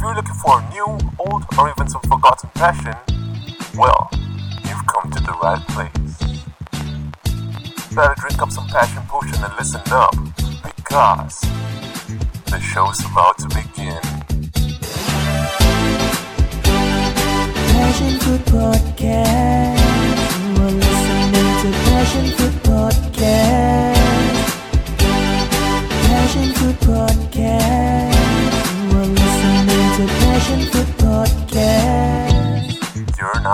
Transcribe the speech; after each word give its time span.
you're 0.00 0.14
looking 0.14 0.34
for 0.34 0.60
a 0.60 0.70
new, 0.70 0.98
old, 1.18 1.44
or 1.58 1.70
even 1.70 1.88
some 1.88 2.00
forgotten 2.02 2.48
passion, 2.54 2.94
well, 3.76 4.08
you've 4.64 4.86
come 4.86 5.10
to 5.10 5.20
the 5.20 5.32
right 5.42 5.62
place. 5.68 6.18
Better 7.94 8.14
drink 8.18 8.40
up 8.40 8.50
some 8.50 8.66
passion 8.68 9.02
potion 9.08 9.42
and 9.44 9.52
listen 9.58 9.80
up, 9.90 10.14
because 10.76 11.40
the 12.46 12.60
show's 12.60 13.04
about 13.04 13.36
to 13.38 13.48
begin. 13.48 14.00
Passion 17.72 18.18
Fruit 18.20 18.44
Podcast. 18.46 19.78
You 20.40 20.62
are 20.62 20.70
listening 20.70 21.52
to 21.62 21.68
Passion 21.84 22.26
Fruit 22.36 22.56
Podcast. 22.62 23.69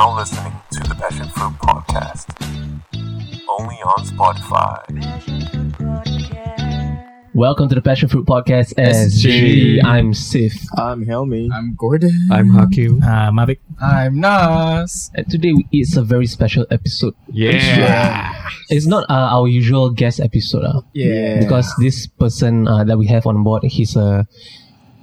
Now 0.06 0.16
listening 0.16 0.52
to 0.70 0.78
the 0.86 0.94
Passion 0.94 1.26
Fruit 1.30 1.52
Podcast, 1.58 2.30
only 3.48 3.74
on 3.82 4.06
Spotify. 4.06 4.78
Passion 5.00 5.40
Fruit 5.50 5.72
Podcast. 5.72 7.34
Welcome 7.34 7.68
to 7.70 7.74
the 7.74 7.82
Passion 7.82 8.08
Fruit 8.08 8.24
Podcast. 8.24 8.74
SG. 8.78 9.26
SG. 9.26 9.84
I'm 9.84 10.14
Sif. 10.14 10.52
I'm 10.78 11.04
Helmi. 11.04 11.50
I'm 11.52 11.74
Gordon. 11.74 12.14
I'm 12.30 12.50
Hakim. 12.50 13.02
Uh, 13.02 13.32
Mavic. 13.32 13.58
I'm 13.82 14.20
Nas. 14.20 15.10
And 15.16 15.28
today 15.28 15.54
it's 15.72 15.96
a 15.96 16.02
very 16.02 16.26
special 16.26 16.66
episode. 16.70 17.14
Yeah. 17.32 18.32
It's 18.70 18.86
not 18.86 19.10
uh, 19.10 19.34
our 19.34 19.48
usual 19.48 19.90
guest 19.90 20.20
episode 20.20 20.62
uh, 20.64 20.82
Yeah. 20.92 21.40
because 21.40 21.74
this 21.80 22.06
person 22.06 22.68
uh, 22.68 22.84
that 22.84 22.96
we 22.96 23.08
have 23.08 23.26
on 23.26 23.42
board, 23.42 23.64
he's 23.64 23.96
a 23.96 24.26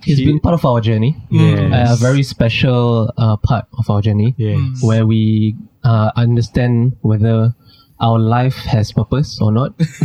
he's 0.03 0.17
He- 0.19 0.25
been 0.25 0.39
part 0.39 0.53
of 0.53 0.65
our 0.65 0.79
journey. 0.81 1.15
Yes. 1.29 1.91
A 1.91 1.95
very 2.01 2.23
special 2.23 3.11
uh, 3.17 3.37
part 3.37 3.65
of 3.77 3.89
our 3.89 4.01
journey 4.01 4.35
Yes. 4.37 4.81
where 4.83 5.05
we 5.05 5.55
uh, 5.83 6.11
understand 6.15 6.95
whether 7.01 7.53
our 7.99 8.19
life 8.19 8.55
has 8.67 8.91
purpose 8.91 9.39
or 9.41 9.51
not, 9.51 9.73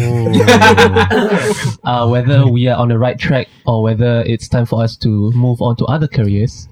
uh, 1.84 2.06
whether 2.08 2.46
we 2.46 2.68
are 2.68 2.76
on 2.78 2.88
the 2.88 2.98
right 2.98 3.18
track 3.18 3.48
or 3.66 3.82
whether 3.82 4.22
it's 4.26 4.48
time 4.48 4.66
for 4.66 4.82
us 4.82 4.96
to 4.96 5.32
move 5.32 5.60
on 5.60 5.76
to 5.76 5.84
other 5.86 6.06
careers. 6.06 6.68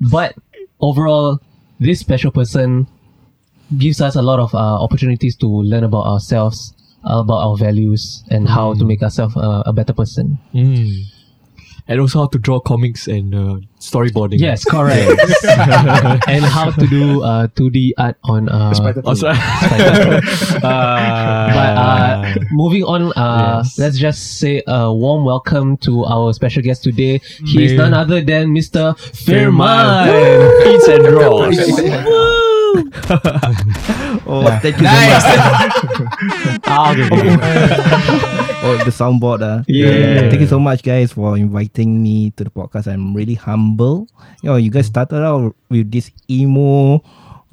But 0.00 0.34
overall, 0.80 1.40
this 1.80 2.00
special 2.00 2.30
person 2.30 2.86
gives 3.78 4.00
us 4.00 4.14
a 4.14 4.22
lot 4.22 4.38
of 4.38 4.54
uh, 4.54 4.58
opportunities 4.58 5.36
to 5.36 5.46
learn 5.48 5.84
about 5.84 6.06
ourselves, 6.06 6.74
uh, 7.04 7.18
about 7.18 7.38
our 7.42 7.56
values, 7.56 8.22
and 8.30 8.48
how 8.48 8.74
to 8.74 8.84
make 8.84 9.02
ourselves 9.02 9.36
uh, 9.36 9.62
a 9.66 9.72
better 9.72 9.92
person. 9.92 10.38
Mm. 10.54 11.04
And 11.86 12.00
also 12.00 12.20
how 12.20 12.26
to 12.28 12.38
draw 12.38 12.60
comics 12.60 13.06
and 13.08 13.34
uh, 13.34 13.56
storyboarding. 13.78 14.40
Yes, 14.40 14.64
correct. 14.64 15.04
and 16.26 16.42
how 16.42 16.70
to 16.70 16.86
do 16.86 17.22
uh, 17.22 17.48
2D 17.48 17.92
art 17.98 18.16
on. 18.24 18.48
Uh, 18.48 18.72
Also, 19.04 19.28
but 20.64 20.64
uh, 20.64 22.34
moving 22.52 22.84
on, 22.84 23.12
uh, 23.16 23.60
Yes. 23.62 23.78
let's 23.78 23.98
just 23.98 24.38
say 24.40 24.62
a 24.66 24.92
warm 24.92 25.24
welcome 25.24 25.76
to 25.84 26.04
our 26.06 26.32
special 26.32 26.62
guest 26.62 26.82
today. 26.84 27.20
He 27.44 27.64
is 27.64 27.72
none 27.74 27.92
other 27.92 28.22
than 28.22 28.54
Mr. 28.56 28.96
Firman. 28.96 30.08
Peace 30.64 30.88
and 30.88 31.04
Ross. 31.12 32.32
Oh, 34.26 34.46
thank 34.62 34.78
you 34.80 34.86
so 34.88 34.96
much. 35.04 35.24
Ah, 36.64 36.92
okay, 36.92 37.04
okay. 37.04 37.36
oh, 38.64 38.74
the 38.84 38.92
soundboard. 38.94 39.42
Uh. 39.44 39.60
Yeah. 39.68 40.30
Thank 40.30 40.40
you 40.40 40.48
so 40.48 40.58
much, 40.58 40.80
guys, 40.82 41.12
for 41.12 41.36
inviting 41.36 42.00
me 42.02 42.30
to 42.40 42.44
the 42.44 42.50
podcast. 42.50 42.88
I'm 42.88 43.12
really 43.12 43.34
humble. 43.34 44.08
You 44.42 44.50
know, 44.50 44.56
you 44.56 44.70
guys 44.70 44.86
started 44.86 45.20
out 45.20 45.54
with 45.68 45.90
this 45.92 46.10
emo, 46.30 47.02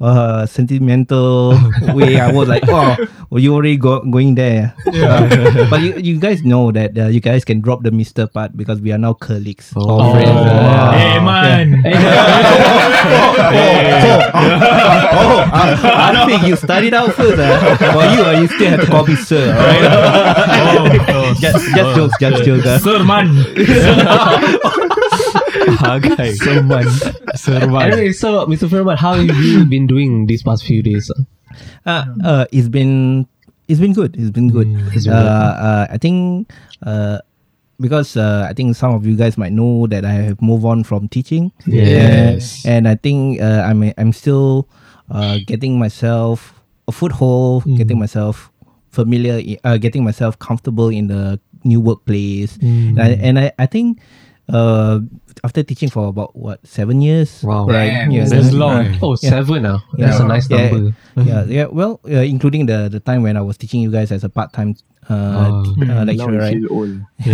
uh, 0.00 0.46
sentimental 0.46 1.50
way. 1.94 2.18
I 2.18 2.32
was 2.32 2.48
like, 2.48 2.64
oh, 2.68 2.96
well, 3.30 3.40
you 3.42 3.54
already 3.54 3.76
go, 3.76 4.00
going 4.00 4.34
there. 4.34 4.74
Uh, 4.86 5.66
but 5.70 5.80
you, 5.82 5.94
you 5.96 6.18
guys 6.18 6.42
know 6.42 6.72
that 6.72 6.96
uh, 6.98 7.06
you 7.06 7.20
guys 7.20 7.44
can 7.44 7.60
drop 7.60 7.82
the 7.82 7.90
Mister 7.90 8.26
part 8.26 8.56
because 8.56 8.80
we 8.80 8.90
are 8.92 8.98
now 8.98 9.12
colleagues. 9.14 9.72
or 9.76 9.82
Oh. 9.86 10.12
friends. 10.14 10.30
Uh, 10.30 10.92
Hey, 10.92 11.18
man. 11.20 11.82
oh, 15.14 15.44
I, 15.52 16.22
I 16.22 16.26
think 16.26 16.42
you 16.46 16.56
studied 16.56 16.94
out 16.94 17.12
first. 17.14 17.38
Uh. 17.38 17.76
For 17.76 18.04
you, 18.14 18.22
uh, 18.24 18.40
you 18.40 18.48
still 18.48 18.70
have 18.70 18.80
to 18.80 18.86
call 18.86 19.06
me 19.06 19.16
sir. 19.16 19.54
All 19.54 19.62
right? 19.62 21.08
Oh, 21.10 21.34
just, 21.40 21.64
just 21.74 21.96
jokes, 21.96 22.14
just 22.20 22.44
jokes. 22.44 22.66
Uh. 22.66 22.78
Sir, 22.78 23.04
man. 23.04 23.28
Okay. 25.56 26.32
Serban. 27.36 27.82
Anyway, 27.82 28.12
so 28.12 28.46
Mr. 28.46 28.68
Firman, 28.68 28.96
how 28.96 29.14
have 29.14 29.28
you 29.36 29.64
been 29.64 29.86
doing 29.86 30.26
these 30.26 30.42
past 30.42 30.64
few 30.64 30.82
days? 30.82 31.10
Uh, 31.86 32.04
uh, 32.24 32.44
it's 32.52 32.68
been 32.68 33.26
it's 33.68 33.80
been 33.80 33.92
good. 33.92 34.16
It's 34.16 34.30
been 34.30 34.50
good. 34.50 34.68
It's 34.92 35.04
been 35.04 35.14
uh, 35.14 35.22
good. 35.22 35.64
uh, 35.64 35.86
I 35.90 35.98
think 35.98 36.50
uh, 36.82 37.18
because 37.80 38.16
uh, 38.16 38.46
I 38.48 38.52
think 38.54 38.76
some 38.76 38.94
of 38.94 39.06
you 39.06 39.16
guys 39.16 39.36
might 39.36 39.52
know 39.52 39.86
that 39.88 40.04
I 40.04 40.12
have 40.12 40.40
moved 40.40 40.64
on 40.64 40.84
from 40.84 41.08
teaching. 41.08 41.52
Yes. 41.66 42.64
and 42.64 42.88
I 42.88 42.94
think 42.96 43.40
uh, 43.40 43.64
I'm 43.66 43.92
I'm 43.98 44.12
still 44.12 44.68
uh, 45.10 45.38
getting 45.46 45.78
myself 45.78 46.54
a 46.88 46.92
foothold, 46.92 47.64
getting 47.76 47.98
myself 47.98 48.50
familiar, 48.90 49.40
uh, 49.64 49.76
getting 49.76 50.04
myself 50.04 50.38
comfortable 50.38 50.88
in 50.88 51.08
the 51.08 51.38
new 51.64 51.80
workplace, 51.80 52.56
and, 52.60 53.00
I, 53.00 53.08
and 53.20 53.38
I, 53.38 53.52
I 53.58 53.66
think. 53.66 54.00
Uh, 54.50 55.00
after 55.44 55.62
teaching 55.62 55.88
for 55.88 56.08
about 56.10 56.34
what 56.36 56.58
seven 56.66 57.00
years, 57.00 57.42
Wow. 57.42 57.66
right? 57.66 58.06
Damn, 58.10 58.12
that's 58.12 58.30
then- 58.50 58.58
long. 58.58 58.86
uh, 58.94 58.98
Oh, 59.02 59.14
seven 59.14 59.62
now. 59.62 59.82
Yeah. 59.96 60.06
That's 60.10 60.20
a 60.20 60.26
nice 60.26 60.46
number. 60.50 60.92
yeah, 61.16 61.44
yeah. 61.46 61.66
Well, 61.70 62.00
uh, 62.04 62.26
including 62.26 62.66
the 62.66 62.90
the 62.90 63.00
time 63.00 63.22
when 63.22 63.36
I 63.38 63.42
was 63.42 63.56
teaching 63.56 63.80
you 63.80 63.90
guys 63.90 64.10
as 64.12 64.22
a 64.26 64.28
part 64.28 64.52
time 64.52 64.74
uh, 65.10 65.64
Oh. 65.66 65.74
uh, 65.82 66.04
lecturer, 66.06 66.38
right? 66.38 66.58
old. 66.70 67.00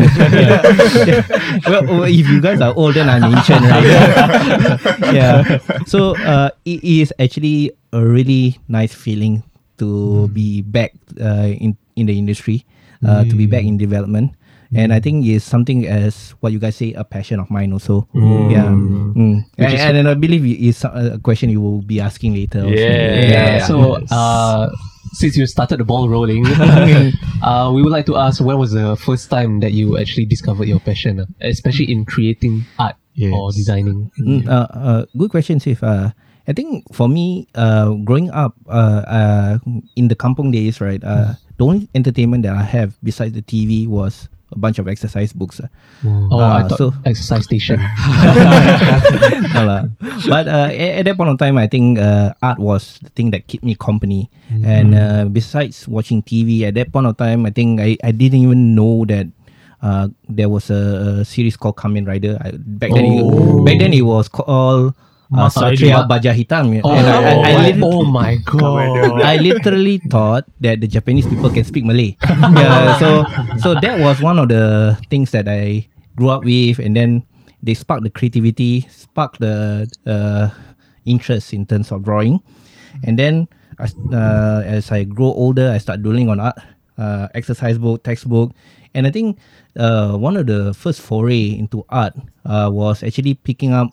well, 1.68 1.84
oh, 1.88 2.04
if 2.08 2.24
you 2.28 2.40
guys 2.40 2.60
are 2.60 2.72
old, 2.76 2.94
then 2.94 3.08
I'm 3.08 3.24
ancient, 3.24 3.60
right? 3.66 3.84
yeah. 5.12 5.58
So 5.86 6.16
uh, 6.16 6.50
it 6.64 6.80
is 6.84 7.12
actually 7.18 7.72
a 7.92 8.00
really 8.04 8.56
nice 8.68 8.92
feeling 8.94 9.42
to 9.78 10.28
be 10.32 10.62
back 10.62 10.92
uh, 11.20 11.50
in 11.52 11.76
in 11.96 12.06
the 12.06 12.16
industry, 12.16 12.64
uh, 13.04 13.24
to 13.24 13.34
be 13.36 13.46
back 13.46 13.64
in 13.64 13.76
development. 13.76 14.32
And 14.74 14.92
I 14.92 15.00
think 15.00 15.24
it's 15.26 15.44
something 15.44 15.86
as 15.86 16.36
what 16.40 16.52
you 16.52 16.58
guys 16.58 16.76
say 16.76 16.92
a 16.92 17.04
passion 17.04 17.40
of 17.40 17.50
mine 17.50 17.72
also. 17.72 18.06
Yeah, 18.14 18.68
Mm. 18.68 19.42
And, 19.58 19.74
and 19.74 19.96
then 19.96 20.06
I 20.06 20.14
believe 20.14 20.44
it 20.44 20.60
is 20.60 20.84
a 20.84 21.18
question 21.22 21.48
you 21.50 21.60
will 21.60 21.82
be 21.82 22.00
asking 22.00 22.34
later. 22.34 22.60
also. 22.60 22.74
Yeah. 22.76 23.24
Yeah. 23.58 23.66
So, 23.66 23.98
uh, 24.12 24.70
since 25.14 25.36
you 25.36 25.46
started 25.46 25.80
the 25.80 25.84
ball 25.84 26.08
rolling, 26.08 26.44
uh, 27.42 27.72
we 27.74 27.82
would 27.82 27.90
like 27.90 28.06
to 28.06 28.16
ask 28.16 28.40
when 28.44 28.58
was 28.58 28.72
the 28.72 28.94
first 28.96 29.30
time 29.30 29.60
that 29.60 29.72
you 29.72 29.96
actually 29.98 30.26
discovered 30.26 30.68
your 30.68 30.80
passion, 30.80 31.20
uh, 31.20 31.26
especially 31.40 31.90
in 31.90 32.04
creating 32.04 32.64
art 32.78 32.96
or 33.32 33.50
designing? 33.52 34.10
Mm, 34.20 34.46
uh, 34.46 34.68
uh, 34.70 35.04
good 35.16 35.30
question, 35.30 35.58
Sif. 35.60 35.82
Uh, 35.82 36.10
I 36.46 36.52
think 36.52 36.84
for 36.94 37.08
me, 37.08 37.48
uh, 37.54 37.92
growing 38.04 38.30
up 38.30 38.54
uh, 38.68 39.02
uh, 39.08 39.58
in 39.96 40.08
the 40.08 40.14
kampong 40.14 40.52
days, 40.52 40.80
right, 40.80 41.02
uh, 41.02 41.34
the 41.56 41.64
only 41.64 41.88
entertainment 41.94 42.42
that 42.44 42.54
I 42.54 42.62
have 42.62 42.96
besides 43.02 43.32
the 43.34 43.42
TV 43.42 43.88
was 43.88 44.28
a 44.50 44.58
bunch 44.58 44.78
of 44.78 44.88
exercise 44.88 45.32
books. 45.32 45.60
uh. 45.60 45.68
Oh, 46.04 46.38
I 46.40 46.62
Ah, 46.64 46.68
thought 46.68 46.78
so- 46.78 46.94
exercise 47.04 47.44
station. 47.44 47.78
No 49.54 49.90
but 50.28 50.48
uh, 50.48 50.68
at, 50.72 51.02
at 51.02 51.04
that 51.06 51.16
point 51.16 51.30
of 51.30 51.38
time, 51.38 51.58
I 51.58 51.66
think 51.66 51.98
uh, 51.98 52.32
art 52.42 52.58
was 52.58 52.98
the 53.02 53.10
thing 53.10 53.30
that 53.32 53.46
kept 53.46 53.64
me 53.64 53.74
company. 53.74 54.30
And 54.64 54.94
uh, 54.94 55.24
besides 55.26 55.86
watching 55.88 56.22
TV, 56.22 56.62
at 56.62 56.74
that 56.74 56.92
point 56.92 57.06
of 57.06 57.16
time, 57.16 57.44
I 57.46 57.50
think 57.50 57.80
I, 57.80 57.96
I 58.02 58.10
didn't 58.12 58.40
even 58.40 58.74
know 58.74 59.04
that 59.06 59.26
uh, 59.82 60.08
there 60.28 60.48
was 60.48 60.70
a, 60.70 61.20
a 61.20 61.24
series 61.24 61.56
called 61.56 61.76
Kamen 61.76 62.06
Rider. 62.06 62.38
I, 62.40 62.52
back 62.56 62.90
then, 62.92 63.04
Oh. 63.22 63.60
it, 63.60 63.64
back 63.66 63.78
then 63.78 63.92
it 63.92 64.02
was 64.02 64.28
called 64.28 64.94
uh, 65.32 65.48
Satria 65.48 66.04
Rider. 66.04 66.08
Baja 66.08 66.32
Hitam. 66.32 66.80
Oh, 66.84 66.92
And 66.92 67.06
I, 67.06 67.16
I, 67.18 67.52
I, 67.52 67.70
lit- 67.72 67.82
oh 67.82 68.04
my 68.04 68.36
god! 68.44 69.20
I 69.22 69.36
literally 69.36 69.98
thought 70.08 70.44
that 70.60 70.80
the 70.80 70.86
Japanese 70.88 71.26
people 71.26 71.50
can 71.50 71.64
speak 71.64 71.84
Malay. 71.84 72.16
yeah, 72.56 72.98
so 72.98 73.24
so 73.58 73.68
that 73.80 74.00
was 74.00 74.20
one 74.20 74.38
of 74.38 74.48
the 74.48 74.96
things 75.10 75.30
that 75.32 75.48
I 75.48 75.86
grew 76.16 76.30
up 76.30 76.44
with, 76.44 76.78
and 76.78 76.96
then 76.96 77.24
they 77.62 77.74
sparked 77.74 78.04
the 78.04 78.10
creativity, 78.10 78.86
sparked 78.88 79.40
the 79.40 79.84
uh, 80.06 80.48
interest 81.04 81.52
in 81.52 81.66
terms 81.66 81.92
of 81.92 82.04
drawing, 82.04 82.40
and 83.04 83.18
then 83.18 83.48
as, 83.78 83.94
uh, 84.12 84.62
as 84.64 84.90
I 84.90 85.04
grow 85.04 85.30
older, 85.36 85.70
I 85.70 85.78
start 85.78 86.02
doodling 86.02 86.28
on 86.30 86.40
art, 86.40 86.58
uh, 86.98 87.28
exercise 87.34 87.78
book, 87.78 88.02
textbook, 88.02 88.50
and 88.94 89.06
I 89.06 89.10
think 89.10 89.38
uh, 89.78 90.16
one 90.16 90.36
of 90.36 90.46
the 90.46 90.74
first 90.74 91.00
foray 91.00 91.54
into 91.54 91.84
art 91.88 92.14
uh, 92.44 92.68
was 92.72 93.02
actually 93.02 93.34
picking 93.34 93.72
up 93.72 93.90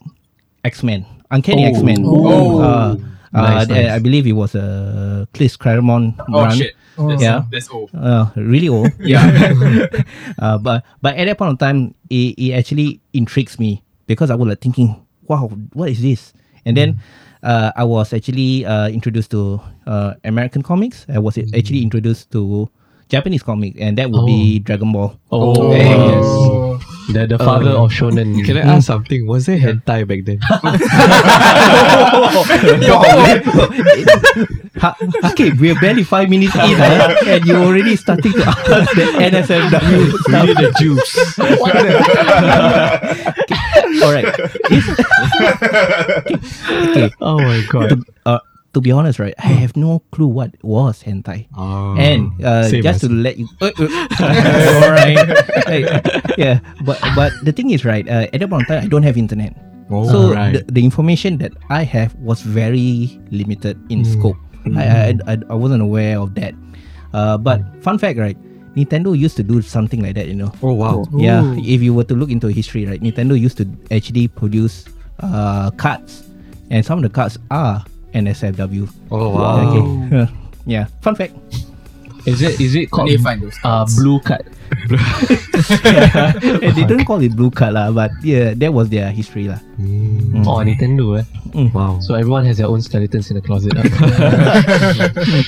X 0.63 0.81
Men, 0.81 1.05
Uncanny 1.31 1.65
X 1.65 1.81
Men. 1.81 2.03
Oh. 2.05 2.59
Uh, 2.61 2.95
Nice, 3.35 3.69
uh, 3.69 3.73
nice. 3.73 3.91
I 3.91 3.99
believe 3.99 4.25
it 4.27 4.31
was 4.31 4.55
a 4.55 5.27
Chris 5.33 5.57
Claremont 5.57 6.15
Oh 6.31 6.43
run. 6.47 6.55
shit. 6.55 6.73
That's, 6.97 7.21
Yeah. 7.21 7.43
That's 7.51 7.69
old. 7.69 7.91
Uh, 7.93 8.31
really 8.37 8.69
old. 8.69 8.91
Yeah. 8.99 9.27
uh, 10.39 10.57
but 10.57 10.85
but 11.01 11.17
at 11.19 11.25
that 11.27 11.37
point 11.37 11.51
of 11.51 11.59
time, 11.59 11.95
it, 12.09 12.39
it 12.39 12.53
actually 12.53 13.01
intrigues 13.11 13.59
me 13.59 13.83
because 14.07 14.31
I 14.31 14.35
was 14.35 14.47
like 14.47 14.61
thinking, 14.61 14.95
wow, 15.27 15.49
what 15.73 15.89
is 15.89 16.01
this? 16.01 16.31
And 16.63 16.77
then 16.77 17.01
uh, 17.43 17.71
I 17.75 17.83
was 17.83 18.13
actually 18.13 18.63
uh, 18.65 18.87
introduced 18.87 19.31
to 19.31 19.59
uh, 19.85 20.13
American 20.23 20.61
comics. 20.63 21.05
I 21.11 21.19
was 21.19 21.37
actually 21.37 21.83
introduced 21.83 22.31
to 22.31 22.69
Japanese 23.09 23.43
comics, 23.43 23.77
and 23.79 23.97
that 23.97 24.09
would 24.09 24.25
be 24.25 24.59
Dragon 24.59 24.91
Ball. 24.91 25.15
Oh, 25.31 25.71
Yes. 25.71 25.85
yes. 25.85 26.25
The, 27.13 27.27
the 27.27 27.37
father 27.37 27.69
Uh, 27.69 27.83
of 27.85 27.91
shonen. 27.93 28.43
Can 28.43 28.57
I 28.57 28.61
ask 28.61 28.87
something? 28.87 29.27
Was 29.27 29.45
there 29.45 29.59
hentai 29.61 30.07
back 30.09 30.25
then? 30.25 30.39
Ha- 34.75 34.91
okay, 35.31 35.51
we're 35.55 35.79
barely 35.79 36.03
five 36.03 36.27
minutes 36.29 36.53
in, 36.55 36.61
huh? 36.75 37.15
and 37.25 37.45
you're 37.45 37.63
already 37.63 37.95
starting 37.95 38.33
to 38.33 38.43
ask 38.43 38.91
the 38.91 39.05
NSFW 39.23 40.11
stuff. 40.27 40.47
the 40.51 40.67
juice. 40.75 41.15
All 44.03 44.11
right. 44.11 44.27
It's- 44.67 44.99
okay. 46.91 47.07
oh 47.21 47.37
my 47.39 47.63
god. 47.69 47.89
To, 47.89 48.03
uh, 48.25 48.39
to 48.75 48.83
be 48.83 48.91
honest, 48.91 49.17
right, 49.23 49.33
I 49.39 49.55
have 49.63 49.73
no 49.79 50.03
clue 50.11 50.27
what 50.27 50.51
was 50.61 50.99
hentai. 51.01 51.47
Oh. 51.55 51.95
and 51.95 52.27
uh, 52.43 52.67
just 52.69 53.01
to 53.01 53.09
let 53.09 53.39
you, 53.39 53.47
uh, 53.63 53.71
uh, 53.79 53.87
all 54.83 54.91
right, 54.91 55.15
Like, 55.65 55.87
yeah. 56.37 56.59
But 56.83 56.99
but 57.15 57.31
the 57.47 57.55
thing 57.55 57.71
is, 57.71 57.87
right, 57.87 58.03
uh, 58.03 58.27
at 58.35 58.43
that 58.43 58.49
point 58.51 58.67
in 58.67 58.75
time, 58.75 58.83
I 58.83 58.87
don't 58.91 59.03
have 59.07 59.15
internet, 59.15 59.55
Oh, 59.89 60.03
so 60.11 60.33
right. 60.35 60.53
the, 60.53 60.61
the 60.67 60.83
information 60.83 61.37
that 61.39 61.53
I 61.71 61.87
have 61.87 62.11
was 62.19 62.41
very 62.43 63.15
limited 63.31 63.79
in 63.89 64.03
Hmm. 64.03 64.11
scope. 64.11 64.39
I, 64.75 64.83
I 64.83 65.07
I 65.29 65.33
I 65.49 65.55
wasn't 65.55 65.81
aware 65.85 66.17
of 66.19 66.33
that. 66.35 66.51
Uh, 67.15 67.37
but 67.39 67.61
fun 67.85 67.95
fact, 68.01 68.17
right, 68.19 68.35
Nintendo 68.75 69.15
used 69.15 69.37
to 69.39 69.45
do 69.45 69.61
something 69.61 70.01
like 70.03 70.17
that, 70.19 70.27
you 70.27 70.35
know. 70.35 70.51
oh 70.65 70.73
wow. 70.75 71.05
Yeah, 71.15 71.45
if 71.61 71.79
you 71.85 71.93
were 71.93 72.03
to 72.09 72.15
look 72.17 72.33
into 72.33 72.51
history, 72.51 72.83
right, 72.89 72.99
Nintendo 72.99 73.37
used 73.39 73.55
to 73.61 73.69
actually 73.93 74.27
produce 74.27 74.83
uh, 75.23 75.69
cards, 75.79 76.25
and 76.73 76.83
some 76.83 76.99
of 76.99 77.03
the 77.07 77.13
cards 77.13 77.37
are 77.53 77.85
NSFW. 78.15 78.87
Oh 79.11 79.35
wow. 79.35 79.59
Okay. 79.67 80.31
yeah. 80.65 80.87
Fun 81.03 81.15
fact. 81.15 81.35
Is 82.25 82.41
it 82.41 82.57
is 82.59 82.73
it 82.73 82.89
called 82.89 83.09
They 83.09 83.21
find 83.21 83.37
those 83.43 83.53
uh, 83.63 83.85
blue 83.95 84.19
card? 84.19 84.49
Eh, 85.65 86.71
they 86.75 86.85
don't 86.85 87.05
call 87.05 87.21
it 87.21 87.35
blue 87.37 87.49
card 87.49 87.73
lah, 87.73 87.93
but 87.93 88.11
yeah, 88.25 88.53
that 88.57 88.73
was 88.73 88.89
their 88.89 89.09
history 89.13 89.45
lah. 89.45 89.61
Mm. 89.77 90.41
Oh, 90.45 90.61
Nintendo. 90.65 91.21
Eh? 91.21 91.25
Wow. 91.73 92.01
So 92.01 92.13
everyone 92.17 92.45
has 92.45 92.57
their 92.57 92.67
own 92.67 92.81
skeletons 92.81 93.29
in 93.29 93.37
the 93.37 93.45
closet. 93.45 93.73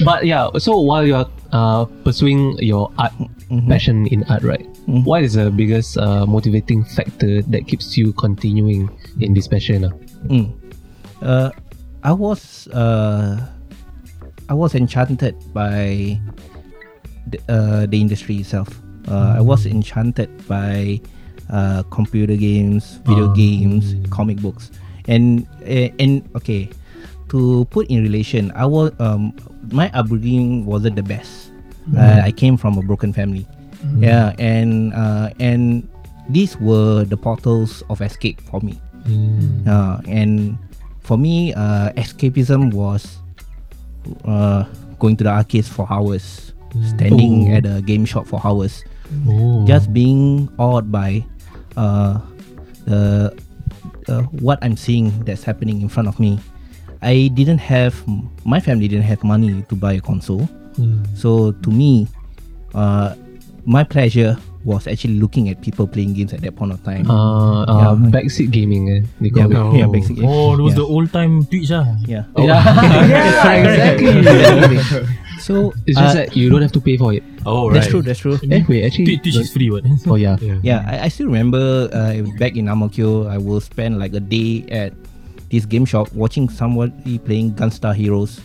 but 0.05 0.25
yeah, 0.25 0.49
so 0.57 0.79
while 0.79 1.05
you're 1.05 1.25
uh, 1.51 1.85
pursuing 2.05 2.57
your 2.61 2.93
art 2.97 3.13
passion 3.67 4.05
in 4.07 4.23
art, 4.29 4.43
right? 4.43 4.65
What 4.87 5.23
is 5.23 5.33
the 5.33 5.51
biggest 5.51 5.97
uh, 5.97 6.25
motivating 6.25 6.85
factor 6.85 7.41
that 7.41 7.67
keeps 7.67 7.97
you 7.97 8.13
continuing 8.13 8.89
in 9.19 9.33
this 9.33 9.47
passion? 9.49 9.85
ah? 9.85 9.93
Mm. 10.29 10.45
Uh, 11.21 11.49
I 12.07 12.15
was 12.15 12.71
uh, 12.71 13.35
I 14.47 14.53
was 14.53 14.75
enchanted 14.75 15.35
by 15.51 16.15
the, 17.27 17.39
uh, 17.51 17.83
the 17.83 17.99
industry 17.99 18.39
itself. 18.39 18.71
Uh, 19.11 19.35
I 19.35 19.41
was 19.41 19.67
enchanted 19.67 20.31
by 20.47 21.01
uh, 21.51 21.83
computer 21.91 22.39
games, 22.39 23.03
video 23.03 23.27
games, 23.35 23.91
comic 24.09 24.39
books, 24.39 24.71
and 25.11 25.43
uh, 25.67 25.91
and 25.99 26.23
okay, 26.39 26.71
to 27.27 27.67
put 27.75 27.91
in 27.91 28.03
relation, 28.03 28.55
I 28.55 28.63
was 28.63 28.95
um, 29.03 29.35
my 29.75 29.91
upbringing 29.91 30.63
wasn't 30.63 30.95
the 30.95 31.03
best. 31.03 31.51
Uh, 31.91 32.23
I 32.23 32.31
came 32.31 32.55
from 32.55 32.77
a 32.77 32.81
broken 32.81 33.11
family. 33.11 33.43
Yeah, 33.99 34.31
and 34.39 34.95
uh, 34.95 35.35
and 35.43 35.83
these 36.31 36.55
were 36.63 37.03
the 37.03 37.17
portals 37.19 37.83
of 37.91 37.99
escape 37.99 38.39
for 38.47 38.63
me. 38.63 38.79
Uh, 39.67 39.99
and 40.07 40.55
for 41.07 41.17
me, 41.17 41.53
uh, 41.55 41.95
escapism 41.95 42.73
was 42.75 43.17
uh, 44.27 44.67
going 44.99 45.15
to 45.15 45.23
the 45.23 45.31
arcades 45.31 45.71
for 45.71 45.87
hours, 45.89 46.51
standing 46.83 47.55
at 47.55 47.65
a 47.65 47.81
game 47.81 48.03
shop 48.03 48.27
for 48.27 48.43
hours, 48.43 48.83
just 49.65 49.93
being 49.95 50.51
awed 50.59 50.91
by 50.91 51.23
uh, 51.79 52.19
the 52.83 53.31
uh, 54.11 54.21
what 54.43 54.59
I'm 54.61 54.75
seeing 54.75 55.15
that's 55.23 55.43
happening 55.43 55.79
in 55.81 55.87
front 55.87 56.11
of 56.11 56.19
me. 56.19 56.39
I 57.01 57.31
didn't 57.33 57.59
have 57.63 57.95
my 58.43 58.59
family 58.59 58.87
didn't 58.91 59.07
have 59.07 59.23
money 59.23 59.63
to 59.69 59.75
buy 59.75 59.93
a 59.93 60.01
console, 60.01 60.43
so 61.15 61.53
to 61.53 61.69
me, 61.71 62.07
uh, 62.75 63.15
my 63.63 63.83
pleasure 63.87 64.35
was 64.67 64.83
actually 64.85 65.15
looking 65.15 65.47
at 65.47 65.63
people 65.63 65.87
playing 65.87 66.11
games 66.11 66.35
at 66.35 66.43
that 66.43 66.59
point 66.59 66.75
of 66.75 66.83
time. 66.83 67.07
Uh, 67.09 67.63
uh, 67.63 67.95
Yeah. 67.95 68.11
backseat 68.11 68.51
gaming. 68.51 68.91
Eh, 68.91 69.01
they 69.23 69.31
yeah, 69.31 69.47
call 69.47 69.51
it. 69.51 69.55
Oh. 69.55 69.71
yeah, 69.71 69.87
basically. 69.87 70.27
Oh, 70.27 70.59
those 70.59 70.75
yeah. 70.75 70.83
the 70.83 70.87
old 70.91 71.07
time 71.15 71.47
Twitch 71.47 71.71
ah. 71.71 71.87
yeah. 72.03 72.27
Yeah, 72.35 72.59
yeah, 73.07 73.63
exactly. 73.63 74.11
So 75.39 75.71
It's 75.87 75.95
just 75.95 76.11
uh, 76.11 76.19
that 76.19 76.35
you 76.35 76.51
don't 76.51 76.59
have 76.59 76.75
to 76.75 76.83
pay 76.83 76.99
for 76.99 77.15
it. 77.15 77.23
Oh 77.47 77.71
right. 77.71 77.79
that's 77.79 77.87
true. 77.87 78.03
That's 78.03 78.19
true. 78.19 78.35
Eh, 78.51 78.67
wait, 78.67 78.83
actually. 78.83 79.15
Twitch, 79.15 79.31
Twitch 79.31 79.39
is 79.39 79.53
free 79.55 79.71
what? 79.71 79.87
Oh 80.03 80.19
yeah. 80.19 80.35
Yeah. 80.43 80.59
Yeah, 80.59 80.79
I, 80.83 81.07
I 81.07 81.07
still 81.07 81.31
remember 81.31 81.87
uh, 81.95 82.27
back 82.35 82.59
in 82.59 82.67
Amokyo, 82.67 83.31
I 83.31 83.39
will 83.39 83.63
spend 83.63 84.03
like 84.03 84.11
a 84.11 84.19
day 84.19 84.67
at 84.67 84.91
this 85.47 85.63
game 85.63 85.87
shop 85.87 86.11
watching 86.11 86.51
somebody 86.51 87.23
playing 87.23 87.55
Gunstar 87.55 87.95
Heroes. 87.95 88.43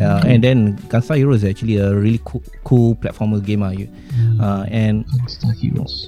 Uh, 0.00 0.24
and 0.24 0.40
then 0.42 0.78
Gunstar 0.88 1.16
Heroes 1.20 1.44
is 1.44 1.50
actually 1.52 1.76
a 1.76 1.92
really 1.92 2.20
cool, 2.24 2.42
cool 2.64 2.96
platformer 2.96 3.44
game. 3.44 3.60
Uh, 3.62 3.76
you, 3.76 3.88
uh, 4.40 4.64
and 4.72 5.04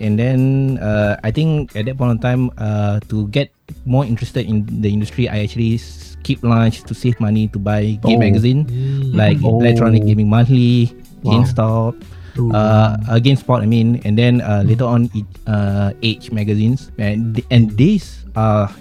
and 0.00 0.16
then 0.18 0.40
uh, 0.80 1.20
I 1.22 1.30
think 1.30 1.76
at 1.76 1.84
that 1.84 1.98
point 2.00 2.16
in 2.16 2.18
time, 2.18 2.48
uh, 2.56 3.00
to 3.12 3.28
get 3.28 3.52
more 3.84 4.04
interested 4.08 4.48
in 4.48 4.64
the 4.80 4.88
industry, 4.88 5.28
I 5.28 5.44
actually 5.44 5.76
skip 5.76 6.40
lunch 6.40 6.84
to 6.88 6.94
save 6.96 7.20
money 7.20 7.48
to 7.52 7.58
buy 7.60 8.00
game 8.00 8.16
Oh. 8.16 8.24
magazine 8.24 8.64
like 9.12 9.36
Oh. 9.44 9.60
Electronic 9.60 10.08
Gaming 10.08 10.32
Monthly, 10.32 10.88
Wow. 11.20 11.44
GameStop, 11.44 11.92
uh, 12.40 12.96
uh, 13.04 13.18
GameSpot. 13.20 13.60
I 13.60 13.68
mean, 13.68 14.00
and 14.08 14.16
then 14.16 14.40
uh, 14.40 14.64
later 14.64 14.88
on, 14.88 15.12
it, 15.12 15.28
uh, 15.46 15.92
Edge 16.00 16.32
magazines, 16.32 16.88
and 16.96 17.36
and 17.52 17.68
these 17.76 18.24
are 18.32 18.72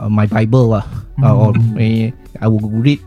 uh, 0.00 0.08
my 0.08 0.24
bible 0.24 0.72
lah. 0.80 0.84
Uh, 1.20 1.34
or 1.34 1.50
I 2.40 2.46
will 2.46 2.62
read 2.70 3.02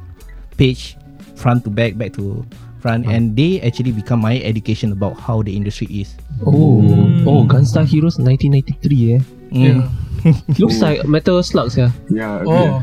page 0.57 0.97
front 1.35 1.63
to 1.65 1.69
back, 1.69 1.97
back 1.97 2.13
to 2.13 2.45
front, 2.79 3.05
and 3.05 3.35
they 3.35 3.61
actually 3.61 3.91
become 3.91 4.21
my 4.21 4.39
education 4.41 4.91
about 4.91 5.17
how 5.19 5.41
the 5.41 5.55
industry 5.55 5.87
is. 5.91 6.15
Oh, 6.45 6.81
oh, 7.25 7.45
Gunstar 7.45 7.85
Heroes 7.85 8.17
1993. 8.19 9.13
Eh, 9.15 9.19
Mm. 9.51 9.83
looks 10.63 10.79
like 10.79 11.03
Metal 11.03 11.43
Slugs. 11.43 11.75
Yeah. 11.75 11.91
Yeah. 12.09 12.39
Oh. 12.47 12.79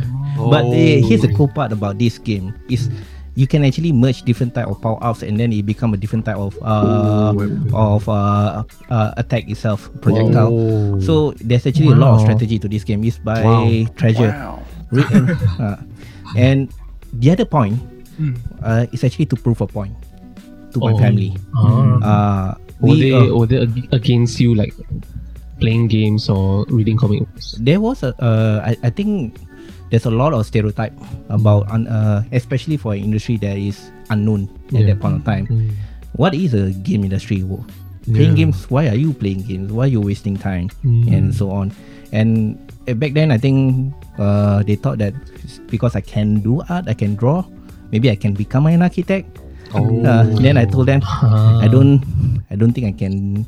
But 0.51 0.69
eh, 0.69 1.01
here's 1.01 1.23
the 1.25 1.33
cool 1.33 1.49
part 1.49 1.73
about 1.73 1.97
this 1.99 2.19
game 2.19 2.53
is 2.69 2.91
you 3.35 3.47
can 3.47 3.65
actually 3.65 3.91
merge 3.91 4.21
different 4.23 4.53
type 4.55 4.67
of 4.69 4.77
power 4.83 4.99
ups 5.01 5.23
and 5.23 5.41
then 5.41 5.51
it 5.53 5.65
become 5.65 5.95
a 5.95 5.97
different 5.97 6.27
type 6.29 6.37
of 6.37 6.53
uh, 6.61 7.33
of 7.73 8.05
uh, 8.09 8.63
uh, 8.91 9.11
attack 9.17 9.49
itself 9.49 9.89
projectile. 10.03 10.53
Oh. 10.53 11.01
So 11.01 11.33
there's 11.41 11.65
actually 11.67 11.89
a 11.89 11.97
lot 11.97 12.15
of 12.15 12.21
strategy 12.21 12.59
to 12.59 12.69
this 12.69 12.85
game. 12.85 13.01
It's 13.03 13.17
by 13.19 13.41
Wow. 13.43 13.65
treasure. 13.97 14.31
Re- 14.93 15.09
uh, 15.59 15.77
and 16.37 16.69
the 17.15 17.31
other 17.31 17.45
point 17.45 17.79
uh, 18.63 18.87
is 18.93 19.05
actually 19.05 19.27
to 19.27 19.37
prove 19.37 19.61
a 19.61 19.67
point 19.67 19.95
to 20.73 20.79
my 20.81 20.93
Oh. 20.93 20.99
family. 20.99 21.33
Ah. 21.57 21.65
Uh, 22.03 22.49
Were 22.81 22.95
we, 22.95 23.01
they 23.01 23.13
uh, 23.13 23.35
were 23.35 23.47
they 23.51 23.67
against 23.91 24.39
you 24.39 24.55
like 24.55 24.71
playing 25.59 25.89
games 25.91 26.29
or 26.31 26.63
reading 26.71 26.95
comic 26.97 27.27
books? 27.27 27.59
there 27.59 27.81
was 27.83 28.07
a 28.07 28.15
uh, 28.23 28.63
I, 28.63 28.79
I 28.87 28.91
think 28.95 29.35
there's 29.91 30.07
a 30.07 30.15
lot 30.15 30.31
of 30.31 30.47
stereotype 30.47 30.95
about 31.27 31.67
un, 31.75 31.91
uh, 31.91 32.23
especially 32.31 32.77
for 32.79 32.95
an 32.95 33.03
industry 33.03 33.35
that 33.43 33.59
is 33.59 33.91
unknown 34.15 34.47
at 34.71 34.87
Yeah. 34.87 34.95
that 34.95 35.03
point 35.03 35.19
of 35.19 35.25
time 35.27 35.51
Mm. 35.51 35.75
what 36.15 36.39
is 36.39 36.55
a 36.55 36.71
game 36.87 37.03
industry 37.03 37.43
Wo- 37.43 37.67
playing 38.07 38.39
Yeah. 38.39 38.47
games 38.47 38.71
why 38.71 38.87
are 38.87 38.95
you 38.95 39.11
playing 39.11 39.43
games 39.43 39.75
why 39.75 39.91
are 39.91 39.93
you 39.93 39.99
wasting 40.05 40.39
time 40.39 40.71
Mm. 40.87 41.11
and 41.11 41.25
so 41.35 41.51
on 41.51 41.75
and 42.15 42.55
back 42.95 43.13
then 43.13 43.31
i 43.31 43.39
think 43.39 43.91
uh, 44.19 44.63
they 44.65 44.77
thought 44.77 44.99
that 44.99 45.13
because 45.69 45.97
i 45.97 46.01
can 46.01 46.41
do 46.41 46.63
art 46.69 46.89
i 46.89 46.95
can 46.95 47.15
draw 47.15 47.45
maybe 47.93 48.11
i 48.11 48.17
can 48.17 48.33
become 48.35 48.67
an 48.67 48.83
architect. 48.83 49.27
Oh. 49.77 49.85
uh, 50.05 50.25
then 50.41 50.57
i 50.57 50.65
told 50.65 50.89
them 50.89 51.01
i 51.61 51.69
don't 51.69 52.01
i 52.49 52.57
don't 52.57 52.73
think 52.73 52.89
i 52.89 52.95
can 52.97 53.45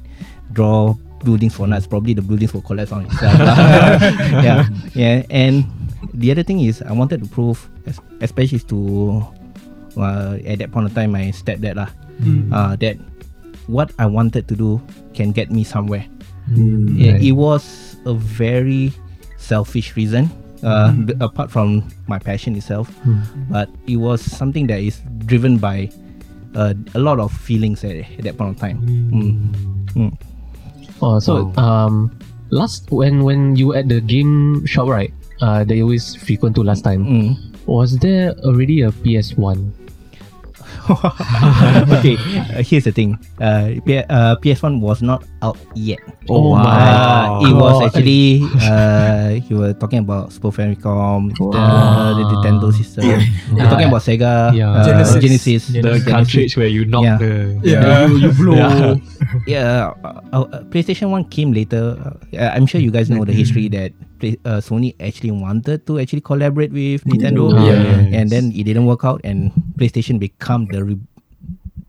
draw 0.52 0.92
buildings 1.25 1.52
for 1.52 1.68
nuts. 1.68 1.85
Probably 1.87 2.12
the 2.16 2.25
buildings 2.25 2.52
will 2.56 2.64
collapse 2.64 2.92
on 2.92 3.04
itself. 3.04 3.37
Yeah 4.44 4.68
yeah 4.97 5.20
and 5.28 5.64
the 6.16 6.32
other 6.32 6.40
thing 6.42 6.61
is 6.64 6.80
i 6.88 6.92
wanted 6.97 7.20
to 7.25 7.28
prove 7.28 7.61
especially 8.25 8.61
to 8.73 9.20
uh, 10.00 10.40
at 10.49 10.61
that 10.64 10.73
point 10.73 10.88
of 10.88 10.92
time 10.97 11.12
my 11.12 11.28
stepdad 11.32 11.76
lah. 11.76 11.88
Uh, 12.52 12.73
that 12.80 12.97
what 13.68 13.92
i 14.00 14.04
wanted 14.04 14.44
to 14.49 14.56
do 14.56 14.80
can 15.16 15.32
get 15.32 15.49
me 15.52 15.64
somewhere. 15.64 16.04
Yeah, 16.97 17.16
it 17.20 17.32
was 17.32 17.97
a 18.04 18.12
very 18.16 18.92
selfish 19.40 19.97
reason 19.97 20.28
uh, 20.62 20.92
b- 20.92 21.16
apart 21.25 21.49
from 21.50 21.82
my 22.06 22.18
passion 22.20 22.52
itself 22.54 22.92
but 23.49 23.66
it 23.88 23.97
was 23.97 24.20
something 24.20 24.68
that 24.68 24.78
is 24.85 25.00
driven 25.25 25.56
by 25.56 25.88
uh, 26.54 26.75
a 26.94 27.00
lot 27.00 27.18
of 27.18 27.32
feelings 27.32 27.80
at, 27.82 27.97
at 27.97 28.23
that 28.28 28.37
point 28.37 28.52
of 28.54 28.59
time 28.61 28.78
Mm. 29.11 29.49
Mm. 29.97 30.12
Oh, 31.00 31.16
so 31.18 31.49
um, 31.56 32.12
last 32.52 32.90
when 32.92 33.25
when 33.25 33.56
you 33.56 33.73
were 33.73 33.78
at 33.80 33.88
the 33.88 34.00
game 34.04 34.66
shop, 34.68 34.87
right? 34.92 35.09
Uh, 35.40 35.64
they 35.64 35.80
always 35.80 36.12
frequent 36.14 36.52
to 36.56 36.62
last 36.62 36.85
time. 36.85 37.00
Mm. 37.09 37.30
Was 37.64 37.97
there 38.04 38.37
already 38.44 38.85
a 38.85 38.92
PS 38.92 39.32
One? 39.40 39.73
okay, 41.99 42.16
uh, 42.54 42.62
here's 42.62 42.84
the 42.84 42.92
thing. 42.92 43.18
Uh, 43.40 43.76
P- 43.84 43.99
uh, 44.08 44.37
PS1 44.40 44.80
was 44.80 45.02
not 45.02 45.25
out 45.42 45.58
yet. 45.75 45.99
Oh 46.28 46.54
Uh, 46.54 46.62
my 46.62 47.49
it 47.49 47.54
was 47.54 47.75
God. 47.78 47.84
actually 47.90 48.42
uh, 48.62 49.40
you 49.49 49.56
were 49.58 49.72
talking 49.75 50.00
about 50.00 50.32
Super 50.32 50.50
Famicom, 50.50 51.30
the, 51.37 51.49
the 52.16 52.25
Nintendo 52.30 52.72
system. 52.72 53.04
You're 53.56 53.68
talking 53.68 53.88
about 53.88 54.02
Sega, 54.02 54.54
Yeah. 54.54 54.70
uh, 54.72 54.84
Genesis. 54.84 55.20
Genesis, 55.22 55.62
The 55.68 55.82
Genesis. 55.82 56.08
cartridge 56.08 56.56
where 56.56 56.68
you 56.70 56.84
knock 56.84 57.04
Yeah. 57.04 57.18
the 57.18 57.32
Yeah. 57.64 58.06
you, 58.06 58.16
you 58.18 58.30
blow. 58.32 58.54
Yeah. 58.54 58.94
yeah, 59.46 59.92
uh, 60.04 60.20
uh, 60.32 60.62
PlayStation 60.70 61.10
One 61.10 61.25
came 61.25 61.52
later. 61.52 61.96
Uh, 62.32 62.50
I'm 62.54 62.66
sure 62.66 62.80
you 62.80 62.90
guys 62.90 63.10
know 63.10 63.25
the 63.25 63.32
history 63.32 63.68
that 63.75 63.92
play, 64.20 64.36
uh, 64.44 64.60
Sony 64.60 64.94
actually 65.00 65.32
wanted 65.32 65.86
to 65.88 65.98
actually 65.98 66.20
collaborate 66.20 66.70
with 66.72 67.02
Nintendo, 67.08 67.48
Yeah. 67.56 68.12
and 68.20 68.28
then 68.30 68.52
it 68.54 68.64
didn't 68.68 68.84
work 68.86 69.02
out, 69.04 69.20
and 69.24 69.50
PlayStation 69.80 70.20
become 70.20 70.68
the 70.70 70.84
re- 70.84 71.06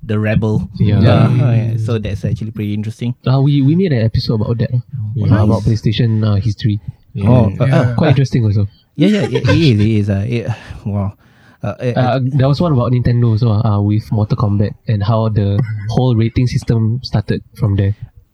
the 0.03 0.17
rebel. 0.17 0.67
Yeah. 0.79 0.97
Uh, 1.00 1.29
yeah, 1.53 1.77
So 1.77 2.00
that's 2.00 2.25
actually 2.25 2.51
pretty 2.51 2.73
interesting. 2.73 3.13
Uh, 3.27 3.41
we 3.43 3.61
we 3.61 3.75
made 3.75 3.91
an 3.93 4.01
episode 4.01 4.41
about 4.41 4.57
that. 4.59 4.71
uh, 4.73 5.43
about 5.43 5.61
PlayStation 5.67 6.23
uh, 6.25 6.39
history. 6.41 6.79
Oh, 7.21 7.51
uh, 7.59 7.65
uh, 7.67 7.95
Quite 8.00 8.15
interesting 8.15 8.47
also. 8.47 8.67
yeah, 8.95 9.07
yeah, 9.19 9.23
it, 9.27 9.43
it 9.43 9.50
is. 9.51 9.77
It 9.79 9.91
is. 10.00 10.07
Uh, 10.09 10.23
it, 10.27 10.43
wow. 10.88 11.13
Uh, 11.61 11.75
uh, 11.77 11.93
Uh, 11.93 12.19
there 12.23 12.47
was 12.50 12.57
one 12.63 12.73
about 12.73 12.89
Nintendo 12.91 13.38
also 13.38 13.51
uh, 13.53 13.77
with 13.83 14.07
Mortal 14.11 14.33
Kombat 14.39 14.73
and 14.88 15.03
how 15.03 15.29
the 15.29 15.61
whole 15.93 16.15
rating 16.17 16.47
system 16.47 16.97
started 17.03 17.43
from 17.59 17.75
there. 17.77 17.93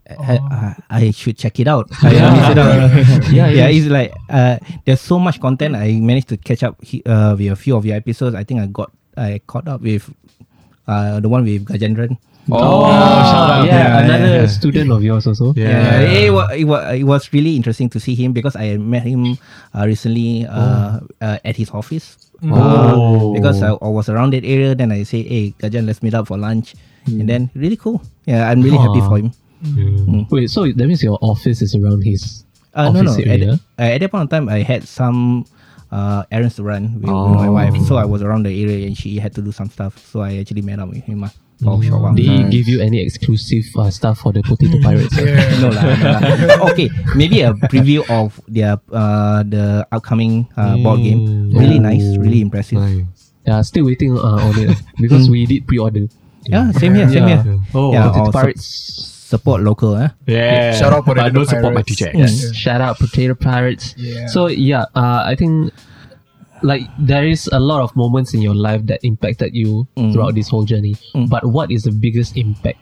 I, 0.09 0.37
I, 0.37 0.75
I 0.89 1.11
should 1.11 1.37
check 1.37 1.59
it 1.59 1.67
out. 1.67 1.87
I 2.03 2.11
Yeah. 2.15 2.51
it 2.51 2.57
out. 2.57 3.31
Yeah, 3.31 3.47
yeah, 3.49 3.67
yeah. 3.67 3.67
It's 3.67 3.87
like 3.87 4.13
uh, 4.29 4.57
there's 4.85 5.01
so 5.01 5.19
much 5.19 5.39
content. 5.41 5.75
I 5.75 5.99
managed 5.99 6.29
to 6.29 6.37
catch 6.37 6.63
up 6.63 6.77
he- 6.83 7.03
uh, 7.05 7.35
with 7.35 7.51
a 7.51 7.55
few 7.55 7.75
of 7.75 7.85
your 7.85 7.95
episodes. 7.97 8.35
I 8.35 8.43
think 8.43 8.61
I 8.61 8.67
got 8.67 8.91
I 9.17 9.41
caught 9.47 9.67
up 9.67 9.81
with 9.81 10.07
uh, 10.87 11.19
the 11.19 11.29
one 11.29 11.43
with 11.43 11.65
Gajendran. 11.67 12.17
Oh, 12.49 12.87
shout 12.87 13.49
out. 13.51 13.65
yeah, 13.67 13.75
Yeah, 13.75 13.99
another 14.07 14.25
yeah, 14.27 14.41
yeah. 14.41 14.47
student 14.47 14.87
of 14.91 15.03
yours 15.03 15.27
also. 15.27 15.51
Yeah, 15.53 15.99
it, 15.99 16.31
was, 16.31 16.47
it, 16.55 16.63
was, 16.63 16.95
it 16.95 17.03
was 17.03 17.33
really 17.33 17.57
interesting 17.57 17.89
to 17.89 17.99
see 17.99 18.15
him 18.15 18.31
because 18.31 18.55
I 18.55 18.77
met 18.77 19.03
him 19.03 19.37
uh, 19.75 19.83
recently 19.85 20.45
uh, 20.47 21.01
uh, 21.19 21.39
at 21.43 21.57
his 21.57 21.71
office. 21.71 22.15
Uh, 22.41 22.47
Oh. 22.95 23.33
because 23.33 23.61
I, 23.61 23.73
I 23.73 23.89
was 23.89 24.07
around 24.07 24.31
that 24.31 24.45
area, 24.45 24.75
then 24.75 24.91
I 24.93 25.03
say, 25.03 25.23
"Hey, 25.23 25.55
Gajan, 25.59 25.87
let's 25.87 26.01
meet 26.03 26.13
up 26.13 26.27
for 26.29 26.37
lunch," 26.37 26.75
and 27.07 27.27
then 27.27 27.49
really 27.55 27.75
cool. 27.75 27.99
Yeah, 28.29 28.47
I'm 28.47 28.61
really 28.61 28.77
happy 28.77 29.01
for 29.01 29.17
him. 29.17 29.33
Wait, 30.29 30.49
so 30.49 30.65
that 30.65 30.85
means 30.87 31.01
your 31.03 31.17
office 31.21 31.61
is 31.61 31.75
around 31.75 32.03
his 32.03 32.43
Uh, 32.73 32.91
no, 32.93 33.01
no. 33.01 33.11
office 33.11 33.25
At, 33.25 33.27
area? 33.41 33.53
uh, 33.79 33.81
at 33.81 33.99
that 34.01 34.11
point 34.11 34.23
in 34.23 34.27
time, 34.29 34.49
I 34.49 34.61
had 34.61 34.85
some 34.87 35.45
uh, 35.91 36.23
errands 36.31 36.55
to 36.57 36.63
run 36.63 36.93
with, 37.01 37.09
with 37.09 37.33
my 37.41 37.47
Oh. 37.47 37.53
wife, 37.57 37.73
so 37.87 37.95
I 37.97 38.05
was 38.05 38.21
around 38.21 38.43
the 38.45 38.53
area, 38.53 38.85
and 38.85 38.95
she 38.95 39.17
had 39.17 39.33
to 39.35 39.41
do 39.41 39.51
some 39.51 39.69
stuff. 39.69 39.97
So 40.11 40.21
I 40.21 40.37
actually 40.37 40.61
met 40.61 40.77
up 40.77 40.89
with 40.89 41.01
him 41.01 41.23
uh, 41.23 41.29
for 41.63 41.79
a 41.79 41.85
short 41.85 42.01
while. 42.03 42.13
Did 42.13 42.25
he 42.27 42.43
give 42.53 42.67
you 42.67 42.81
any 42.85 43.01
exclusive 43.01 43.65
uh, 43.79 43.89
stuff 43.89 44.19
for 44.19 44.29
the 44.35 44.43
Potato 44.43 44.77
Pirates? 44.83 45.15
no 45.63 45.69
lah, 45.73 45.81
no 45.81 46.05
lah. 46.05 46.69
Okay, 46.75 46.91
maybe 47.15 47.41
a 47.41 47.53
preview 47.71 48.05
of 48.13 48.37
their 48.51 48.77
uh, 48.93 49.41
the 49.41 49.87
upcoming 49.91 50.45
uh, 50.59 50.77
board 50.77 51.01
game. 51.01 51.49
Mm. 51.49 51.57
Really 51.57 51.79
Oh. 51.81 51.87
nice, 51.89 52.05
really 52.21 52.41
impressive. 52.45 52.77
Nice. 52.77 53.33
Yeah, 53.47 53.63
still 53.65 53.85
waiting 53.89 54.11
uh, 54.13 54.43
on 54.43 54.53
it 54.59 54.75
because 55.01 55.31
we 55.31 55.47
did 55.47 55.65
pre-order. 55.65 56.05
Yeah, 56.45 56.69
same 56.77 56.93
here, 56.93 57.07
same 57.09 57.25
Yeah. 57.31 57.41
here. 57.41 57.57
Oh, 57.73 57.89
Yeah, 57.95 58.11
Potato 58.11 58.21
or 58.21 58.25
sup- 58.27 58.33
Pirates. 58.43 58.67
Support 59.27 59.61
local, 59.61 59.95
eh? 59.99 60.09
yeah. 60.25 60.71
Shout 60.71 60.93
out 60.93 61.05
but 61.05 61.17
Potato 61.17 61.35
don't 61.35 61.45
support 61.45 61.73
my 61.75 61.83
Pirates. 61.83 61.89
teacher. 61.99 62.11
Yes. 62.15 62.55
Shout 62.55 62.79
out 62.79 62.97
Potato 62.97 63.35
Pirates. 63.35 63.93
Yeah. 63.97 64.27
So 64.27 64.47
yeah, 64.47 64.85
uh, 64.95 65.27
I 65.27 65.35
think 65.35 65.73
like 66.63 66.87
there 66.97 67.27
is 67.27 67.45
a 67.51 67.59
lot 67.59 67.81
of 67.83 67.93
moments 67.95 68.33
in 68.33 68.41
your 68.41 68.55
life 68.55 68.81
that 68.87 68.99
impacted 69.03 69.53
you 69.53 69.85
Mm. 69.95 70.13
throughout 70.13 70.33
this 70.33 70.49
whole 70.49 70.63
journey. 70.63 70.95
Mm. 71.13 71.29
But 71.29 71.45
what 71.45 71.69
is 71.71 71.83
the 71.83 71.91
biggest 71.91 72.33
impact 72.37 72.79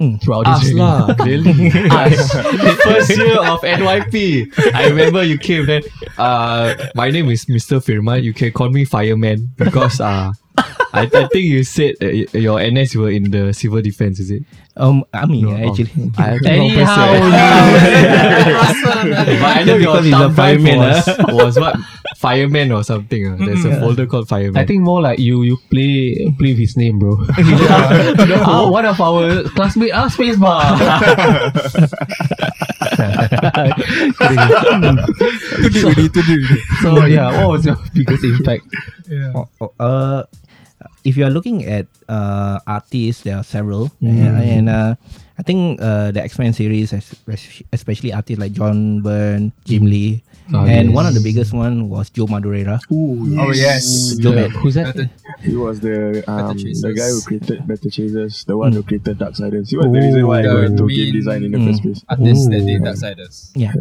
Mm. 0.00 0.18
throughout 0.20 0.46
this 0.50 0.58
Us 0.58 0.64
journey? 0.66 0.80
lah, 0.80 1.14
really. 1.28 1.70
Us. 2.02 2.18
First 2.82 3.14
year 3.14 3.38
of 3.38 3.60
NYP. 3.62 4.48
I 4.74 4.88
remember 4.90 5.22
you 5.22 5.38
came 5.38 5.66
then. 5.66 5.82
Uh, 6.18 6.74
my 6.96 7.10
name 7.14 7.30
is 7.30 7.46
Mr. 7.46 7.78
Firman. 7.78 8.24
You 8.24 8.32
can 8.34 8.50
call 8.50 8.70
me 8.70 8.82
Fireman 8.84 9.50
because 9.56 10.00
uh, 10.02 10.32
I, 10.92 11.02
I 11.02 11.06
think 11.08 11.34
you 11.34 11.64
said 11.64 11.94
uh, 12.02 12.06
your 12.36 12.60
NS 12.60 12.94
you 12.94 13.00
were 13.00 13.10
in 13.10 13.30
the 13.30 13.52
civil 13.52 13.80
defense, 13.82 14.20
is 14.20 14.30
it? 14.30 14.42
Um, 14.76 15.04
I 15.12 15.26
mean, 15.26 15.44
No, 15.44 15.56
yeah, 15.56 15.64
oh. 15.64 15.68
actually. 15.70 15.84
I 16.18 16.38
think 16.38 16.46
Anyhow, 16.46 16.96
but 19.40 19.56
I 19.56 19.62
know 19.64 19.76
your 19.76 19.92
Because 20.00 20.04
he's 20.04 20.14
a 20.14 20.30
fireman, 20.32 20.78
was, 20.78 21.06
was 21.28 21.58
what 21.60 21.76
fireman 22.16 22.72
or 22.72 22.82
something. 22.82 23.32
Uh. 23.32 23.36
There's 23.44 23.64
a 23.64 23.80
folder 23.80 24.06
called 24.06 24.28
fireman. 24.28 24.56
I 24.56 24.64
think 24.64 24.82
more 24.82 25.02
like 25.02 25.18
you 25.18 25.42
you 25.42 25.58
play 25.68 26.14
play 26.38 26.50
with 26.52 26.58
his 26.58 26.76
name, 26.76 26.98
bro. 26.98 27.16
Ah, 28.44 28.68
one 28.70 28.86
of 28.86 29.00
our 29.00 29.42
classmates, 29.50 29.92
ah, 29.94 30.08
space 30.08 30.36
bar. 30.36 30.62
so, 35.72 35.92
so 36.80 37.04
yeah, 37.06 37.40
what 37.42 37.50
was 37.50 37.66
your 37.66 37.76
biggest 37.92 38.24
impact? 38.24 38.64
yeah. 39.08 39.32
Oh, 39.34 39.48
oh, 39.60 39.72
uh, 39.78 40.22
if 41.04 41.16
you 41.16 41.24
are 41.24 41.30
looking 41.30 41.64
at 41.66 41.86
uh, 42.08 42.58
artists, 42.66 43.22
there 43.22 43.36
are 43.36 43.44
several, 43.44 43.90
Mm. 44.02 44.08
and, 44.08 44.36
and 44.42 44.68
uh, 44.68 44.94
I 45.38 45.42
think 45.42 45.80
uh, 45.82 46.10
the 46.12 46.22
X 46.22 46.38
Men 46.38 46.52
series, 46.52 46.92
especially 47.72 48.12
artists 48.12 48.40
like 48.40 48.52
John 48.52 49.00
Byrne, 49.00 49.52
Jim 49.64 49.86
Lee, 49.86 50.22
Oh, 50.52 50.66
and 50.66 50.88
yes. 50.90 50.94
one 50.94 51.06
of 51.06 51.14
the 51.14 51.20
biggest 51.22 51.52
one 51.54 51.88
was 51.88 52.10
Joe 52.10 52.26
Madureira. 52.26 52.80
Oh 52.90 53.52
yes. 53.54 54.16
Joe 54.18 54.30
The- 54.32 54.36
Mad. 54.36 54.50
who's 54.50 54.74
that? 54.74 55.08
He 55.40 55.54
was 55.56 55.80
the 55.80 56.22
um, 56.28 56.58
the 56.58 56.92
guy 56.92 57.08
who 57.08 57.20
created 57.22 57.66
Battle 57.66 57.90
Chasers, 57.90 58.44
the 58.44 58.56
one 58.56 58.72
Mm. 58.72 58.74
who 58.74 58.82
created 58.82 59.18
Dark 59.18 59.34
Darksiders. 59.34 59.70
He 59.70 59.76
was 59.78 59.86
the 59.86 59.98
reason 60.02 60.26
why 60.26 60.40
I 60.40 60.42
got 60.42 60.54
The 60.54 60.64
into 60.66 60.88
game 60.88 61.12
design 61.14 61.44
in 61.44 61.52
the 61.52 61.58
Mm. 61.58 61.66
first 61.70 61.82
place. 61.82 62.04
Artists 62.10 62.46
that 62.50 62.60
did 62.66 62.82
Darksiders. 62.82 63.50
Yeah. 63.54 63.72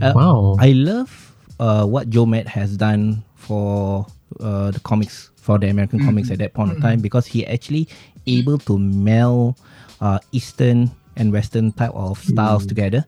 Yeah. 0.00 0.10
Uh, 0.10 0.12
Wow. 0.14 0.56
I 0.58 0.72
love 0.72 1.10
uh, 1.58 1.86
what 1.86 2.10
Joe 2.10 2.26
Mad 2.26 2.48
has 2.48 2.76
done 2.76 3.22
for 3.36 4.04
uh, 4.40 4.70
the 4.72 4.80
comics, 4.80 5.30
for 5.50 5.58
the 5.58 5.66
American 5.68 5.98
comics 6.06 6.30
at 6.30 6.38
that 6.38 6.54
point 6.54 6.70
of 6.70 6.78
time, 6.80 7.00
because 7.02 7.26
he 7.26 7.42
actually 7.46 7.88
able 8.26 8.54
to 8.70 8.78
meld 8.78 9.58
uh, 10.00 10.18
Eastern 10.30 10.90
and 11.18 11.32
Western 11.34 11.72
type 11.74 11.90
of 11.90 12.22
styles 12.22 12.62
together. 12.70 13.02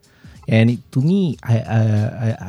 And 0.50 0.70
it, 0.75 0.82
to 0.90 0.99
me, 1.00 1.38
I, 1.46 1.54
I 1.62 1.78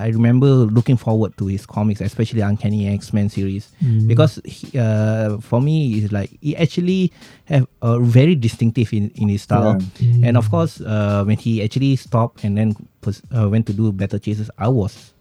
I- 0.05 0.07
remember 0.17 0.50
looking 0.65 0.97
forward 0.97 1.38
to 1.38 1.45
his 1.45 1.67
comics, 1.69 2.01
especially 2.01 2.41
Uncanny 2.41 2.89
X 2.89 3.13
Men 3.13 3.29
series, 3.29 3.69
because 4.09 4.41
he, 4.50 4.73
uh, 4.79 5.38
for 5.38 5.62
me, 5.62 6.01
it's 6.01 6.09
like 6.12 6.33
he 6.41 6.57
actually 6.57 7.13
have 7.45 7.67
a 7.85 8.00
very 8.01 8.33
distinctive 8.33 8.89
in, 8.97 9.12
in 9.21 9.29
his 9.29 9.43
style. 9.45 9.77
And 10.25 10.38
of 10.41 10.50
course, 10.50 10.81
uh, 10.81 11.21
when 11.23 11.38
he 11.38 11.62
actually 11.62 11.93
stopped 11.95 12.41
and 12.43 12.57
then 12.57 12.73
pers- 13.05 13.21
uh, 13.29 13.45
went 13.47 13.69
to 13.69 13.73
do 13.77 13.91
Battle 13.93 14.17
Chasers, 14.17 14.50
I 14.57 14.69
was 14.73 15.12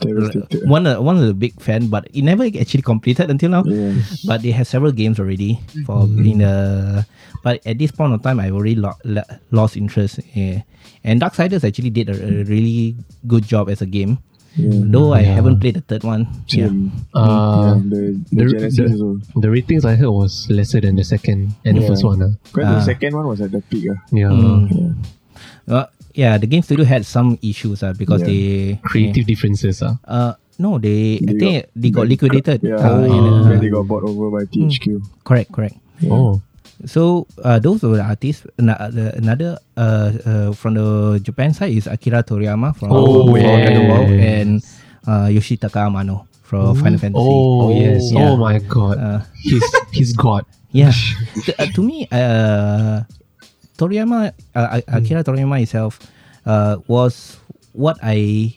Devastated. 0.00 0.68
one 0.68 0.86
of, 0.86 1.04
one 1.04 1.16
of 1.16 1.26
the 1.26 1.34
big 1.34 1.54
fan, 1.60 1.88
but 1.88 2.08
it 2.12 2.22
never 2.22 2.44
actually 2.44 2.82
completed 2.82 3.30
until 3.30 3.50
now. 3.50 3.62
Yeah. 3.64 3.94
But 4.26 4.42
they 4.42 4.50
have 4.52 4.66
several 4.66 4.92
games 4.92 5.20
already 5.20 5.60
for 5.86 6.04
in 6.04 6.38
the. 6.38 7.06
But 7.42 7.64
at 7.66 7.78
this 7.78 7.90
point 7.90 8.12
of 8.12 8.22
time, 8.22 8.40
I 8.40 8.50
already 8.50 8.76
lo- 8.76 8.98
lo- 9.04 9.28
lost 9.50 9.76
interest. 9.76 10.20
Yeah. 10.34 10.62
And 11.04 11.20
Darksiders 11.20 11.64
actually 11.64 11.90
did 11.90 12.08
a, 12.10 12.16
a 12.16 12.44
really 12.44 12.96
good 13.26 13.44
job 13.44 13.68
as 13.70 13.80
a 13.80 13.86
game. 13.86 14.18
Yeah. 14.56 14.82
Though 14.90 15.12
I 15.14 15.22
haven't 15.22 15.60
played 15.60 15.76
the 15.76 15.80
third 15.80 16.02
one. 16.04 16.26
Yeah. 16.48 16.66
Same. 16.66 16.90
Uh, 17.14 17.78
yeah, 17.78 17.80
the, 17.88 18.00
the, 18.32 18.44
the- 18.44 18.50
Genesis 18.50 18.76
the- 18.76 19.04
also. 19.06 19.40
the 19.40 19.50
ratings 19.50 19.84
I 19.84 19.94
heard 19.94 20.10
was 20.10 20.50
lesser 20.50 20.80
than 20.80 20.96
the 20.96 21.04
second 21.04 21.54
and 21.64 21.78
the 21.78 21.86
first 21.86 22.04
one. 22.04 22.20
Uh. 22.20 22.30
Because 22.52 22.66
Ah. 22.66 22.74
the 22.80 22.84
second 22.84 23.14
one 23.16 23.26
was 23.28 23.40
at 23.40 23.52
the 23.52 23.62
peak. 23.62 23.88
Uh. 23.88 23.94
Yeah. 24.12 24.26
Mm. 24.28 24.68
Yeah. 25.68 25.74
Uh, 25.74 25.86
yeah, 26.20 26.36
the 26.36 26.44
game 26.46 26.60
studio 26.60 26.84
had 26.84 27.08
some 27.08 27.40
issues 27.40 27.80
uh, 27.80 27.96
because 27.96 28.20
Yeah. 28.20 28.28
they 28.28 28.42
Creative 28.84 29.24
differences. 29.24 29.80
Uh. 29.80 29.96
Uh, 30.04 30.32
no, 30.60 30.76
they, 30.76 31.16
I 31.24 31.32
think 31.40 31.40
got- 31.64 31.68
they 31.72 31.88
got 31.90 32.04
liquidated. 32.12 32.60
Yeah. 32.60 32.76
uh, 32.76 33.00
and, 33.08 33.48
Oh. 33.48 33.48
uh, 33.48 33.56
they 33.56 33.72
got 33.72 33.88
bought 33.88 34.04
over 34.04 34.28
by 34.28 34.44
THQ. 34.44 35.00
correct, 35.24 35.48
correct. 35.56 35.80
Yeah. 36.04 36.12
Oh. 36.12 36.44
So 36.84 37.24
uh, 37.44 37.56
those 37.60 37.80
were 37.84 37.96
the 37.96 38.04
artists. 38.04 38.44
Ano- 38.60 38.76
the- 38.92 39.16
Another 39.16 39.56
uh, 39.76 40.12
uh, 40.24 40.48
from 40.52 40.76
the 40.76 41.16
Japan 41.24 41.52
side 41.56 41.72
is 41.72 41.88
Akira 41.88 42.20
Toriyama 42.24 42.76
from 42.76 42.88
Oh, 42.92 43.32
yes. 43.36 43.44
Dragon 43.44 43.84
Ball 43.88 44.04
and 44.20 44.50
uh, 45.08 45.28
Yoshitaka 45.32 45.80
Amano 45.88 46.24
from 46.44 46.76
Final 46.76 46.96
Fantasy. 47.00 47.20
Oh, 47.20 47.68
yes. 47.72 48.12
Yeah. 48.12 48.28
Oh 48.32 48.36
my 48.36 48.60
god. 48.64 48.96
Uh, 48.96 49.20
he's 49.44 49.64
he's 49.92 50.12
God. 50.16 50.44
yeah. 50.72 50.92
to, 51.44 51.50
uh, 51.56 51.68
to 51.72 51.80
me, 51.84 52.08
uh, 52.12 53.04
Toriyama, 53.80 54.36
uh, 54.54 54.76
A- 54.76 55.00
Akira 55.00 55.24
Toriyama 55.24 55.56
himself, 55.56 55.96
uh, 56.44 56.76
was 56.86 57.40
what 57.72 57.96
I 58.04 58.52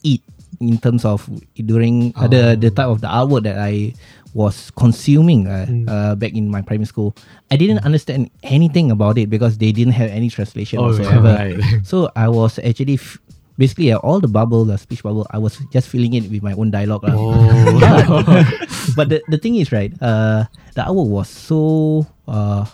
eat 0.00 0.24
in 0.64 0.78
terms 0.80 1.04
of 1.04 1.28
during 1.60 2.16
uh, 2.16 2.24
the 2.24 2.56
the 2.56 2.70
type 2.72 2.88
of 2.88 3.04
the 3.04 3.10
artwork 3.12 3.44
that 3.44 3.60
I 3.60 3.92
was 4.34 4.72
consuming 4.74 5.46
uh, 5.46 5.62
uh, 5.86 6.12
back 6.18 6.32
in 6.34 6.48
my 6.50 6.58
primary 6.58 6.88
school. 6.88 7.14
I 7.52 7.56
didn't 7.60 7.84
understand 7.86 8.30
anything 8.42 8.90
about 8.90 9.14
it 9.20 9.30
because 9.30 9.58
they 9.62 9.70
didn't 9.70 9.94
have 9.94 10.10
any 10.10 10.26
translation 10.26 10.80
Oh, 10.82 10.90
whatsoever. 10.90 11.38
right. 11.38 11.54
So 11.86 12.10
I 12.18 12.26
was 12.26 12.58
actually 12.58 12.98
f- 12.98 13.18
basically 13.58 13.94
uh, 13.94 14.02
all 14.02 14.18
the 14.18 14.26
bubble, 14.26 14.66
the 14.66 14.74
speech 14.74 15.06
bubble. 15.06 15.22
I 15.30 15.38
was 15.38 15.62
just 15.70 15.86
filling 15.86 16.14
it 16.18 16.26
with 16.26 16.42
my 16.42 16.50
own 16.58 16.74
dialogue. 16.74 17.06
lah. 17.06 17.14
but 17.78 18.46
but 18.98 19.06
the, 19.10 19.18
the 19.30 19.38
thing 19.38 19.54
is 19.54 19.70
right. 19.70 19.94
Uh, 20.02 20.50
the 20.74 20.82
hour 20.82 21.02
was 21.06 21.30
so 21.30 22.02
uh, 22.26 22.66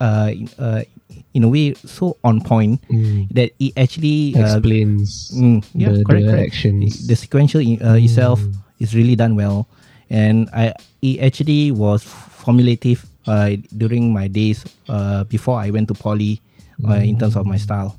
uh, 0.00 0.30
in- 0.32 0.50
uh, 0.58 0.82
in 1.34 1.44
a 1.44 1.48
way 1.48 1.72
so 1.74 2.16
on 2.24 2.40
point 2.40 2.80
that 3.32 3.52
it 3.60 3.72
actually 3.76 4.32
uh, 4.36 4.56
Explains 4.56 5.30
Mm, 5.36 5.60
yeah, 5.74 5.92
the, 5.92 6.04
correct, 6.04 6.24
the 6.26 6.32
correct. 6.32 6.46
actions. 6.52 7.06
The 7.06 7.16
sequential 7.16 7.60
uh, 7.84 7.96
itself 8.00 8.40
is 8.80 8.94
really 8.96 9.16
done 9.16 9.36
well, 9.36 9.68
and 10.10 10.48
I 10.52 10.72
it 11.04 11.20
actually 11.20 11.72
was 11.72 12.02
formulative 12.02 13.04
uh, 13.28 13.56
during 13.76 14.12
my 14.12 14.28
days 14.28 14.64
uh, 14.88 15.24
before 15.28 15.60
I 15.60 15.70
went 15.70 15.88
to 15.88 15.94
poly 15.94 16.40
uh, 16.88 17.00
in 17.04 17.18
terms 17.18 17.36
of 17.36 17.44
my 17.46 17.56
style. 17.56 17.96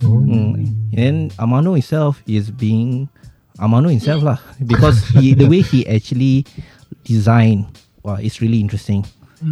Mm. 0.00 0.68
And 0.96 1.32
Amano 1.40 1.72
himself 1.72 2.20
is 2.26 2.50
being 2.50 3.08
Amano 3.58 3.88
himself 3.88 4.22
lah 4.22 4.38
because 4.66 5.00
he, 5.16 5.32
the 5.32 5.48
way 5.48 5.62
he 5.64 5.86
actually 5.88 6.44
design 7.04 7.66
wow, 8.04 8.16
it's 8.20 8.40
really 8.40 8.60
interesting. 8.60 9.04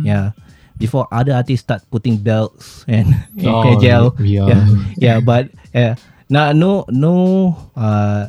Yeah. 0.04 0.32
Before 0.78 1.06
other 1.12 1.32
artists 1.34 1.62
start 1.64 1.82
putting 1.90 2.16
belts 2.18 2.84
and, 2.88 3.06
and 3.38 3.46
Oh, 3.46 3.78
gel, 3.80 4.16
yeah. 4.18 4.46
yeah, 4.48 4.66
yeah, 4.96 5.20
but 5.20 5.50
uh, 5.74 5.94
no, 6.28 6.52
no, 6.52 6.84
no, 6.88 7.56
uh, 7.76 8.28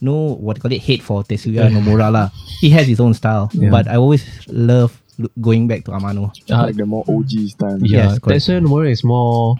no, 0.00 0.36
what 0.38 0.54
do 0.54 0.58
you 0.58 0.62
call 0.62 0.72
it, 0.72 0.80
hate 0.82 1.02
for 1.02 1.22
Tetsuya 1.24 1.68
Nomura 1.74 2.12
lah. 2.12 2.30
He 2.60 2.70
has 2.70 2.86
his 2.86 3.00
own 3.00 3.14
style, 3.14 3.50
Yeah. 3.52 3.70
but 3.70 3.88
I 3.88 3.96
always 3.96 4.24
love 4.48 4.94
going 5.40 5.68
back 5.68 5.84
to 5.84 5.90
Amano. 5.92 6.32
Uh, 6.48 6.62
like 6.70 6.76
the 6.76 6.86
more 6.86 7.04
OG 7.08 7.30
style. 7.52 7.78
yeah, 7.82 8.08
Yes, 8.12 8.18
correct. 8.18 8.40
Tetsuya 8.46 8.60
Nomura 8.64 8.90
is 8.90 9.02
more 9.04 9.56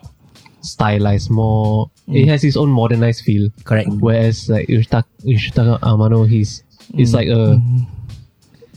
stylized, 0.62 1.30
more. 1.30 1.90
It 2.08 2.28
has 2.28 2.42
his 2.42 2.56
own 2.56 2.70
modernized 2.70 3.24
feel. 3.24 3.48
Correct. 3.64 3.88
Whereas 3.98 4.48
like 4.48 4.68
Yoshitaka, 4.68 5.04
Yoshitaka 5.24 5.80
Amano, 5.80 6.28
he's 6.28 6.62
it's 6.94 7.12
like 7.14 7.28
a 7.28 7.60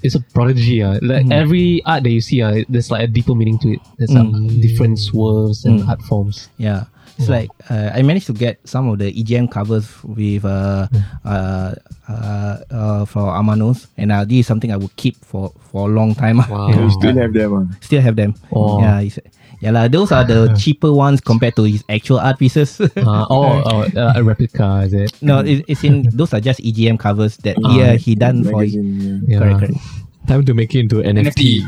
it's 0.04 0.16
a 0.16 0.20
prodigy. 0.20 0.84
Uh. 0.84 1.00
Like 1.02 1.32
every 1.32 1.82
art 1.86 2.04
that 2.04 2.12
you 2.12 2.22
see, 2.22 2.42
uh, 2.42 2.64
there's 2.70 2.92
like 2.92 3.04
a 3.04 3.08
deeper 3.08 3.34
meaning 3.36 3.58
to 3.60 3.74
it. 3.74 3.80
There's 3.98 4.12
like 4.12 4.30
different 4.62 5.00
swerves 5.00 5.66
and 5.66 5.82
art 5.90 6.02
forms. 6.04 6.50
Yeah. 6.58 6.86
It's 7.18 7.30
like 7.30 7.50
uh, 7.70 7.92
I 7.94 8.02
managed 8.02 8.26
to 8.28 8.34
get 8.34 8.58
some 8.68 8.90
of 8.90 8.98
the 8.98 9.14
EGM 9.14 9.52
covers 9.52 9.86
with 10.04 10.44
uh, 10.46 10.88
uh, 11.24 11.76
uh, 12.10 12.58
uh, 12.72 13.06
for 13.06 13.22
Amanos, 13.38 13.86
and 13.98 14.12
uh, 14.12 14.26
this 14.26 14.40
is 14.40 14.48
something 14.48 14.72
I 14.74 14.78
will 14.78 14.90
keep 14.96 15.16
for 15.24 15.54
for 15.72 15.88
a 15.88 15.94
long 15.94 16.16
time. 16.16 16.38
Wow. 16.50 16.70
You 16.74 16.90
still 16.90 17.16
have 17.16 17.34
them. 17.34 17.54
ah. 17.54 17.78
Still 17.82 18.02
have 18.02 18.16
them. 18.16 18.34
Oh. 18.52 18.82
Yeah, 18.82 19.00
it's, 19.02 19.20
yeah 19.64 19.72
lah. 19.72 19.88
Those 19.88 20.12
are 20.12 20.28
the 20.28 20.52
cheaper 20.60 20.92
ones 20.92 21.24
compared 21.24 21.56
to 21.56 21.64
his 21.64 21.88
actual 21.88 22.20
art 22.20 22.36
pieces. 22.38 22.84
Uh, 23.00 23.24
oh, 23.32 23.64
oh 23.64 23.82
uh, 23.96 24.14
a 24.16 24.22
replica, 24.22 24.84
is 24.84 24.92
it? 24.92 25.16
no, 25.24 25.40
it, 25.40 25.64
it's 25.72 25.88
in 25.88 26.04
those 26.12 26.36
are 26.36 26.44
just 26.44 26.60
EGM 26.60 27.00
covers 27.00 27.40
that 27.48 27.56
Ah, 27.64 27.72
yeah 27.72 27.94
he 27.96 28.14
done 28.20 28.44
for. 28.44 28.60
Magazine, 28.68 29.24
Yeah. 29.24 29.32
yeah. 29.32 29.40
Correct, 29.40 29.60
correct. 29.72 29.80
Time 30.24 30.44
to 30.48 30.54
make 30.56 30.72
it 30.76 30.88
into 30.88 31.04
NFT. 31.04 31.60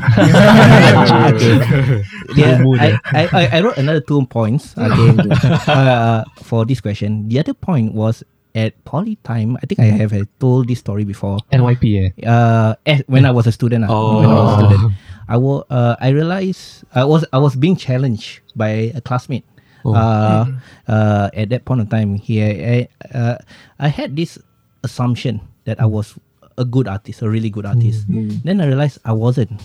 Yeah, 2.36 2.60
I, 2.64 2.98
I, 3.12 3.22
I, 3.32 3.42
I 3.52 3.58
wrote 3.60 3.76
another 3.76 4.00
two 4.00 4.24
points 4.26 4.72
again 4.76 5.20
uh, 5.68 6.24
for 6.42 6.64
this 6.64 6.80
question. 6.80 7.28
The 7.28 7.38
other 7.40 7.54
point 7.54 7.92
was 7.94 8.24
at 8.54 8.72
poly 8.84 9.16
time. 9.24 9.56
I 9.62 9.66
think 9.66 9.80
I 9.80 9.92
have 10.00 10.12
uh, 10.12 10.24
told 10.40 10.68
this 10.68 10.78
story 10.80 11.04
before. 11.04 11.38
NYP, 11.52 12.12
yeah. 12.16 12.24
Uh, 12.24 12.74
when 13.06 13.24
I 13.24 13.30
was 13.30 13.46
a 13.46 13.52
student, 13.52 13.84
ah, 13.84 13.92
Oh. 13.92 14.20
when 14.20 14.30
I 14.30 14.34
was 14.34 14.48
a 14.48 14.56
student, 14.64 14.92
I 15.28 15.36
wa- 15.36 15.64
uh, 15.70 15.96
I 16.00 16.10
realized 16.10 16.84
I 16.94 17.04
was 17.04 17.24
I 17.32 17.38
was 17.38 17.56
being 17.56 17.76
challenged 17.76 18.40
by 18.54 18.92
a 18.94 19.00
classmate. 19.00 19.44
Uh, 19.86 20.46
uh, 20.88 21.30
at 21.34 21.48
that 21.50 21.64
point 21.64 21.80
of 21.80 21.88
time, 21.88 22.16
he 22.16 22.42
I, 22.42 22.88
uh, 23.14 23.38
I 23.78 23.86
had 23.88 24.16
this 24.16 24.38
assumption 24.82 25.40
that 25.64 25.80
I 25.80 25.86
was 25.86 26.14
a 26.58 26.64
good 26.64 26.88
artist, 26.88 27.22
a 27.22 27.30
really 27.30 27.50
good 27.50 27.66
artist. 27.66 28.06
Then 28.08 28.60
I 28.60 28.66
realized 28.66 28.98
I 29.04 29.12
wasn't. 29.12 29.62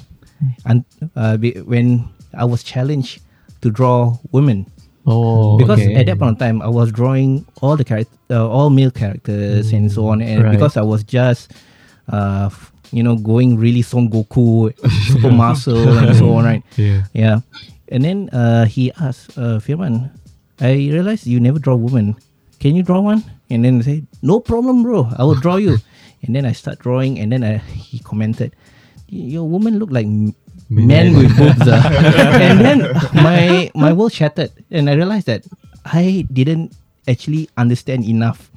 And 0.66 0.86
uh, 1.16 1.38
when 1.66 2.10
I 2.38 2.46
was 2.46 2.62
challenged 2.64 3.22
to 3.62 3.70
draw 3.72 4.18
women, 4.32 4.66
Oh, 5.06 5.58
because 5.58 5.80
okay. 5.82 5.96
at 5.96 6.06
that 6.06 6.20
point 6.20 6.34
of 6.34 6.38
time 6.38 6.62
I 6.62 6.68
was 6.70 6.92
drawing 6.92 7.46
all 7.62 7.76
the 7.76 7.84
character, 7.84 8.14
uh, 8.30 8.46
all 8.48 8.70
male 8.70 8.92
characters 8.92 9.74
and 9.74 9.92
so 9.92 10.06
on, 10.08 10.22
and 10.22 10.44
Right. 10.44 10.52
because 10.52 10.78
I 10.78 10.82
was 10.86 11.02
just, 11.04 11.52
uh, 12.14 12.50
f- 12.54 12.71
you 12.92 13.04
know, 13.04 13.16
going 13.16 13.58
really 13.58 13.82
Son 13.82 14.10
Goku, 14.10 14.72
super 15.08 15.32
muscle 15.32 15.98
and 15.98 16.16
so 16.16 16.34
on, 16.36 16.44
right? 16.46 16.64
Yeah. 16.78 17.04
Yeah, 17.14 17.36
and 17.90 18.04
then 18.04 18.30
uh, 18.32 18.66
he 18.66 18.92
asked, 19.00 19.38
uh, 19.38 19.60
Firman, 19.60 20.12
I 20.60 20.74
realized 20.92 21.26
you 21.28 21.40
never 21.40 21.60
draw 21.60 21.76
women. 21.76 22.16
Can 22.60 22.76
you 22.76 22.84
draw 22.84 23.00
one? 23.02 23.24
And 23.50 23.66
then 23.66 23.80
I 23.80 23.82
say, 23.82 24.04
no 24.22 24.40
problem, 24.40 24.84
bro. 24.84 25.10
I 25.18 25.24
will 25.24 25.36
draw 25.40 25.56
you. 25.58 25.78
and 26.24 26.36
then 26.36 26.46
I 26.46 26.52
start 26.54 26.80
drawing, 26.80 27.18
and 27.20 27.32
then 27.32 27.44
uh, 27.44 27.58
he 27.60 28.00
commented, 28.00 28.54
your 29.10 29.44
woman 29.48 29.80
look 29.80 29.90
like 29.92 30.06
m- 30.06 30.36
men 30.70 31.18
with 31.18 31.36
boobs. 31.36 31.68
ah." 31.68 31.84
and 32.40 32.60
then 32.64 32.80
my 33.18 33.68
my 33.76 33.92
world 33.92 34.14
shattered, 34.14 34.52
and 34.72 34.88
I 34.88 34.94
realized 34.96 35.28
that 35.28 35.44
I 35.84 36.24
didn't 36.32 36.72
actually 37.08 37.50
understand 37.58 38.06
enough. 38.06 38.48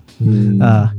Uh, 0.63 0.95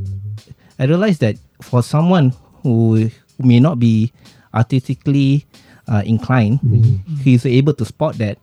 I 0.79 0.83
realized 0.91 1.21
that 1.23 1.37
for 1.63 1.79
someone 1.85 2.33
who 2.65 3.07
may 3.39 3.59
not 3.59 3.79
be 3.79 4.11
artistically 4.53 5.45
uh, 5.87 6.03
inclined, 6.05 6.59
he's 7.23 7.45
able 7.45 7.73
to 7.73 7.85
spot 7.85 8.17
that. 8.17 8.37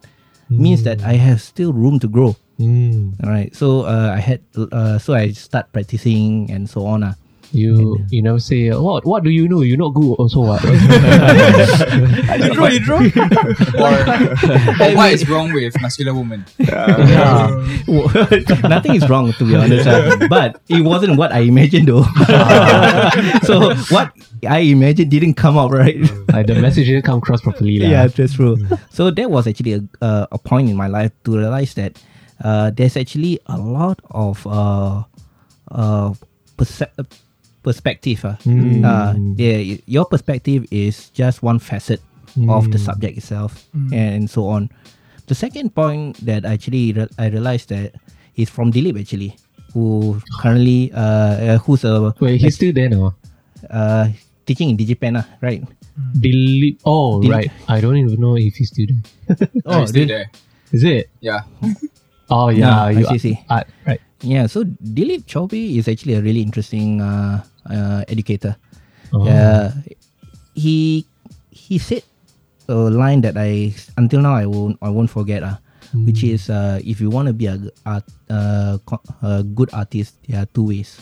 Means 0.53 0.83
that 0.85 1.01
I 1.01 1.15
have 1.15 1.41
still 1.41 1.73
room 1.73 1.99
to 2.01 2.09
grow. 2.09 2.37
Mm. 2.61 3.17
All 3.25 3.31
right, 3.31 3.49
so 3.57 3.89
uh, 3.89 4.13
I 4.13 4.21
had 4.21 4.45
uh, 4.55 4.99
so 4.99 5.15
I 5.15 5.33
start 5.33 5.73
practicing 5.73 6.51
and 6.53 6.69
so 6.69 6.85
on. 6.85 7.03
Uh. 7.03 7.15
You 7.53 8.01
you 8.09 8.23
never 8.23 8.41
say 8.41 8.71
uh, 8.71 8.81
what 8.81 9.05
what 9.05 9.23
do 9.25 9.31
you 9.31 9.47
know? 9.47 9.61
You're 9.61 9.77
not 9.77 9.93
good 9.93 10.17
also 10.17 10.41
what? 10.41 10.65
You 12.33 12.55
draw, 12.55 12.67
you 12.67 12.81
draw. 12.81 12.97
or, 13.77 13.93
or 14.81 14.89
what 14.97 15.13
is 15.13 15.29
wrong 15.29 15.53
with 15.53 15.77
muscular 15.81 16.15
woman? 16.15 16.45
Nothing 18.65 18.95
is 18.97 19.09
wrong 19.09 19.33
to 19.37 19.45
be 19.45 19.55
honest, 19.55 19.87
uh, 19.87 20.17
but 20.29 20.61
it 20.69 20.81
wasn't 20.81 21.19
what 21.19 21.33
I 21.33 21.41
imagined 21.41 21.89
though. 21.89 22.05
so 23.45 23.75
what 23.93 24.13
I 24.49 24.61
imagined 24.73 25.11
didn't 25.11 25.35
come 25.35 25.59
out 25.59 25.71
right. 25.73 26.01
like 26.33 26.47
the 26.47 26.57
message 26.57 26.87
didn't 26.87 27.05
come 27.05 27.19
across 27.19 27.43
properly. 27.43 27.79
lah. 27.79 27.89
yeah, 27.89 28.07
that's 28.07 28.35
true. 28.35 28.57
so 28.91 29.11
that 29.11 29.31
was 29.31 29.47
actually 29.47 29.75
a, 29.75 29.85
uh, 30.01 30.27
a 30.33 30.39
point 30.39 30.71
in 30.71 30.77
my 30.77 30.89
life 30.89 31.13
to 31.25 31.37
realize 31.37 31.75
that 31.75 32.01
uh, 32.43 32.71
there's 32.71 32.97
actually 32.97 33.39
a 33.47 33.59
lot 33.59 34.01
of 34.11 34.47
uh, 34.47 35.05
uh, 35.71 36.15
perce- 36.57 36.91
perspective. 37.63 38.25
Uh. 38.25 38.37
Uh, 38.85 39.15
yeah, 39.37 39.77
your 39.87 40.05
perspective 40.05 40.67
is 40.71 41.11
just 41.11 41.43
one 41.43 41.59
facet 41.59 42.01
of 42.49 42.71
the 42.73 42.79
subject 42.79 43.19
itself, 43.19 43.67
and 43.93 44.29
so 44.31 44.47
on. 44.49 44.71
The 45.27 45.35
second 45.35 45.75
point 45.75 46.19
that 46.27 46.45
actually 46.45 46.93
re- 46.93 47.09
I 47.19 47.29
realized 47.29 47.69
that 47.71 47.95
is 48.37 48.51
from 48.51 48.73
Dilip 48.73 48.99
actually, 49.01 49.37
who 49.73 50.19
currently 50.41 50.91
uh, 50.93 51.01
uh 51.01 51.59
who's 51.65 51.85
a 51.85 52.13
Wait, 52.21 52.41
he's 52.41 52.57
still 52.57 52.73
there 52.73 52.89
now. 52.89 53.15
uh 53.71 54.09
teaching 54.47 54.71
in 54.71 54.77
DigiPen, 54.77 55.21
ah, 55.23 55.27
right? 55.41 55.63
Delete. 56.19 56.81
Oh, 56.85 57.21
Delete. 57.23 57.33
right. 57.37 57.51
I 57.69 57.81
don't 57.81 57.97
even 57.97 58.19
know 58.21 58.37
if 58.37 58.57
he's 58.57 58.69
still 58.73 58.89
there. 58.89 59.49
Oh, 59.67 59.85
still 59.87 60.09
there. 60.09 60.27
Is 60.73 60.83
it? 60.85 61.09
Yeah. 61.21 61.43
Oh 62.33 62.49
yeah, 62.49 62.71
Ah, 62.73 62.85
I 62.89 62.91
you 62.97 63.05
see, 63.13 63.19
see. 63.19 63.37
Art, 63.51 63.69
right. 63.87 64.01
Yeah, 64.25 64.47
so 64.49 64.65
Dilip 64.65 65.29
Chaubey 65.29 65.77
is 65.77 65.85
actually 65.87 66.15
a 66.17 66.23
really 66.23 66.41
interesting 66.41 67.03
uh, 67.03 67.45
uh, 67.67 68.03
educator. 68.09 68.57
Oh. 69.13 69.29
Uh, 69.29 69.71
he 70.55 71.05
he 71.51 71.79
said 71.79 72.03
a 72.69 72.75
line 72.75 73.21
that 73.23 73.37
I 73.37 73.75
until 73.97 74.21
now 74.23 74.35
I 74.35 74.47
won't 74.47 74.79
I 74.81 74.89
won't 74.89 75.11
forget. 75.11 75.43
Uh, 75.43 75.59
Which 75.93 76.25
is 76.25 76.49
uh, 76.49 76.81
if 76.81 77.05
you 77.05 77.13
want 77.13 77.29
to 77.29 77.37
be 77.37 77.53
a, 77.53 77.61
art, 77.85 78.09
uh, 78.33 78.81
a 79.21 79.45
good 79.45 79.69
artist, 79.77 80.17
there 80.25 80.41
are 80.41 80.49
two 80.49 80.73
ways. 80.73 80.97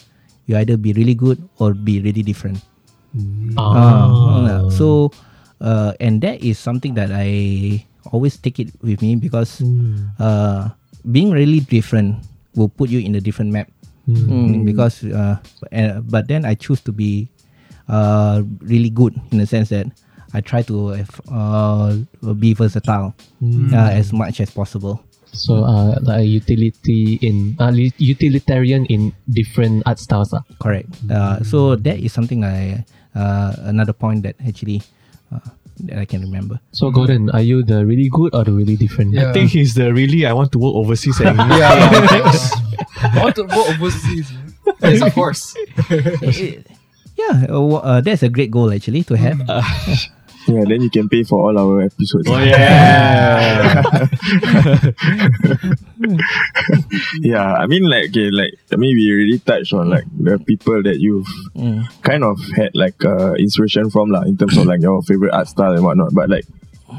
You 0.51 0.59
either 0.59 0.75
be 0.75 0.91
really 0.91 1.15
good 1.15 1.39
or 1.63 1.79
be 1.79 2.03
really 2.03 2.27
different. 2.27 2.59
Ah. 3.55 4.11
Uh, 4.51 4.67
so, 4.67 5.15
uh, 5.63 5.95
and 6.03 6.19
that 6.27 6.43
is 6.43 6.59
something 6.59 6.99
that 6.99 7.15
I 7.15 7.87
always 8.11 8.35
take 8.35 8.59
it 8.59 8.75
with 8.83 8.99
me 8.99 9.15
because 9.15 9.63
uh, 10.19 10.75
being 11.07 11.31
really 11.31 11.63
different 11.63 12.27
will 12.59 12.67
put 12.67 12.91
you 12.91 12.99
in 12.99 13.15
a 13.15 13.23
different 13.23 13.55
map. 13.55 13.71
Mm, 14.09 14.65
because, 14.65 15.05
uh, 15.05 15.39
uh, 15.73 16.01
but 16.01 16.27
then 16.29 16.45
I 16.45 16.55
choose 16.55 16.81
to 16.83 16.93
be 16.93 17.29
uh, 17.89 18.43
really 18.61 18.91
good 18.91 19.15
in 19.31 19.39
the 19.39 19.47
sense 19.47 19.69
that 19.71 19.87
I 20.33 20.41
try 20.41 20.63
to 20.63 21.05
uh, 21.31 21.97
be 22.39 22.55
versatile 22.55 23.15
uh, 23.43 23.91
as 23.91 24.13
much 24.13 24.41
as 24.41 24.51
possible. 24.51 25.03
So 25.33 25.63
uh, 25.63 25.99
like 26.03 26.21
a 26.21 26.25
utility 26.27 27.19
in 27.23 27.55
uh, 27.61 27.71
li- 27.71 27.95
utilitarian 27.99 28.87
in 28.87 29.15
different 29.31 29.83
art 29.87 29.99
styles. 29.99 30.35
ah. 30.35 30.43
Correct. 30.59 30.91
Uh, 31.11 31.43
so 31.43 31.77
that 31.77 31.99
is 32.03 32.13
something 32.13 32.43
I 32.43 32.85
uh, 33.15 33.55
another 33.71 33.93
point 33.93 34.23
that 34.27 34.35
actually 34.43 34.83
uh, 35.31 35.39
that 35.87 35.99
I 35.99 36.05
can 36.05 36.23
remember. 36.23 36.61
So 36.73 36.91
Gordon, 36.91 37.31
are 37.31 37.41
you 37.43 37.63
the 37.63 37.87
really 37.87 38.09
good 38.09 38.35
or 38.35 38.45
the 38.45 38.53
really 38.53 38.77
different? 38.77 39.17
I 39.17 39.33
think 39.33 39.51
he's 39.51 39.75
the 39.75 39.93
really 39.93 40.27
I 40.27 40.33
want 40.33 40.53
to 40.53 40.59
work 40.59 40.75
overseas 40.75 41.21
and 41.21 41.41
I 41.41 43.21
want 43.23 43.37
to 43.37 43.45
go 43.45 43.67
overseas. 43.69 44.33
Yes, 44.83 45.03
of 45.03 45.15
course. 45.19 45.55
yeah, 47.17 47.47
uh, 47.49 47.75
uh, 47.77 48.01
that's 48.01 48.23
a 48.23 48.29
great 48.29 48.51
goal 48.51 48.73
actually 48.73 49.05
to 49.05 49.17
have. 49.17 49.41
Yeah, 50.49 50.65
then 50.67 50.81
you 50.83 50.91
can 50.91 51.09
pay 51.09 51.23
for 51.23 51.39
all 51.41 51.57
our 51.59 51.83
episodes. 51.83 52.27
Oh 52.29 52.39
yeah. 52.39 53.81
yeah, 57.21 57.55
I 57.55 57.67
mean 57.67 57.85
like 57.89 58.11
okay, 58.11 58.31
like 58.31 58.55
I 58.73 58.77
mean 58.77 58.97
we 58.97 59.11
already 59.13 59.39
touched 59.39 59.73
on 59.73 59.89
like 59.91 60.05
the 60.19 60.39
people 60.39 60.83
that 60.83 60.99
you've 61.01 61.27
Mm. 61.57 61.85
kind 62.03 62.25
of 62.25 62.39
had 62.57 62.71
like 62.75 63.05
uh, 63.05 63.35
inspiration 63.35 63.91
from 63.91 64.11
lah 64.11 64.23
in 64.23 64.37
terms 64.37 64.57
of 64.57 64.67
like 64.67 64.81
your 64.81 65.03
favorite 65.03 65.33
art 65.35 65.49
style 65.49 65.73
and 65.73 65.85
whatnot. 65.85 66.15
But 66.15 66.31
like 66.31 66.45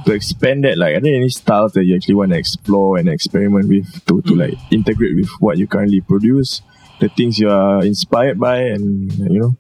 to 0.06 0.12
expand 0.14 0.64
that, 0.66 0.78
like 0.78 0.96
are 0.96 1.00
there 1.02 1.16
any 1.16 1.30
styles 1.30 1.74
that 1.74 1.86
you 1.86 1.96
actually 1.96 2.16
want 2.16 2.32
to 2.32 2.38
explore 2.38 2.98
and 2.98 3.10
experiment 3.10 3.68
with 3.70 3.88
to, 4.06 4.22
to 4.22 4.36
like 4.36 4.54
integrate 4.72 5.16
with 5.16 5.30
what 5.40 5.58
you 5.58 5.68
currently 5.68 6.02
produce, 6.02 6.62
the 7.00 7.10
things 7.10 7.40
you 7.40 7.50
are 7.50 7.84
inspired 7.84 8.40
by, 8.40 8.58
and 8.76 9.12
you 9.14 9.40
know, 9.40 9.56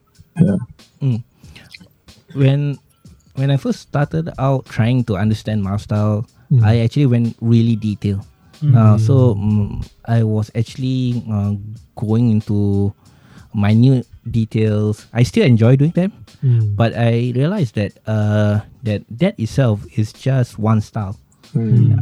yeah. 1.01 1.17
when 2.35 2.77
when 3.35 3.49
I 3.49 3.57
first 3.57 3.79
started 3.79 4.29
out 4.37 4.65
trying 4.65 5.03
to 5.05 5.15
understand 5.15 5.63
my 5.63 5.77
style, 5.77 6.25
I 6.63 6.79
actually 6.79 7.07
went 7.07 7.35
really 7.39 7.75
detailed. 7.75 8.25
Uh, 8.75 8.97
so 8.97 9.33
mm, 9.35 9.81
I 10.05 10.21
was 10.21 10.51
actually 10.53 11.23
uh, 11.31 11.55
going 11.95 12.29
into 12.29 12.93
minute 13.53 14.05
details. 14.29 15.07
I 15.13 15.23
still 15.23 15.43
enjoy 15.43 15.75
doing 15.75 15.91
them, 15.91 16.13
but 16.75 16.93
I 16.95 17.33
realized 17.33 17.75
that 17.75 17.97
uh, 18.05 18.61
that 18.83 19.01
that 19.09 19.39
itself 19.39 19.81
is 19.97 20.13
just 20.13 20.59
one 20.59 20.79
style. 20.81 21.17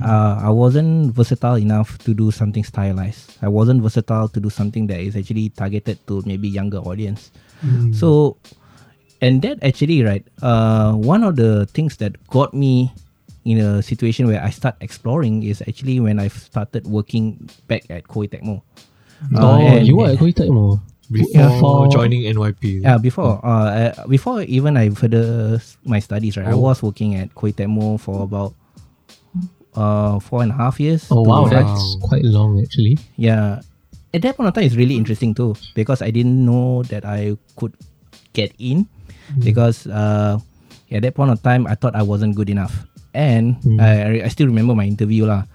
Uh, 0.04 0.46
I 0.46 0.50
wasn't 0.50 1.16
versatile 1.16 1.58
enough 1.58 1.98
to 2.06 2.14
do 2.14 2.30
something 2.30 2.64
stylized. 2.64 3.38
I 3.42 3.48
wasn't 3.48 3.82
versatile 3.82 4.28
to 4.30 4.40
do 4.40 4.50
something 4.50 4.86
that 4.88 5.00
is 5.00 5.16
actually 5.16 5.50
targeted 5.50 5.98
to 6.08 6.22
maybe 6.26 6.50
younger 6.50 6.78
audience. 6.80 7.32
So 7.94 8.38
and 9.22 9.42
that 9.42 9.60
actually 9.64 10.04
right 10.04 10.24
uh 10.42 10.94
one 10.94 11.24
of 11.24 11.36
the 11.36 11.66
things 11.76 11.98
that 11.98 12.16
got 12.28 12.54
me 12.54 12.92
in 13.46 13.58
a 13.60 13.82
situation 13.82 14.28
where 14.28 14.42
I 14.44 14.50
start 14.52 14.76
exploring 14.82 15.44
is 15.44 15.64
actually 15.66 16.00
when 16.00 16.20
I 16.20 16.28
started 16.28 16.86
working 16.86 17.50
back 17.68 17.88
at 17.90 18.04
Koei 18.06 18.30
Tecmo. 18.30 18.62
Oh, 19.36 19.58
and- 19.58 19.88
you 19.88 19.96
were 19.98 20.12
at 20.12 20.20
Koei 20.20 20.34
Tecmo. 20.36 20.80
Before 21.10 21.88
joining 21.90 22.22
NYP. 22.30 22.84
Yeah, 22.86 23.00
before 23.02 23.42
uh, 23.42 23.98
uh 23.98 24.08
before 24.08 24.44
even 24.46 24.78
I 24.78 24.94
further 24.94 25.58
my 25.84 25.98
studies 25.98 26.38
right, 26.38 26.46
I 26.46 26.54
was 26.54 26.84
working 26.86 27.16
at 27.18 27.34
Koei 27.34 27.50
Tecmo 27.56 27.98
for 28.00 28.22
about 28.22 28.54
uh 29.74 30.20
four 30.20 30.44
and 30.44 30.52
a 30.52 30.56
half 30.56 30.80
years. 30.80 31.08
Oh 31.10 31.22
wow, 31.26 31.46
five- 31.50 31.66
that's 31.66 31.98
quite 32.02 32.24
long 32.26 32.62
actually. 32.62 33.00
yeah. 33.18 33.62
At 34.14 34.22
that 34.26 34.38
point 34.38 34.50
of 34.50 34.54
time, 34.58 34.66
it's 34.66 34.76
really 34.76 34.98
interesting 34.98 35.34
too 35.34 35.54
because 35.74 36.02
I 36.02 36.10
didn't 36.10 36.42
know 36.46 36.82
that 36.90 37.06
I 37.06 37.38
could 37.56 37.74
get 38.34 38.54
in 38.58 38.86
because 39.38 39.86
uh, 39.88 40.40
at 40.92 41.02
that 41.04 41.14
point 41.14 41.30
of 41.32 41.42
time 41.44 41.68
I 41.68 41.76
thought 41.76 41.96
I 41.96 42.02
wasn't 42.02 42.36
good 42.36 42.50
enough, 42.50 42.86
and 43.14 43.58
I, 43.80 44.26
I 44.26 44.28
still 44.30 44.48
remember 44.48 44.74
my 44.74 44.86
interview 44.86 45.26
lah. 45.26 45.46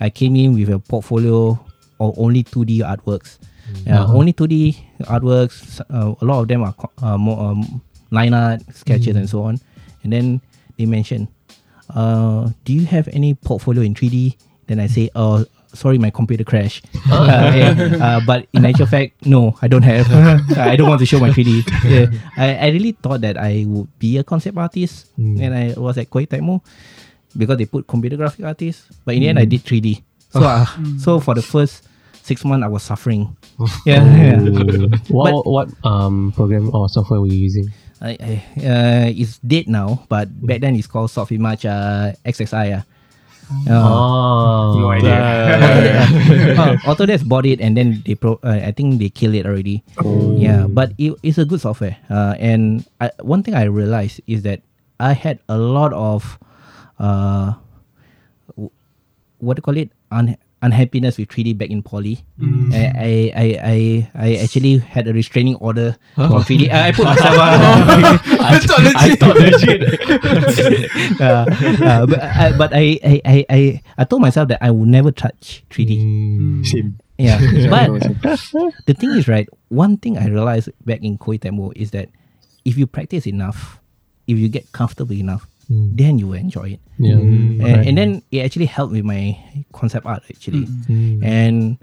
I 0.00 0.10
came 0.10 0.34
in 0.36 0.54
with 0.56 0.68
a 0.72 0.78
portfolio 0.80 1.54
of 2.00 2.16
only 2.18 2.42
two 2.42 2.64
D 2.64 2.80
artworks, 2.80 3.38
yeah, 3.86 4.02
only 4.08 4.32
two 4.32 4.46
D 4.48 4.74
artworks. 5.04 5.80
Uh, 5.92 6.14
a 6.20 6.24
lot 6.24 6.40
of 6.42 6.48
them 6.48 6.62
are 6.64 6.74
uh, 7.02 7.18
more 7.18 7.38
um, 7.52 7.82
line 8.10 8.32
art 8.34 8.62
sketches 8.74 9.14
and 9.16 9.28
so 9.28 9.42
on, 9.44 9.60
and 10.02 10.12
then 10.12 10.40
they 10.78 10.86
mentioned, 10.86 11.28
uh, 11.94 12.48
"Do 12.64 12.72
you 12.72 12.86
have 12.86 13.06
any 13.12 13.34
portfolio 13.34 13.82
in 13.84 13.94
3D?" 13.94 14.36
Then 14.66 14.80
I 14.80 14.86
say, 14.88 15.10
"Oh, 15.14 15.44
sorry, 15.72 15.98
my 15.98 16.10
computer 16.10 16.44
crashed." 16.44 16.86
uh, 17.10 17.52
yeah. 17.54 17.96
uh, 18.00 18.20
but 18.26 18.46
in 18.52 18.64
actual 18.64 18.86
fact, 18.86 19.26
no, 19.26 19.56
I 19.62 19.68
don't 19.68 19.82
have. 19.82 20.10
I 20.58 20.76
don't 20.76 20.88
want 20.88 21.00
to 21.00 21.06
show 21.06 21.20
my 21.20 21.30
3D. 21.30 21.66
Yeah. 21.90 22.06
I, 22.36 22.54
I 22.56 22.68
really 22.70 22.92
thought 22.92 23.22
that 23.22 23.36
I 23.36 23.64
would 23.66 23.88
be 23.98 24.18
a 24.18 24.24
concept 24.24 24.56
artist, 24.58 25.10
and 25.16 25.54
I 25.54 25.74
was 25.76 25.98
at 25.98 26.10
Koei 26.10 26.28
Tecmo 26.28 26.62
because 27.36 27.58
they 27.58 27.66
put 27.66 27.86
computer 27.86 28.16
graphic 28.16 28.44
artist. 28.44 28.86
But 29.04 29.14
in 29.14 29.22
the 29.22 29.28
end, 29.28 29.38
I 29.38 29.44
did 29.44 29.64
3D. 29.64 30.02
So, 30.30 30.42
uh, 30.42 30.66
so 30.98 31.18
for 31.18 31.34
the 31.34 31.42
first 31.42 31.88
six 32.22 32.44
months, 32.44 32.64
I 32.64 32.68
was 32.68 32.82
suffering. 32.82 33.36
Yeah, 33.84 34.06
yeah. 34.06 34.38
What 35.08 35.46
what 35.46 35.68
um 35.84 36.32
program 36.36 36.70
or 36.74 36.88
software 36.88 37.20
were 37.20 37.26
you 37.26 37.38
using? 37.38 37.72
I, 38.00 38.16
I, 38.16 38.32
uh, 38.64 39.06
it's 39.12 39.38
dead 39.44 39.68
now, 39.68 40.06
but 40.08 40.30
back 40.46 40.60
then 40.62 40.74
it's 40.74 40.86
called 40.86 41.10
Softimage 41.10 41.68
uh, 41.68 42.16
XSI. 42.24 42.78
Uh. 42.78 42.82
Uh, 43.68 43.82
Oh, 43.82 44.78
No 44.78 44.90
idea. 44.94 45.16
uh, 46.60 46.76
Autodesk 46.86 47.26
bought 47.26 47.46
it 47.46 47.60
and 47.60 47.76
then 47.76 48.02
they 48.06 48.14
pro. 48.14 48.38
Uh, 48.42 48.60
I 48.62 48.70
think 48.72 48.98
they 49.02 49.10
killed 49.10 49.34
it 49.34 49.46
already. 49.46 49.82
Yeah, 50.38 50.66
but 50.70 50.92
it, 50.98 51.14
it's 51.22 51.38
a 51.38 51.44
good 51.44 51.60
software. 51.60 51.96
Uh, 52.08 52.34
and 52.38 52.86
I, 53.00 53.10
one 53.20 53.42
thing 53.42 53.54
I 53.54 53.64
realized 53.64 54.20
is 54.26 54.42
that 54.42 54.62
I 55.00 55.12
had 55.12 55.38
a 55.48 55.58
lot 55.58 55.92
of, 55.92 56.38
uh, 56.98 57.54
w- 58.54 58.70
what 59.42 59.56
do 59.56 59.60
you 59.60 59.66
call 59.66 59.76
it? 59.76 59.90
Un- 60.12 60.36
unhappiness 60.62 61.16
with 61.16 61.28
3D 61.28 61.56
back 61.56 61.70
in 61.70 61.82
poly. 61.82 62.20
I, 62.40 62.76
I, 62.76 63.32
I, 63.34 63.46
I, 63.62 64.10
I 64.14 64.34
actually 64.36 64.78
had 64.78 65.08
a 65.08 65.12
restraining 65.12 65.54
order 65.56 65.96
from 66.14 66.42
3D. 66.44 66.68
Uh, 66.70 66.76
I 66.84 66.92
put 66.92 67.04
myself. 67.10 67.36
I 68.40 68.58
thought 68.58 68.82
legit. 68.84 68.96
I 68.96 69.16
thought 69.16 69.36
legit. 69.36 71.20
uh, 71.20 71.46
uh, 71.84 72.06
but 72.06 72.20
I, 72.20 72.52
but 72.58 72.70
I, 72.74 72.98
I, 73.04 73.20
I, 73.24 73.46
I, 73.50 73.82
I 73.98 74.04
told 74.04 74.22
myself 74.22 74.48
that 74.48 74.58
I 74.62 74.70
will 74.70 74.86
never 74.86 75.10
touch 75.10 75.64
3D. 75.70 76.66
Same. 76.66 76.98
Yeah, 77.18 77.38
Yeah, 77.38 77.68
but 77.68 78.40
the 78.86 78.94
thing 78.94 79.10
is, 79.12 79.28
right? 79.28 79.46
One 79.68 79.98
thing 79.98 80.16
I 80.16 80.26
realized 80.28 80.70
back 80.86 81.02
in 81.02 81.18
Koei 81.18 81.38
Tecmo 81.38 81.70
is 81.76 81.90
that 81.90 82.08
if 82.64 82.78
you 82.78 82.86
practice 82.86 83.26
enough, 83.26 83.78
if 84.26 84.38
you 84.38 84.48
get 84.48 84.72
comfortable 84.72 85.12
enough, 85.12 85.46
then 85.70 86.18
you 86.18 86.26
will 86.26 86.40
enjoy 86.42 86.74
it. 86.74 86.80
yeah. 86.98 87.14
And, 87.66 87.78
and 87.86 87.94
then 87.98 88.10
it 88.34 88.42
actually 88.42 88.66
helped 88.66 88.90
with 88.92 89.06
my 89.06 89.38
concept 89.72 90.04
art 90.04 90.26
actually. 90.26 90.66
And 91.22 91.78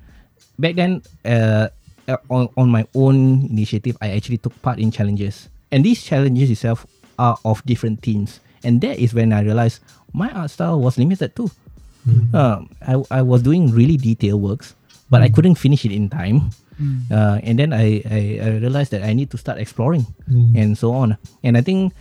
back 0.60 0.76
then, 0.76 1.02
uh, 1.24 1.72
uh, 2.08 2.20
on 2.30 2.48
on 2.60 2.68
my 2.70 2.84
own 2.96 3.48
initiative, 3.48 3.96
I 4.04 4.12
actually 4.12 4.38
took 4.44 4.56
part 4.62 4.80
in 4.80 4.92
challenges, 4.92 5.48
and 5.72 5.84
these 5.84 6.04
challenges 6.04 6.52
itself 6.52 6.84
are 7.20 7.40
of 7.44 7.64
different 7.66 8.04
themes. 8.04 8.40
And 8.64 8.80
that 8.82 9.00
is 9.00 9.14
when 9.16 9.32
I 9.32 9.42
realized 9.42 9.80
my 10.12 10.28
art 10.32 10.52
style 10.52 10.80
was 10.80 10.98
limited 11.00 11.36
too. 11.36 11.48
Um, 12.32 12.72
I, 12.80 13.20
I 13.20 13.22
was 13.22 13.44
doing 13.44 13.72
really 13.72 13.96
detailed 14.00 14.40
works, 14.42 14.76
but 15.12 15.20
I 15.22 15.28
couldn't 15.28 15.56
finish 15.60 15.84
it 15.84 15.92
in 15.92 16.08
time. 16.08 16.52
Uh, 17.12 17.42
and 17.44 17.58
then 17.60 17.74
I, 17.74 18.00
I, 18.08 18.22
I 18.40 18.48
realized 18.64 18.92
that 18.96 19.04
I 19.04 19.12
need 19.12 19.28
to 19.32 19.38
start 19.38 19.58
exploring 19.60 20.06
and 20.56 20.78
so 20.78 20.94
on. 20.94 21.18
And 21.44 21.58
I 21.58 21.62
think 21.62 21.92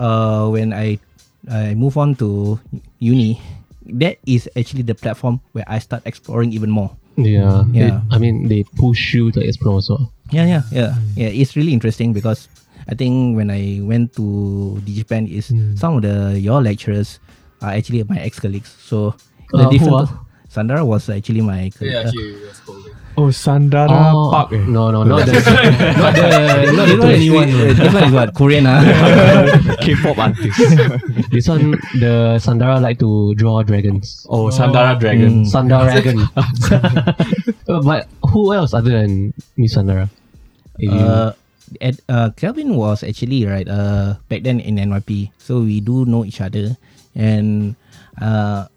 uh, 0.00 0.48
when 0.52 0.72
I 0.76 0.98
I 1.46 1.74
move 1.74 1.96
on 1.96 2.14
to 2.18 2.58
uni, 2.98 3.38
that 4.02 4.18
is 4.26 4.48
actually 4.58 4.82
the 4.82 4.94
platform 4.94 5.40
where 5.52 5.64
I 5.68 5.78
start 5.78 6.02
exploring 6.04 6.52
even 6.52 6.70
more. 6.70 6.90
Yeah. 7.16 7.64
Yeah. 7.72 7.86
It- 7.98 8.02
I 8.10 8.18
mean, 8.18 8.48
they 8.48 8.64
push 8.76 9.14
you 9.14 9.30
to 9.32 9.40
explore 9.40 9.82
So 9.82 10.10
Yeah, 10.30 10.44
yeah, 10.46 10.62
yeah, 10.70 10.92
yeah. 11.16 11.30
It's 11.32 11.56
really 11.56 11.72
interesting 11.72 12.12
because 12.12 12.48
I 12.88 12.94
think 12.94 13.36
when 13.36 13.50
I 13.50 13.80
went 13.82 14.12
to 14.16 14.76
DigiPen, 14.84 15.28
is 15.30 15.52
some 15.78 15.96
of 15.96 16.02
the 16.02 16.36
your 16.38 16.60
lecturers 16.60 17.18
are 17.64 17.72
actually 17.72 18.04
my 18.04 18.18
ex 18.20 18.38
colleagues. 18.40 18.68
So 18.84 19.14
the 19.52 19.64
Uh, 19.64 19.64
who 19.64 19.70
different. 19.72 19.94
are? 20.04 20.20
Sandara 20.52 20.84
was 20.84 21.08
actually 21.08 21.40
my. 21.40 21.72
Yeah, 21.80 22.08
uh, 22.08 22.10
she 22.12 22.32
was 22.44 22.58
holding. 22.64 22.87
Oh, 23.18 23.34
Sandara 23.34 24.14
Oh, 24.14 24.30
Park. 24.30 24.54
Eh. 24.54 24.62
No, 24.62 24.94
no, 24.94 25.02
not 25.02 25.26
the, 25.26 25.34
not 25.98 26.14
the, 26.14 26.70
not 26.70 26.86
the 26.86 26.96
this 27.02 27.26
one 27.26 27.50
is, 27.50 27.74
21. 27.74 27.74
this 27.74 27.90
one 27.90 28.04
is 28.06 28.12
what 28.14 28.30
Korean 28.30 28.64
ah. 28.70 28.78
K-pop 29.82 30.18
artist. 30.22 30.54
This 31.34 31.50
one, 31.50 31.74
the 31.98 32.38
Sandara 32.38 32.78
like 32.78 33.02
to 33.02 33.34
draw 33.34 33.66
dragons. 33.66 34.22
Oh, 34.30 34.54
Sandara 34.54 34.94
Dragon. 34.94 35.42
Mm. 35.42 35.50
Sandara 35.50 35.90
Dragon. 35.90 36.18
Uh, 37.66 37.82
but 37.82 38.06
who 38.30 38.54
else 38.54 38.70
other 38.70 38.94
than 38.94 39.34
Miss 39.58 39.74
Sandara? 39.74 40.06
Uh, 40.78 41.34
at, 41.82 41.98
uh, 42.08 42.30
Kelvin 42.38 42.78
was 42.78 43.02
actually 43.02 43.44
right 43.50 43.66
uh, 43.66 44.14
back 44.30 44.46
then 44.46 44.62
in 44.62 44.78
NYP, 44.78 45.34
so 45.42 45.66
we 45.66 45.82
do 45.82 46.06
know 46.06 46.24
each 46.24 46.40
other. 46.40 46.78
And 47.18 47.74
uh, 48.22 48.70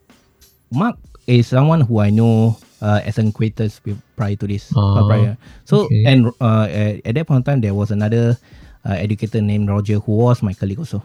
Mark 0.73 0.97
is 1.27 1.45
someone 1.45 1.81
who 1.85 2.01
I 2.01 2.09
know 2.09 2.57
uh, 2.81 2.99
as 3.05 3.17
an 3.17 3.29
acquaintance 3.29 3.79
with- 3.85 4.01
prior 4.17 4.35
to 4.35 4.45
this. 4.49 4.69
uh, 4.75 5.05
prior. 5.07 5.37
So 5.65 5.85
okay. 5.87 6.03
and 6.05 6.33
uh, 6.41 6.65
at, 6.69 7.05
at 7.05 7.13
that 7.15 7.25
point 7.29 7.41
in 7.41 7.47
time, 7.47 7.61
there 7.61 7.73
was 7.73 7.89
another 7.89 8.37
uh, 8.85 8.97
educator 8.97 9.41
named 9.41 9.69
Roger 9.69 9.97
who 10.01 10.17
was 10.17 10.41
my 10.41 10.53
colleague 10.53 10.79
also. 10.81 11.01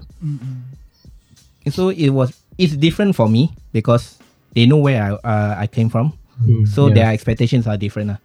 So 1.70 1.90
it 1.90 2.10
was 2.10 2.32
it's 2.58 2.76
different 2.76 3.16
for 3.16 3.28
me 3.28 3.50
because 3.72 4.18
they 4.54 4.66
know 4.66 4.78
where 4.78 5.02
I 5.02 5.10
uh, 5.20 5.54
I 5.58 5.66
came 5.66 5.90
from. 5.90 6.14
Mm, 6.40 6.68
So 6.68 6.88
yeah. 6.88 6.94
their 6.94 7.08
expectations 7.12 7.66
are 7.66 7.76
different. 7.76 8.14
lah. 8.14 8.20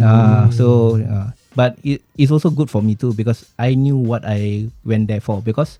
Uh, 0.00 0.48
so, 0.50 0.96
uh, 1.04 1.30
but 1.54 1.76
it, 1.84 2.00
it's 2.16 2.32
also 2.32 2.48
good 2.48 2.72
for 2.72 2.80
me 2.80 2.96
too 2.96 3.12
because 3.12 3.44
I 3.60 3.76
knew 3.76 3.96
what 3.96 4.24
I 4.24 4.72
went 4.88 5.06
there 5.08 5.20
for. 5.20 5.44
Because 5.44 5.76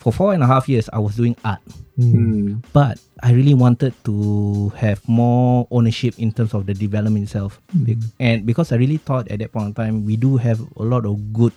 for 0.00 0.10
four 0.12 0.32
and 0.32 0.42
a 0.42 0.48
half 0.48 0.64
years, 0.68 0.88
I 0.92 0.98
was 0.98 1.14
doing 1.14 1.36
art, 1.44 1.60
Mm. 2.00 2.64
but 2.72 2.96
I 3.20 3.36
really 3.36 3.52
wanted 3.52 3.92
to 4.08 4.72
have 4.80 5.04
more 5.06 5.68
ownership 5.70 6.16
in 6.16 6.32
terms 6.32 6.56
of 6.56 6.64
the 6.64 6.72
development 6.72 7.28
itself, 7.28 7.60
Be- 7.76 8.00
and 8.16 8.48
because 8.48 8.72
I 8.72 8.80
really 8.80 8.96
thought 8.96 9.28
at 9.28 9.38
that 9.44 9.52
point 9.52 9.72
in 9.72 9.74
time 9.76 9.94
we 10.08 10.16
do 10.16 10.40
have 10.40 10.56
a 10.80 10.84
lot 10.88 11.04
of 11.04 11.20
good 11.36 11.52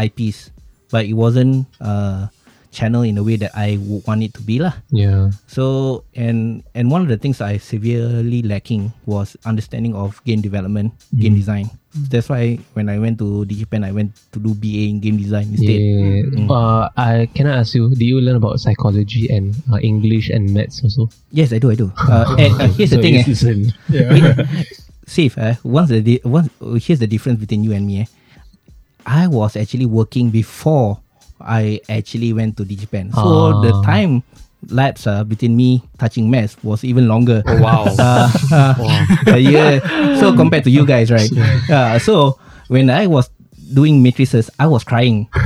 IPs, 0.00 0.50
but 0.90 1.04
it 1.04 1.12
wasn't 1.14 1.66
uh, 1.80 2.28
channel 2.72 3.02
in 3.02 3.18
a 3.18 3.22
way 3.22 3.36
that 3.36 3.50
I 3.52 3.76
would 3.82 4.06
want 4.06 4.22
it 4.22 4.32
to 4.34 4.42
be 4.42 4.56
lah. 4.62 4.72
Yeah. 4.88 5.30
So 5.46 6.04
and 6.16 6.62
and 6.72 6.88
one 6.90 7.02
of 7.02 7.08
the 7.12 7.18
things 7.18 7.40
I 7.44 7.58
severely 7.58 8.40
lacking 8.40 8.94
was 9.04 9.36
understanding 9.44 9.92
of 9.94 10.22
game 10.24 10.40
development, 10.40 10.94
game 11.12 11.34
design. 11.36 11.68
That's 11.90 12.30
why 12.30 12.58
when 12.78 12.86
I 12.88 12.98
went 13.02 13.18
to 13.18 13.42
DigiPen, 13.50 13.82
I 13.82 13.90
went 13.90 14.14
to 14.30 14.38
do 14.38 14.54
BA 14.54 14.86
in 14.94 15.00
game 15.02 15.18
design 15.18 15.50
instead. 15.50 15.74
Yeah. 15.74 16.46
Uh, 16.46 16.86
I 16.96 17.26
can 17.34 17.50
I 17.50 17.58
ask 17.66 17.74
you? 17.74 17.90
Do 17.90 18.04
you 18.06 18.22
learn 18.22 18.36
about 18.38 18.60
psychology 18.62 19.26
and 19.26 19.54
uh, 19.72 19.82
English 19.82 20.30
and 20.30 20.54
maths 20.54 20.78
also? 20.86 21.10
Yes, 21.34 21.50
I 21.52 21.58
do. 21.58 21.70
I 21.70 21.74
do. 21.74 21.90
Uh, 21.98 22.36
and 22.38 22.54
uh, 22.62 22.68
here's 22.78 22.94
the 22.94 22.98
So 22.98 23.02
thing. 23.02 23.14
Eh, 23.18 23.24
listen. 23.26 23.58
safe. 25.10 25.34
Eh, 25.38 25.58
once 25.66 25.90
the 25.90 25.98
di- 26.00 26.22
once 26.22 26.46
here's 26.78 27.02
the 27.02 27.10
difference 27.10 27.42
between 27.42 27.66
you 27.66 27.74
and 27.74 27.82
me. 27.86 28.06
Eh. 28.06 28.08
I 29.06 29.26
was 29.26 29.56
actually 29.58 29.86
working 29.90 30.30
before 30.30 31.00
I 31.42 31.80
actually 31.90 32.30
went 32.32 32.54
to 32.58 32.64
DigiPen. 32.64 33.10
So 33.18 33.58
the 33.66 33.74
Ah. 33.74 33.82
time 33.82 34.22
lapse 34.68 35.06
uh, 35.06 35.24
between 35.24 35.56
me 35.56 35.82
touching 35.98 36.30
maths 36.30 36.56
was 36.62 36.84
even 36.84 37.08
longer. 37.08 37.42
Oh, 37.46 37.60
wow. 37.60 37.84
Uh, 37.98 38.28
uh, 39.28 39.36
yeah. 39.40 39.80
So 40.20 40.34
compared 40.36 40.64
to 40.64 40.70
you 40.70 40.84
guys, 40.84 41.10
right? 41.10 41.30
Uh, 41.70 41.98
so 41.98 42.38
when 42.68 42.90
I 42.90 43.06
was 43.06 43.30
doing 43.72 44.02
matrices, 44.02 44.50
I 44.58 44.66
was 44.66 44.84
crying. 44.84 45.28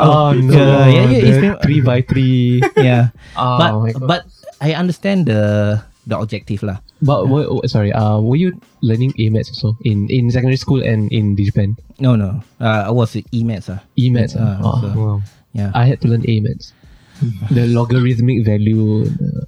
Oh 0.00 0.32
no! 0.34 0.54
Yeah, 0.56 0.86
yeah, 0.88 1.04
yeah, 1.10 1.18
it's 1.26 1.36
the 1.36 1.40
been- 1.54 1.58
three 1.62 1.80
by 1.80 2.02
three. 2.02 2.62
yeah. 2.76 3.10
Oh 3.36 3.58
but 3.58 3.94
but 4.06 4.20
I 4.60 4.72
understand 4.74 5.26
the 5.26 5.80
the 6.06 6.16
objective 6.18 6.62
lah. 6.62 6.78
But 7.02 7.28
were, 7.32 7.48
sorry, 7.64 7.92
uh, 7.96 8.20
were 8.20 8.36
you 8.36 8.52
learning 8.84 9.16
A-Maths 9.16 9.48
also 9.56 9.72
in, 9.88 10.04
in 10.12 10.28
secondary 10.30 10.60
school 10.60 10.84
and 10.84 11.08
in 11.08 11.32
Japan? 11.32 11.76
No, 11.98 12.12
no. 12.12 12.44
Uh, 12.60 12.88
I 12.88 12.92
was 12.92 13.16
E-maths. 13.32 13.72
Uh. 13.72 13.80
E-Maths. 13.96 14.36
Uh, 14.36 14.60
ah? 14.60 14.60
Oh, 14.60 14.76
so- 14.84 14.92
wow. 15.00 15.16
Yeah. 15.56 15.72
I 15.72 15.88
had 15.88 16.04
to 16.04 16.08
learn 16.12 16.20
A-Maths. 16.28 16.76
the 17.54 17.66
logarithmic 17.68 18.44
value. 18.44 19.06
uh, 19.06 19.44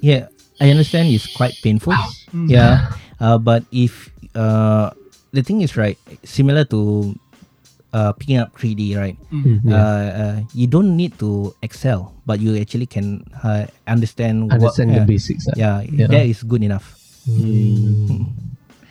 Yeah, 0.00 0.28
I 0.60 0.70
understand 0.70 1.08
it's 1.10 1.26
quite 1.36 1.54
painful. 1.62 1.94
Yeah, 2.32 2.92
uh, 3.20 3.38
but 3.38 3.64
if 3.72 4.10
uh, 4.36 4.90
the 5.32 5.42
thing 5.42 5.62
is 5.62 5.76
right, 5.76 5.96
similar 6.24 6.64
to 6.70 7.12
uh, 7.92 8.12
picking 8.12 8.36
up 8.38 8.52
3D, 8.56 8.96
right? 8.96 9.16
yeah. 9.64 9.72
Uh, 9.72 10.08
uh, 10.20 10.36
you 10.52 10.66
don't 10.68 10.96
need 10.96 11.16
to 11.18 11.54
excel, 11.62 12.12
but 12.26 12.40
you 12.40 12.56
actually 12.60 12.86
can 12.86 13.24
uh, 13.42 13.66
understand. 13.88 14.52
Understand 14.52 14.90
what, 14.92 14.94
the 14.94 15.00
yeah, 15.04 15.08
basics. 15.08 15.44
ah. 15.48 15.54
Yeah, 15.56 15.76
Yeah. 15.88 16.06
that 16.12 16.24
is 16.28 16.42
good 16.44 16.62
enough. 16.62 16.96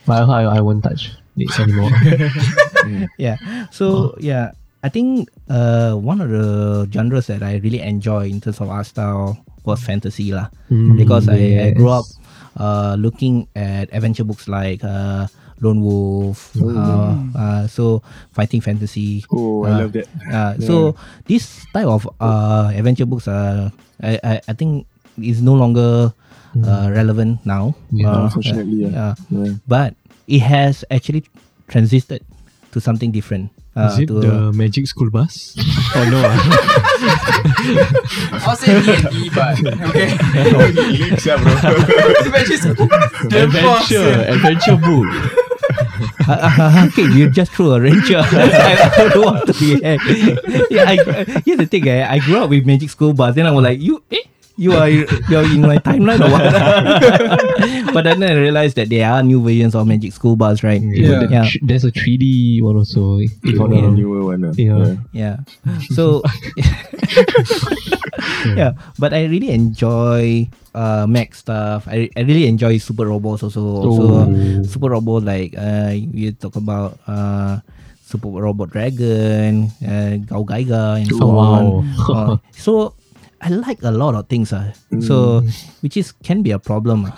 But 0.05 0.29
I, 0.29 0.57
I 0.57 0.61
won't 0.61 0.83
touch 0.83 1.11
it 1.37 1.49
anymore. 1.59 1.89
Yeah. 3.17 3.37
So 3.71 4.13
yeah, 4.21 4.53
I 4.85 4.89
think 4.93 5.33
uh, 5.49 5.97
one 5.97 6.21
of 6.21 6.29
the 6.29 6.85
genres 6.93 7.25
that 7.33 7.41
I 7.41 7.57
really 7.57 7.81
enjoy 7.81 8.29
in 8.29 8.37
terms 8.37 8.61
of 8.61 8.69
art 8.69 8.85
style 8.85 9.33
was 9.65 9.81
fantasy 9.81 10.29
lah. 10.29 10.53
Mm, 10.69 10.93
because 10.93 11.25
I, 11.25 11.57
I 11.57 11.67
grew 11.73 11.89
up 11.89 12.05
uh, 12.61 12.93
looking 12.93 13.49
at 13.57 13.89
adventure 13.89 14.21
books 14.21 14.45
like 14.45 14.85
uh, 14.85 15.25
Lone 15.57 15.81
Wolf, 15.81 16.53
uh, 16.61 17.17
uh, 17.33 17.63
so 17.65 18.05
fighting 18.37 18.61
fantasy. 18.61 19.25
Oh, 19.33 19.65
I 19.65 19.73
uh, 19.73 19.77
love 19.89 19.91
that. 19.97 20.05
Uh, 20.29 20.53
So 20.61 20.75
this 21.25 21.65
type 21.73 21.89
of 21.89 22.05
uh, 22.21 22.69
adventure 22.69 23.09
books, 23.09 23.25
I, 23.25 23.73
I 24.05 24.37
I 24.45 24.53
think 24.53 24.85
is 25.17 25.41
no 25.41 25.57
longer 25.57 26.13
uh, 26.61 26.87
relevant 26.93 27.41
now. 27.41 27.73
Yeah, 27.89 28.13
Uh, 28.13 28.23
Unfortunately, 28.29 28.85
yeah. 28.93 29.17
yeah. 29.33 29.57
but 29.65 29.97
it 30.29 30.45
has 30.45 30.85
actually 30.93 31.25
transited 31.71 32.21
to 32.69 32.77
something 32.77 33.09
different. 33.09 33.49
Uh, 33.75 33.91
Is 33.91 33.99
it 33.99 34.05
to, 34.07 34.13
the 34.13 34.53
Magic 34.53 34.87
School 34.87 35.09
Bus? 35.11 35.53
oh 35.95 36.07
no. 36.07 36.23
ah. 36.23 36.39
I'll 38.47 38.55
say 38.55 38.79
D&D, 38.79 39.29
but 39.35 39.59
okay. 39.91 40.15
Links, 40.95 41.25
yeah, 41.25 41.35
bro. 41.35 41.51
adventure, 43.35 44.23
adventure 44.31 44.77
book. 44.79 45.11
okay, 46.87 47.07
you 47.19 47.29
just 47.29 47.51
threw 47.51 47.73
a 47.73 47.81
wrench. 47.81 48.11
I, 48.15 49.09
don't 49.13 49.25
want 49.25 49.45
to 49.47 49.53
be. 49.59 49.77
yeah, 50.71 50.87
I, 50.87 50.95
here's 51.43 51.57
the 51.59 51.65
thing. 51.65 51.85
Eh, 51.89 52.07
I 52.09 52.19
grew 52.19 52.37
up 52.37 52.49
with 52.49 52.65
Magic 52.65 52.89
School 52.89 53.11
Bus. 53.11 53.35
Then 53.35 53.45
I 53.45 53.51
was 53.51 53.63
like, 53.63 53.81
you, 53.81 54.01
eh, 54.09 54.23
you 54.55 54.71
are 54.71 54.87
you're 54.87 55.43
in 55.43 55.61
my 55.61 55.77
timeline 55.79 56.23
or 56.23 56.31
what? 56.31 57.83
But 57.95 58.03
then 58.03 58.19
I 58.27 58.35
realized 58.35 58.75
that 58.75 58.89
there 58.91 59.07
are 59.07 59.23
new 59.23 59.39
versions 59.39 59.71
of 59.73 59.87
Magic 59.87 60.11
School 60.11 60.35
Bus, 60.35 60.67
right? 60.67 60.83
Even 60.83 61.23
the 61.23 61.27
Yeah. 61.31 61.47
there's 61.63 61.87
a 61.87 61.95
3D 61.95 62.59
one 62.59 62.75
also. 62.75 63.23
If 63.23 63.31
Yeah, 63.39 63.63
I'm 63.63 63.71
not 63.71 63.83
wrong. 63.87 63.95
newer 63.95 64.21
one. 64.35 64.43
uh, 64.43 64.51
Yeah. 64.59 64.99
Yeah. 65.15 65.35
So 65.95 66.19
yeah, 68.59 68.73
but 68.99 69.13
I 69.13 69.25
really 69.31 69.51
enjoy 69.51 70.47
uh 70.75 71.07
mech 71.07 71.35
stuff. 71.35 71.87
I, 71.87 72.09
I 72.15 72.21
really 72.27 72.47
enjoy 72.47 72.77
super 72.77 73.07
robots 73.07 73.43
also. 73.43 73.63
Also 73.63 74.03
Oh. 74.27 74.63
super 74.67 74.89
robot 74.91 75.23
like 75.23 75.55
uh 75.57 75.91
you 75.95 76.31
talk 76.35 76.55
about 76.55 76.99
uh 77.07 77.59
super 78.03 78.27
robot 78.29 78.69
dragon, 78.75 79.71
uh 79.81 80.19
GaoGaiGar 80.27 80.99
and 81.03 81.09
so 81.15 81.31
Oh, 81.31 81.39
on. 81.39 81.63
Uh, 82.11 82.35
so 82.51 82.93
I 83.45 83.49
like 83.53 83.85
a 83.85 83.91
lot 83.93 84.15
of 84.17 84.25
things. 84.25 84.49
Uh, 84.51 84.73
So 85.05 85.45
which 85.85 85.97
is 86.01 86.11
can 86.25 86.41
be 86.41 86.49
a 86.49 86.57
problem. 86.57 87.05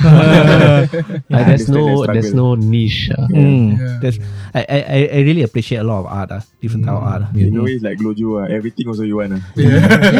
Uh, 0.67 1.43
there's 1.47 1.69
no 1.69 2.03
there's 2.13 2.33
no 2.33 2.55
niche. 2.55 3.09
uh. 3.15 3.27
Mm, 3.31 3.77
that's- 4.01 4.19
I, 4.53 4.61
I, 4.67 4.77
I- 4.97 5.09
I 5.13 5.19
really 5.23 5.43
appreciate 5.43 5.77
a 5.79 5.87
lot 5.87 5.99
of 6.03 6.05
art, 6.07 6.31
uh, 6.31 6.41
different 6.61 6.85
type 6.85 6.95
of 6.97 7.03
art. 7.03 7.21
ah. 7.25 7.31
You 7.37 7.51
know, 7.51 7.65
it's 7.69 7.83
like 7.83 7.97
Glojo. 7.99 8.43
Uh, 8.43 8.47
everything 8.53 8.87
also 8.87 9.03
you 9.03 9.17
want. 9.17 9.33
Uh. 9.33 9.39
yeah, 9.55 9.69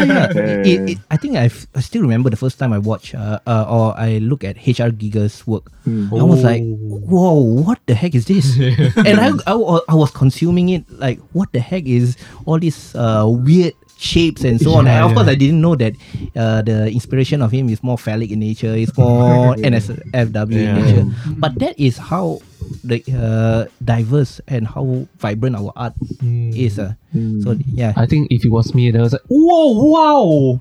yeah. 0.06 0.32
Yeah. 0.32 0.64
It, 0.72 0.80
it, 0.96 0.98
I 1.10 1.18
think 1.18 1.36
I've, 1.38 1.68
I 1.76 1.82
still 1.82 2.02
remember 2.04 2.30
the 2.30 2.38
first 2.40 2.60
time 2.60 2.72
I 2.74 2.80
watched 2.80 3.16
uh, 3.16 3.40
uh, 3.48 3.66
or 3.68 3.96
I 3.98 4.20
look 4.20 4.44
at 4.44 4.56
HR 4.68 4.92
Giger's 4.92 5.46
work. 5.48 5.72
I 5.88 6.24
was 6.24 6.44
like, 6.44 6.62
whoa, 6.84 7.40
what 7.64 7.80
the 7.88 7.96
heck 7.96 8.14
is 8.16 8.26
this? 8.28 8.58
and 9.08 9.16
I, 9.20 9.32
I, 9.48 9.54
I 9.90 9.96
was 9.96 10.12
consuming 10.12 10.70
it 10.70 10.84
like, 10.92 11.20
what 11.32 11.52
the 11.56 11.60
heck 11.64 11.88
is 11.88 12.18
all 12.46 12.60
this 12.60 12.94
uh, 12.96 13.24
weird 13.28 13.74
shapes 13.98 14.44
and 14.44 14.62
so 14.62 14.76
on. 14.76 14.88
And 14.88 15.06
of 15.06 15.14
course, 15.14 15.28
I 15.28 15.36
didn't 15.36 15.62
know 15.62 15.76
that 15.76 15.94
uh, 16.36 16.62
the 16.62 16.90
inspiration 16.92 17.42
of 17.42 17.52
him 17.52 17.70
is 17.70 17.84
more 17.84 17.98
phallic 17.98 18.32
in 18.32 18.40
nature. 18.40 18.74
It's 18.76 18.96
more 18.98 19.56
NSFW 19.60 20.52
in 20.52 20.76
nature. 20.76 21.06
But 21.38 21.60
that 21.60 21.80
is 21.80 21.98
how 21.98 22.40
the 22.84 23.04
uh, 23.16 23.66
diverse 23.84 24.42
and 24.48 24.68
how 24.68 25.08
vibrant 25.18 25.56
our 25.56 25.72
art 25.76 25.94
is. 26.22 26.80
Uh. 26.80 26.94
So 27.42 27.58
yeah, 27.74 27.94
I 27.96 28.06
think 28.06 28.28
if 28.32 28.46
it 28.46 28.50
was 28.52 28.74
me, 28.76 28.92
then 28.92 29.02
I 29.02 29.04
was 29.04 29.14
like, 29.14 29.22
whoa, 29.28 29.74
wow, 29.90 30.60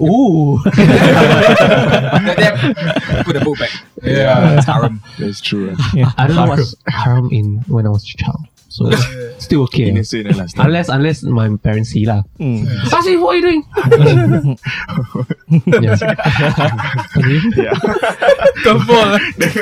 ooh. 0.00 0.58
Put 3.24 3.32
the 3.32 3.40
book 3.42 3.58
back. 3.58 3.70
Yeah. 4.02 4.56
It's 4.58 4.66
harem. 4.66 5.00
That's 5.18 5.40
true. 5.40 5.74
Uh. 5.78 6.12
I 6.18 6.26
don't 6.26 6.36
know 6.36 6.46
what's 6.48 6.74
haram 6.86 7.30
in 7.32 7.62
when 7.68 7.86
I 7.86 7.90
was 7.90 8.04
a 8.04 8.16
child, 8.22 8.46
so 8.76 8.90
still 9.38 9.62
okay. 9.64 9.88
Innocent 9.88 10.36
last. 10.36 10.58
Unless 10.58 10.88
unless 10.92 11.22
my 11.24 11.48
parents 11.56 11.90
see 11.96 12.04
lah. 12.04 12.22
Mm. 12.38 12.68
Sasi, 12.92 13.16
what 13.16 13.32
are 13.32 13.38
you 13.40 13.44
doing? 13.48 13.62
yes. 15.80 16.04
yeah. 17.56 17.72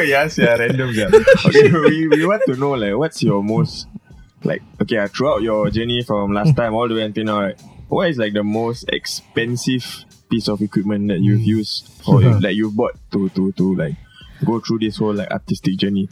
yes, 0.03 0.39
yeah, 0.39 0.45
yeah, 0.45 0.57
random. 0.59 0.91
Yeah. 0.91 1.15
Okay, 1.47 1.71
we, 1.71 2.09
we 2.11 2.27
want 2.27 2.43
to 2.47 2.57
know 2.59 2.75
like 2.75 2.99
what's 2.99 3.23
your 3.23 3.43
most 3.43 3.87
like 4.43 4.63
okay 4.83 4.99
uh, 4.99 5.07
throughout 5.07 5.43
your 5.43 5.71
journey 5.71 6.03
from 6.03 6.35
last 6.35 6.57
time 6.57 6.75
all 6.75 6.89
the 6.89 6.95
way 6.99 7.07
until 7.07 7.25
now, 7.25 7.41
right? 7.41 7.61
What 7.87 8.11
is 8.11 8.19
like 8.19 8.33
the 8.35 8.43
most 8.43 8.91
expensive 8.91 9.87
piece 10.29 10.49
of 10.49 10.61
equipment 10.61 11.07
that 11.09 11.21
you've 11.21 11.47
used 11.47 11.87
or 12.09 12.21
you, 12.21 12.35
like 12.41 12.57
you've 12.57 12.75
bought 12.75 12.99
to 13.13 13.29
to 13.31 13.53
to 13.53 13.77
like 13.77 13.95
go 14.45 14.59
through 14.59 14.81
this 14.81 14.99
whole 14.99 15.15
like 15.15 15.31
artistic 15.31 15.77
journey? 15.79 16.09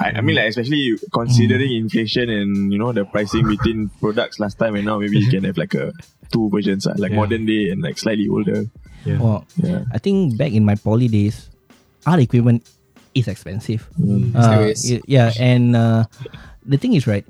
I, 0.00 0.10
I 0.16 0.20
mean 0.20 0.36
like 0.36 0.48
especially 0.48 0.98
considering 1.12 1.72
inflation 1.76 2.30
and 2.30 2.72
you 2.72 2.78
know 2.78 2.92
the 2.92 3.04
pricing 3.04 3.46
between 3.46 3.90
products 4.00 4.40
last 4.40 4.58
time 4.58 4.74
and 4.74 4.86
now 4.86 4.98
maybe 4.98 5.18
you 5.18 5.30
can 5.30 5.44
have 5.44 5.56
like 5.58 5.74
a 5.74 5.92
two 6.32 6.48
versions 6.50 6.86
uh, 6.86 6.94
like 6.96 7.10
Yeah. 7.12 7.16
modern 7.20 7.44
day 7.46 7.68
and 7.70 7.82
like 7.82 7.98
slightly 7.98 8.28
older. 8.28 8.64
Well, 9.04 9.44
Yeah. 9.56 9.84
I 9.92 9.98
think 9.98 10.38
back 10.38 10.52
in 10.52 10.64
my 10.64 10.76
poly 10.76 11.08
days, 11.08 11.50
art 12.06 12.20
equipment 12.20 12.64
is 13.14 13.28
expensive. 13.28 13.88
Mm. 14.00 14.34
Uh, 14.34 14.74
Still 14.74 15.00
yeah, 15.06 15.32
and 15.38 15.76
uh, 15.76 16.04
the 16.64 16.78
thing 16.78 16.94
is, 16.94 17.06
right, 17.06 17.26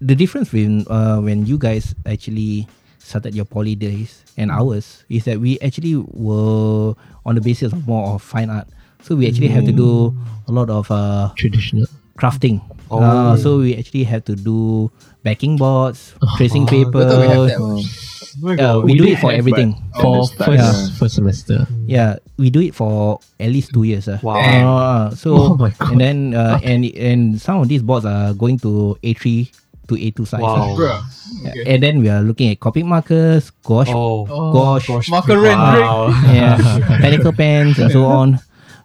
the 0.00 0.14
difference 0.14 0.52
when 0.52 0.86
uh, 0.86 1.18
when 1.18 1.46
you 1.46 1.58
guys 1.58 1.94
actually 2.06 2.68
started 3.00 3.34
your 3.34 3.44
poly 3.46 3.74
days 3.74 4.22
and 4.36 4.50
ours 4.50 5.02
is 5.08 5.24
that 5.24 5.40
we 5.40 5.58
actually 5.60 5.96
were 5.96 6.94
on 7.24 7.34
the 7.34 7.40
basis 7.40 7.72
of 7.72 7.86
more 7.86 8.14
of 8.14 8.22
fine 8.22 8.50
art. 8.50 8.68
So 9.06 9.14
we 9.14 9.28
actually 9.30 9.48
have 9.54 9.62
to 9.64 9.72
do 9.72 10.10
a 10.48 10.52
lot 10.52 10.66
of 10.68 10.90
uh, 10.90 11.30
Traditional. 11.38 11.86
crafting. 12.18 12.58
Oh. 12.90 12.98
Uh, 12.98 13.36
so 13.38 13.58
we 13.62 13.76
actually 13.78 14.02
have 14.02 14.24
to 14.26 14.34
do 14.34 14.90
backing 15.22 15.54
boards, 15.56 16.14
tracing 16.36 16.66
I 16.66 16.70
paper. 16.82 17.02
thought 17.06 17.22
we 17.22 17.28
have. 17.30 18.58
Yeah, 18.58 18.76
we, 18.76 18.92
We 18.92 18.98
do 18.98 19.06
it 19.06 19.18
for 19.22 19.30
have, 19.30 19.38
everything. 19.38 19.78
For 20.02 20.26
first 20.26 20.58
Yeah. 20.58 20.74
first 20.98 21.14
semester. 21.14 21.66
Yeah, 21.86 22.18
we 22.36 22.50
do 22.50 22.60
it 22.60 22.74
for 22.74 23.18
at 23.40 23.48
least 23.48 23.70
two 23.72 23.84
years. 23.86 24.08
Uh. 24.10 24.18
Wow. 24.22 24.36
Uh, 24.42 25.10
so 25.14 25.30
Oh 25.34 25.56
my 25.56 25.70
God. 25.70 25.92
and 25.92 26.00
then 26.02 26.18
uh, 26.34 26.58
and 26.66 26.84
and 26.98 27.40
some 27.40 27.62
of 27.62 27.68
these 27.70 27.80
boards 27.82 28.04
are 28.04 28.34
going 28.34 28.58
to 28.66 28.98
A3 29.02 29.48
to 29.88 29.94
A2 29.94 30.26
size. 30.26 30.42
Wow. 30.42 30.74
uh. 30.74 30.76
Bruh. 30.76 31.00
Yeah, 31.46 31.70
And 31.74 31.78
then 31.82 32.02
we 32.02 32.08
are 32.10 32.20
looking 32.22 32.50
at 32.52 32.58
Copic 32.60 32.84
markers, 32.84 33.50
gouache, 33.64 33.94
Oh. 33.94 34.26
gouache, 34.52 35.10
Marker 35.10 35.38
rendering. 35.40 35.86
Wow. 35.86 36.10
yeah, 36.30 36.58
technical 37.00 37.32
pens 37.32 37.78
and 37.78 37.90
so 37.90 38.04
on. 38.04 38.38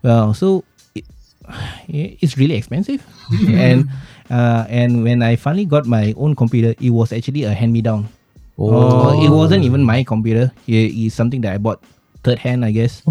Well, 0.03 0.33
so 0.33 0.63
it, 0.95 1.05
it's 1.87 2.37
really 2.37 2.55
expensive, 2.55 3.05
and 3.49 3.89
uh, 4.29 4.65
and 4.69 5.03
when 5.03 5.21
I 5.21 5.35
finally 5.35 5.65
got 5.65 5.85
my 5.85 6.13
own 6.17 6.35
computer, 6.35 6.73
it 6.79 6.89
was 6.91 7.11
actually 7.13 7.43
a 7.43 7.53
hand 7.53 7.73
me 7.73 7.81
down. 7.81 8.09
Oh, 8.57 9.17
it 9.25 9.29
wasn't 9.29 9.63
even 9.65 9.81
my 9.83 10.03
computer. 10.03 10.51
It's 10.67 11.15
something 11.15 11.41
that 11.41 11.53
I 11.53 11.57
bought 11.57 11.81
third 12.23 12.37
hand, 12.39 12.63
I 12.63 12.71
guess. 12.71 13.01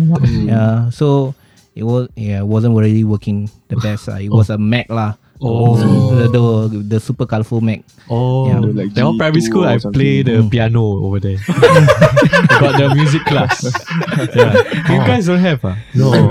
Yeah, 0.46 0.90
so 0.90 1.34
it 1.74 1.82
was 1.82 2.08
yeah, 2.14 2.40
it 2.40 2.46
wasn't 2.46 2.76
really 2.76 3.02
working 3.04 3.50
the 3.68 3.76
best. 3.76 4.08
Uh, 4.08 4.22
it 4.22 4.30
was 4.30 4.50
a 4.50 4.58
Mac 4.58 4.86
lah. 4.90 5.14
Oh. 5.42 5.72
the, 6.14 6.28
the 6.28 6.42
the 6.84 6.98
super 7.00 7.24
colorful 7.24 7.60
Mac. 7.60 7.80
Oh, 8.10 8.48
Yeah. 8.48 8.60
Like 8.60 8.92
that 8.94 9.04
one 9.04 9.16
primary 9.16 9.40
G2 9.40 9.48
school, 9.48 9.64
I 9.64 9.78
play 9.80 10.20
the 10.22 10.44
piano 10.50 10.82
over 11.00 11.18
there. 11.18 11.38
Got 12.60 12.76
the 12.76 12.92
music 12.94 13.24
class. 13.24 13.64
yeah. 14.36 14.52
You 14.92 15.00
guys 15.08 15.26
don't 15.26 15.38
have 15.40 15.64
ah? 15.64 15.76
No, 15.94 16.12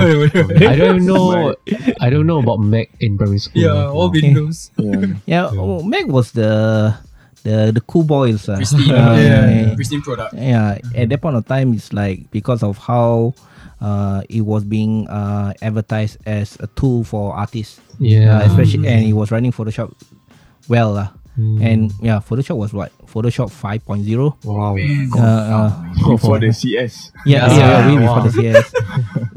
I 0.62 0.76
don't 0.78 1.06
know. 1.06 1.56
I 2.00 2.10
don't 2.10 2.28
know 2.28 2.40
about 2.40 2.60
Mac 2.62 2.90
in 3.00 3.18
primary 3.18 3.40
school. 3.40 3.62
Yeah, 3.62 3.90
all 3.90 4.12
Windows. 4.12 4.70
Yeah. 4.78 5.06
Yeah, 5.26 5.50
oh, 5.54 5.82
Mac 5.82 6.06
was 6.06 6.32
the 6.32 6.94
the 7.44 7.72
the 7.74 7.82
cool 7.82 8.04
boys. 8.04 8.48
Uh, 8.48 8.58
Pristine. 8.62 8.92
Uh, 8.94 9.16
yeah. 9.18 9.74
Pristine 9.76 10.02
product. 10.06 10.34
yeah, 10.38 10.78
at 10.94 11.10
that 11.10 11.22
point 11.22 11.36
of 11.36 11.46
time, 11.50 11.74
it's 11.74 11.94
like 11.94 12.30
because 12.32 12.62
of 12.62 12.78
how 12.78 13.34
uh, 13.82 14.22
it 14.30 14.42
was 14.42 14.64
being 14.64 15.08
uh, 15.08 15.54
advertised 15.62 16.18
as 16.26 16.58
a 16.60 16.68
tool 16.76 17.04
for 17.04 17.34
artists. 17.36 17.80
Yeah. 18.00 18.38
Uh, 18.40 18.46
especially 18.48 18.88
and 18.88 19.06
it 19.06 19.14
was 19.14 19.32
running 19.32 19.52
Photoshop 19.52 19.94
well. 20.68 20.98
Uh, 20.98 21.10
And 21.40 21.96
yeah, 22.04 22.20
Photoshop 22.20 22.58
was 22.60 22.74
what? 22.76 22.92
Photoshop 23.08 23.48
5.0. 23.48 24.04
Wow. 24.44 24.76
Uh, 25.16 25.72
uh, 26.12 26.18
For 26.20 26.36
the 26.40 26.52
CS. 26.60 27.12
yeah, 27.26 27.48
Yeah. 27.48 27.56
yeah, 27.56 27.56
yeah, 27.56 27.88
way 27.88 27.96
Wow. 27.96 28.20
before 28.20 28.24
the 28.28 28.32
CS. 28.36 28.68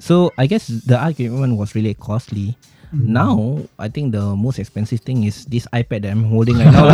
so 0.03 0.33
I 0.37 0.47
guess 0.51 0.67
the 0.67 0.99
argument 0.99 1.59
was 1.63 1.75
really 1.79 1.95
costly. 1.95 2.59
Now 2.93 3.63
I 3.79 3.89
think 3.89 4.13
the 4.13 4.35
most 4.37 4.59
expensive 4.59 5.01
thing 5.01 5.25
is 5.25 5.47
this 5.47 5.65
iPad 5.73 6.03
that 6.03 6.11
I'm 6.13 6.25
holding 6.29 6.59
right 6.59 6.69
now. 6.75 6.91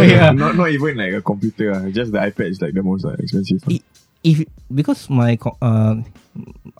yeah. 0.04 0.30
Not 0.36 0.52
not 0.58 0.68
even 0.74 0.98
like 0.98 1.14
a 1.14 1.22
computer. 1.22 1.72
ah. 1.72 1.88
Just 1.88 2.12
the 2.12 2.18
iPad 2.18 2.50
is 2.50 2.60
like 2.60 2.74
the 2.74 2.82
most 2.82 3.06
uh, 3.06 3.14
expensive. 3.22 3.62
ah. 3.64 3.72
I- 3.72 3.86
if 4.20 4.44
because 4.74 5.10
my 5.10 5.36
uh, 5.62 5.94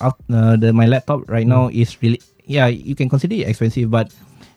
out- 0.00 0.22
uh 0.30 0.56
the 0.56 0.72
my 0.72 0.86
laptop 0.86 1.26
right 1.28 1.46
now 1.46 1.68
is 1.68 1.96
really 2.02 2.20
yeah 2.46 2.66
you 2.66 2.94
can 2.94 3.08
consider 3.08 3.34
it 3.34 3.48
expensive 3.48 3.90
but 3.90 4.10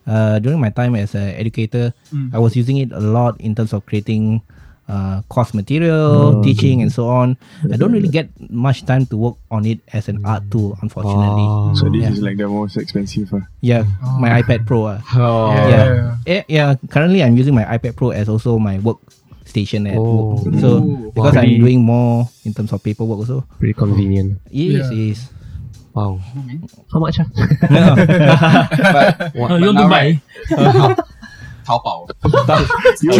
uh 0.07 0.37
during 0.39 0.59
my 0.59 0.69
time 0.69 0.95
as 0.95 1.15
an 1.15 1.33
educator 1.35 1.93
I 2.33 2.39
was 2.39 2.55
using 2.55 2.77
it 2.77 2.91
a 2.91 2.99
lot 2.99 3.39
in 3.41 3.55
terms 3.55 3.73
of 3.73 3.85
creating 3.85 4.41
uh 4.83 5.23
course 5.31 5.55
material 5.55 6.43
teaching 6.43 6.83
and 6.83 6.91
so 6.91 7.07
on 7.07 7.39
I 7.71 7.79
don't 7.79 7.95
really 7.95 8.11
get 8.11 8.27
much 8.51 8.83
time 8.83 9.07
to 9.07 9.15
work 9.15 9.37
on 9.49 9.63
it 9.63 9.79
as 9.95 10.11
an 10.11 10.19
art 10.27 10.43
tool 10.51 10.75
unfortunately 10.83 11.47
So 11.79 11.87
this 11.87 12.03
Yeah. 12.03 12.11
is 12.11 12.19
like 12.19 12.35
the 12.35 12.51
most 12.51 12.75
expensive. 12.75 13.31
ah. 13.31 13.47
yeah 13.63 13.87
my 14.19 14.43
iPad 14.43 14.67
Pro 14.67 14.91
uh, 14.91 14.99
Oh. 15.15 15.55
yeah. 15.55 16.19
yeah 16.27 16.43
yeah 16.51 16.67
currently 16.91 17.23
I'm 17.23 17.39
using 17.39 17.55
my 17.55 17.63
iPad 17.63 17.95
Pro 17.95 18.11
as 18.11 18.27
also 18.27 18.59
my 18.59 18.75
work 18.83 18.99
station 19.45 19.87
at 19.87 19.97
Oh. 19.97 20.35
work. 20.41 20.55
so 20.59 20.81
because 21.13 21.37
I'm 21.37 21.59
doing 21.59 21.83
more 21.83 22.29
in 22.45 22.53
terms 22.53 22.71
of 22.71 22.81
paperwork 22.83 23.19
also 23.27 23.45
Pretty 23.59 23.73
convenient. 23.73 24.39
Yes, 24.49 24.89
yes. 24.91 25.29
Wow. 25.93 26.17
How 26.91 26.99
much? 26.99 27.19
ah? 27.21 27.27
But, 27.29 29.31
Oh, 29.37 29.57
you 29.61 29.67
want 29.69 29.77
to 29.77 29.87
buy? 29.87 30.17
right, 30.49 30.97
Taobao. 31.63 32.09
You 33.05 33.13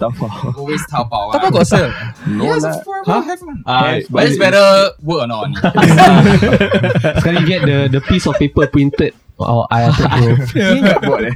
Taobao. 0.00 0.56
Always 0.58 0.82
Taobao. 0.90 1.30
Taobao 1.30 1.50
got 1.52 1.66
sell. 1.68 1.86
No 2.26 2.42
Yes, 2.48 2.64
lah. 2.66 2.80
of. 2.82 3.04
Huh? 3.06 3.22
Have 3.22 3.38
one. 3.44 3.62
Uh, 3.62 4.00
But 4.10 4.26
it's 4.26 4.34
better 4.40 4.90
work 5.04 5.22
or 5.22 5.28
not. 5.30 5.46
Sekarang 7.22 7.38
you 7.44 7.46
get 7.46 7.62
the 7.68 7.86
the 7.92 8.00
piece 8.02 8.26
of 8.26 8.34
paper 8.34 8.66
printed. 8.66 9.14
Oh, 9.38 9.68
I 9.70 9.86
have 9.90 9.94
to 9.94 10.10
go. 10.10 10.26
Eh? 10.58 10.82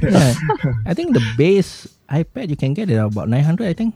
Yeah. 0.03 0.35
I 0.83 0.91
think 0.97 1.15
the 1.15 1.23
base 1.39 1.87
iPad 2.11 2.49
you 2.51 2.59
can 2.59 2.73
get 2.75 2.91
it 2.91 2.99
about 2.99 3.29
900 3.31 3.63
I 3.63 3.71
think. 3.77 3.95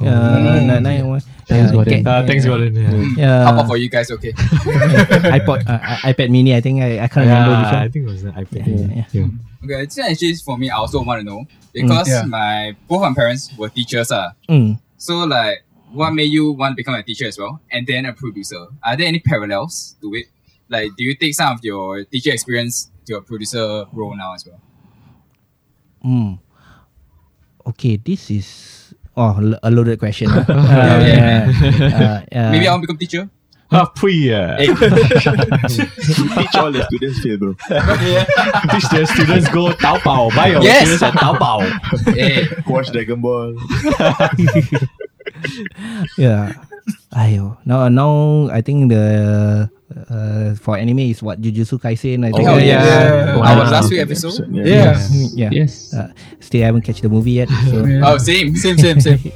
Uh, 0.00 0.04
Mm. 0.04 0.66
nine, 0.66 0.82
nine, 0.82 1.06
one. 1.08 1.20
Thanks, 1.46 1.68
yeah, 1.68 1.72
Gordon. 1.72 2.02
get- 2.02 2.06
uh, 2.06 2.26
thanks, 2.26 2.44
Gordon. 2.44 2.74
Yeah. 2.74 3.14
Yeah, 3.16 3.44
Taobao 3.46 3.66
for 3.66 3.76
you 3.76 3.88
guys, 3.88 4.10
okay? 4.10 4.32
iPod, 5.38 5.68
uh, 5.68 5.72
uh, 5.72 5.96
iPad 6.10 6.30
Mini. 6.30 6.54
I 6.54 6.60
think 6.60 6.82
I, 6.82 7.00
I 7.04 7.08
can't 7.08 7.26
remember 7.26 7.50
which 7.62 7.72
Yeah, 7.72 7.82
I 7.82 7.88
think 7.88 8.08
it 8.08 8.10
was 8.10 8.24
an 8.24 8.32
iPad. 8.32 8.64
Yeah, 8.66 9.04
yeah. 9.12 9.28
Okay, 9.64 9.84
this 9.84 9.96
one 9.96 10.10
actually 10.10 10.34
for 10.36 10.58
me, 10.58 10.70
I 10.70 10.76
also 10.76 11.02
want 11.02 11.20
to 11.20 11.24
know 11.24 11.44
because 11.72 12.08
yeah. 12.08 12.24
my 12.24 12.74
both 12.88 13.02
my 13.02 13.14
parents 13.14 13.50
were 13.56 13.68
teachers. 13.68 14.10
Uh, 14.10 14.32
Mm. 14.48 14.80
so 14.96 15.24
like, 15.24 15.62
what 15.92 16.10
made 16.12 16.32
you 16.32 16.52
want 16.52 16.72
to 16.72 16.76
become 16.76 16.94
a 16.94 17.02
teacher 17.02 17.26
as 17.28 17.38
well, 17.38 17.60
and 17.70 17.86
then 17.86 18.04
a 18.06 18.12
producer? 18.12 18.66
Are 18.82 18.96
there 18.96 19.06
any 19.06 19.20
parallels 19.20 19.94
to 20.02 20.12
it? 20.14 20.26
Like, 20.68 20.90
do 20.96 21.04
you 21.04 21.14
take 21.14 21.34
some 21.34 21.52
of 21.52 21.60
your 21.62 22.04
teacher 22.04 22.32
experience 22.32 22.90
to 23.06 23.12
your 23.12 23.20
producer 23.20 23.84
role 23.92 24.16
now 24.16 24.34
as 24.34 24.44
well? 24.46 24.60
Mm. 26.04 26.38
Okay, 27.66 27.96
this 27.96 28.30
is 28.30 28.73
oh 29.16 29.58
a 29.62 29.70
loaded 29.70 29.98
question. 29.98 30.30
uh, 30.32 30.44
yeah. 30.48 31.50
Uh, 32.32 32.36
uh, 32.38 32.50
Maybe 32.50 32.66
I 32.68 32.72
want 32.72 32.82
to 32.82 32.86
become 32.86 32.98
teacher. 32.98 33.28
Ah, 33.72 33.86
pre, 33.86 34.12
yeah. 34.30 34.56
Teach 34.58 34.76
all 36.54 36.70
the 36.70 36.84
students 36.86 37.18
fail, 37.20 37.38
bro. 37.38 37.54
Teach 37.58 38.88
the 38.92 39.06
students 39.12 39.48
go 39.48 39.72
Taobao. 39.72 40.30
Buy 40.36 40.48
your 40.48 40.62
Yes. 40.62 40.82
materials 40.86 41.02
at 41.02 41.14
Taobao. 41.14 42.14
hey, 42.14 42.46
Watch 42.68 42.92
Dragon 42.92 43.20
Ball. 43.20 43.56
yeah. 46.18 46.52
Ayo. 47.14 47.56
Now, 47.64 47.86
now 47.88 48.48
I 48.50 48.60
think 48.60 48.90
the 48.90 49.70
uh, 50.10 50.54
for 50.58 50.76
anime 50.76 51.10
is 51.14 51.22
what 51.22 51.40
Jujutsu 51.40 51.78
Kaisen. 51.78 52.26
I 52.26 52.30
think. 52.34 52.48
Oh, 52.48 52.58
Uh, 52.58 52.58
yeah. 52.58 53.36
Wow. 53.38 53.46
Our 53.54 53.70
last 53.70 53.90
week 53.90 54.00
episode. 54.02 54.50
Yeah. 54.50 54.98
yeah. 55.34 55.50
Yes. 55.54 55.94
Uh, 55.94 56.10
still 56.40 56.62
haven't 56.62 56.82
catch 56.82 57.00
the 57.00 57.08
movie 57.08 57.38
yet. 57.42 57.48
So. 57.70 57.86
Oh, 58.04 58.18
same, 58.18 58.56
same, 58.56 58.78
same, 58.78 58.98
same. 59.00 59.20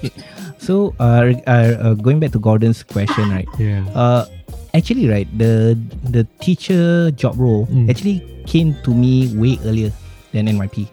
So, 0.58 0.92
uh, 0.98 1.38
uh, 1.46 1.50
uh, 1.78 1.94
going 1.94 2.18
back 2.18 2.34
to 2.34 2.40
Gordon's 2.42 2.82
question, 2.82 3.30
right? 3.30 3.46
Yeah. 3.62 3.86
Uh, 3.94 4.26
actually, 4.74 5.06
right, 5.06 5.30
the 5.38 5.78
the 6.10 6.26
teacher 6.42 7.14
job 7.14 7.38
role 7.38 7.70
Mm. 7.70 7.86
actually 7.86 8.18
came 8.44 8.74
to 8.82 8.90
me 8.90 9.30
way 9.38 9.54
earlier 9.62 9.94
than 10.34 10.50
NYP. 10.50 10.90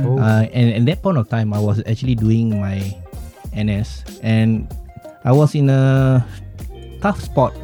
Oh. 0.00 0.16
Uh, 0.16 0.48
and 0.56 0.72
at 0.80 0.82
that 0.88 1.04
point 1.04 1.20
of 1.20 1.28
time, 1.28 1.52
I 1.52 1.60
was 1.60 1.84
actually 1.84 2.16
doing 2.16 2.56
my 2.56 2.80
NS, 3.52 4.00
and 4.24 4.64
I 5.24 5.32
was 5.32 5.54
in 5.54 5.70
a 5.70 6.24
tough 7.00 7.20
spot, 7.20 7.54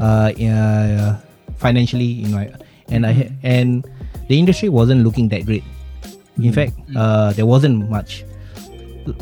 uh, 0.00 0.32
uh 0.32 1.16
financially, 1.56 2.04
you 2.04 2.28
know, 2.28 2.44
and 2.88 3.06
I 3.06 3.12
had, 3.12 3.32
and 3.42 3.86
the 4.28 4.38
industry 4.38 4.68
wasn't 4.68 5.04
looking 5.04 5.28
that 5.30 5.46
great. 5.46 5.64
In 6.38 6.52
fact, 6.52 6.72
uh, 6.94 7.32
there 7.32 7.46
wasn't 7.46 7.90
much 7.90 8.24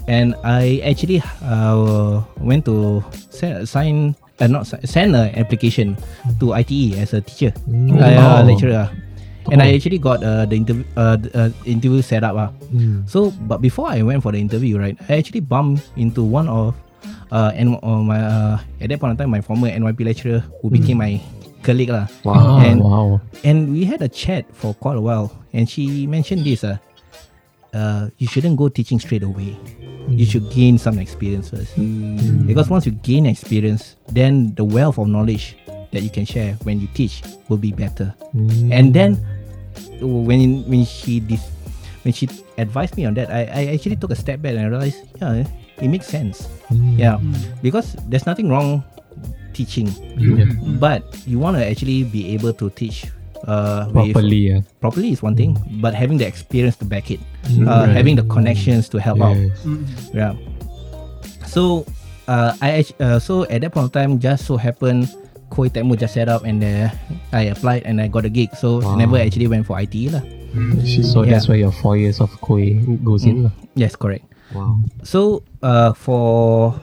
and 0.09 0.35
I 0.42 0.83
actually 0.85 1.22
uh, 1.42 2.22
went 2.40 2.64
to 2.66 3.05
sign 3.64 4.16
uh, 4.40 4.46
not 4.46 4.66
send 4.85 5.16
an 5.16 5.35
application 5.37 5.96
to 6.40 6.53
ITE 6.53 6.99
as 6.99 7.14
a 7.14 7.20
teacher, 7.20 7.53
uh, 7.68 8.40
uh, 8.40 8.42
lecturer. 8.44 8.90
And 9.46 9.62
I 9.62 9.75
actually 9.79 9.99
got 9.99 10.25
uh, 10.25 10.44
the 10.44 10.57
interview 10.57 10.85
uh, 10.96 11.16
uh, 11.35 11.51
interview 11.64 12.03
set 12.03 12.25
up. 12.25 12.35
Uh. 12.35 12.51
So, 13.07 13.31
but 13.46 13.62
before 13.62 13.87
I 13.87 14.03
went 14.03 14.22
for 14.22 14.33
the 14.33 14.40
interview, 14.42 14.79
right, 14.79 14.99
I 15.09 15.22
actually 15.22 15.40
bumped 15.40 15.87
into 15.94 16.22
one 16.25 16.49
of 16.49 16.75
uh, 17.31 17.53
and 17.55 17.79
uh, 17.83 18.03
my 18.03 18.21
uh, 18.21 18.59
at 18.81 18.89
that 18.89 19.01
point 19.01 19.12
in 19.12 19.17
time, 19.17 19.31
my 19.31 19.41
former 19.41 19.69
NYP 19.69 20.05
lecturer 20.05 20.45
who 20.62 20.71
became 20.71 20.99
my 20.99 21.21
colleague 21.67 21.91
lah. 21.91 22.07
Wow. 22.23 22.62
And 22.62 22.79
wow. 22.81 23.21
and 23.43 23.72
we 23.72 23.85
had 23.85 24.03
a 24.03 24.09
chat 24.09 24.47
for 24.55 24.74
quite 24.74 24.97
a 24.97 25.03
while 25.03 25.35
and 25.57 25.66
she 25.68 26.07
mentioned 26.07 26.45
this 26.47 26.62
uh, 26.62 26.79
uh 27.74 28.12
you 28.20 28.29
shouldn't 28.29 28.55
go 28.55 28.68
teaching 28.68 29.01
straight 29.01 29.24
away 29.24 29.59
you 30.07 30.22
should 30.22 30.47
gain 30.55 30.79
some 30.79 31.03
experience 31.03 31.51
first 31.51 31.74
because 32.47 32.70
once 32.70 32.87
you 32.87 32.95
gain 33.03 33.27
experience 33.27 33.97
then 34.14 34.55
the 34.55 34.62
wealth 34.62 35.03
of 35.03 35.09
knowledge 35.09 35.59
that 35.91 36.07
you 36.07 36.11
can 36.12 36.22
share 36.22 36.55
when 36.62 36.79
you 36.79 36.87
teach 36.95 37.27
will 37.49 37.59
be 37.59 37.72
better 37.72 38.14
and 38.70 38.95
then 38.95 39.18
when 39.99 40.62
when 40.70 40.85
she 40.87 41.18
dis- 41.18 41.51
when 42.07 42.14
she 42.14 42.31
advised 42.59 42.95
me 42.95 43.05
on 43.05 43.14
that 43.18 43.27
I, 43.35 43.51
I 43.51 43.62
actually 43.74 43.97
took 43.97 44.14
a 44.14 44.18
step 44.18 44.39
back 44.39 44.55
and 44.55 44.62
I 44.62 44.68
realized 44.70 45.03
yeah 45.18 45.43
it 45.81 45.89
makes 45.89 46.07
sense 46.07 46.49
yeah 46.97 47.18
because 47.62 47.95
there's 48.09 48.24
nothing 48.27 48.49
wrong 48.49 48.83
teaching 49.53 49.89
but 50.81 51.03
you 51.27 51.39
want 51.39 51.57
to 51.57 51.64
actually 51.64 52.05
be 52.05 52.33
able 52.35 52.53
to 52.53 52.68
teach 52.70 53.07
uh, 53.47 53.87
with- 53.93 54.12
Properly, 54.12 54.37
yeah. 54.53 54.61
properly 54.81 55.12
is 55.12 55.22
one 55.22 55.37
thing, 55.37 55.55
but 55.81 55.95
having 55.95 56.18
the 56.18 56.27
experience 56.27 56.74
to 56.77 56.85
back 56.85 57.11
it, 57.12 57.20
Mm, 57.47 57.68
uh, 57.68 57.87
having 57.87 58.16
the 58.16 58.24
connections 58.24 58.89
to 58.91 58.99
help 58.99 59.20
out. 59.22 59.37
Yes. 59.37 59.62
Yeah. 60.12 60.35
So, 61.47 61.87
uh, 62.27 62.57
I 62.61 62.83
uh, 62.99 63.18
so 63.20 63.45
at 63.47 63.61
that 63.62 63.70
point 63.72 63.87
of 63.87 63.93
time, 63.93 64.18
just 64.18 64.47
so 64.51 64.57
happened, 64.57 65.07
Koei 65.51 65.70
Tecmo 65.70 65.95
just 65.97 66.14
set 66.14 66.29
up 66.29 66.43
and 66.43 66.59
uh, 66.64 66.91
I 67.33 67.43
applied 67.55 67.85
and 67.87 68.01
I 68.01 68.09
got 68.09 68.24
a 68.24 68.29
gig. 68.33 68.51
So 68.57 68.83
I 68.83 68.97
never 68.97 69.16
actually 69.16 69.47
went 69.47 69.66
for 69.66 69.79
IT 69.79 69.95
lah. 70.11 70.20
So 71.07 71.22
Yeah. 71.22 71.39
that's 71.39 71.47
where 71.47 71.59
your 71.61 71.70
four 71.72 71.95
years 71.97 72.18
of 72.20 72.31
Koei 72.43 72.83
goes 73.05 73.22
in. 73.24 73.45
lah. 73.47 73.53
Yes, 73.79 73.95
correct. 73.95 74.27
Wow. 74.55 74.78
So, 75.03 75.42
uh, 75.62 75.92
for 75.92 76.74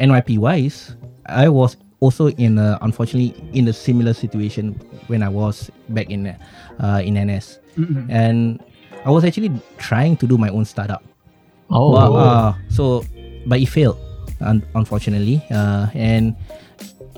NYP 0.00 0.38
wise, 0.38 0.94
I 1.26 1.48
was 1.48 1.76
also 2.00 2.28
in 2.38 2.58
a, 2.58 2.78
unfortunately 2.82 3.34
in 3.52 3.66
a 3.68 3.72
similar 3.72 4.14
situation 4.14 4.78
when 5.08 5.22
I 5.22 5.28
was 5.28 5.70
back 5.88 6.10
in 6.10 6.28
uh, 6.78 7.02
in 7.04 7.14
NS, 7.18 7.58
and 8.08 8.62
I 9.04 9.10
was 9.10 9.24
actually 9.24 9.50
trying 9.78 10.16
to 10.18 10.26
do 10.26 10.38
my 10.38 10.48
own 10.48 10.64
startup. 10.64 11.02
Oh, 11.70 11.92
But, 11.92 12.12
uh, 12.12 12.54
so, 12.70 13.04
but 13.46 13.60
it 13.60 13.66
failed, 13.68 13.98
un- 14.40 14.64
unfortunately. 14.74 15.42
Uh, 15.50 15.88
and 15.94 16.34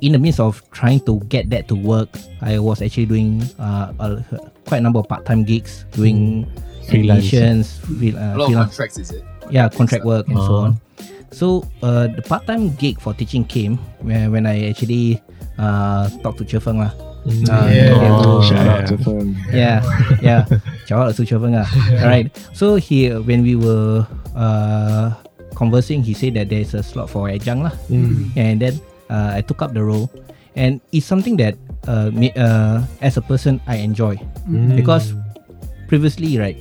in 0.00 0.12
the 0.12 0.18
midst 0.18 0.40
of 0.40 0.62
trying 0.72 1.00
to 1.06 1.20
get 1.28 1.50
that 1.50 1.68
to 1.68 1.74
work, 1.76 2.08
I 2.40 2.58
was 2.58 2.80
actually 2.82 3.06
doing 3.06 3.42
uh, 3.60 3.92
a, 4.00 4.24
quite 4.66 4.78
a 4.78 4.80
number 4.80 4.98
of 4.98 5.08
part-time 5.08 5.44
gigs, 5.44 5.84
doing 5.92 6.50
Freelance. 6.88 7.78
free, 7.78 8.10
uh, 8.16 8.18
A 8.18 8.36
lot 8.36 8.40
of 8.40 8.46
freelance- 8.48 8.68
contracts, 8.76 8.98
is 8.98 9.10
it? 9.12 9.24
Yeah, 9.50 9.68
contract 9.68 10.04
work 10.04 10.26
and 10.28 10.38
so 10.38 10.54
Ah. 10.54 10.64
on. 10.66 10.72
So 11.30 11.46
uh, 11.82 12.10
the 12.10 12.22
part-time 12.26 12.74
gig 12.74 12.98
for 12.98 13.14
teaching 13.14 13.44
came 13.46 13.78
when, 14.02 14.32
when 14.34 14.44
I 14.50 14.66
actually 14.70 15.22
uh, 15.58 16.10
talked 16.26 16.38
to 16.42 16.44
Chefeng 16.44 16.82
lah. 16.82 16.90
Uh, 17.46 17.68
Oh. 18.10 18.40
Shout 18.42 18.66
out 18.66 18.82
to 18.88 18.96
Fern. 18.98 19.36
yeah, 19.52 19.84
yeah. 20.24 20.42
Shout 20.88 21.06
out 21.06 21.14
to 21.14 21.22
Chefeng 21.22 21.54
lah. 21.60 21.68
Alright. 22.02 22.32
So 22.56 22.80
he 22.80 23.12
when 23.14 23.44
we 23.46 23.54
were 23.54 24.02
uh, 24.34 25.12
conversing, 25.54 26.02
he 26.02 26.14
said 26.16 26.34
that 26.34 26.48
there's 26.48 26.72
a 26.74 26.82
slot 26.82 27.06
for 27.12 27.28
adjunct 27.28 27.62
lah, 27.68 27.74
and 28.34 28.58
then 28.58 28.80
uh, 29.12 29.36
I 29.36 29.44
took 29.44 29.60
up 29.62 29.70
the 29.76 29.84
role, 29.84 30.08
and 30.56 30.80
it's 30.96 31.04
something 31.06 31.36
that 31.38 31.54
uh, 31.86 32.08
me, 32.10 32.32
uh, 32.34 32.82
as 33.04 33.20
a 33.20 33.22
person 33.22 33.60
I 33.68 33.84
enjoy 33.84 34.16
because 34.74 35.12
previously 35.86 36.40
right 36.40 36.56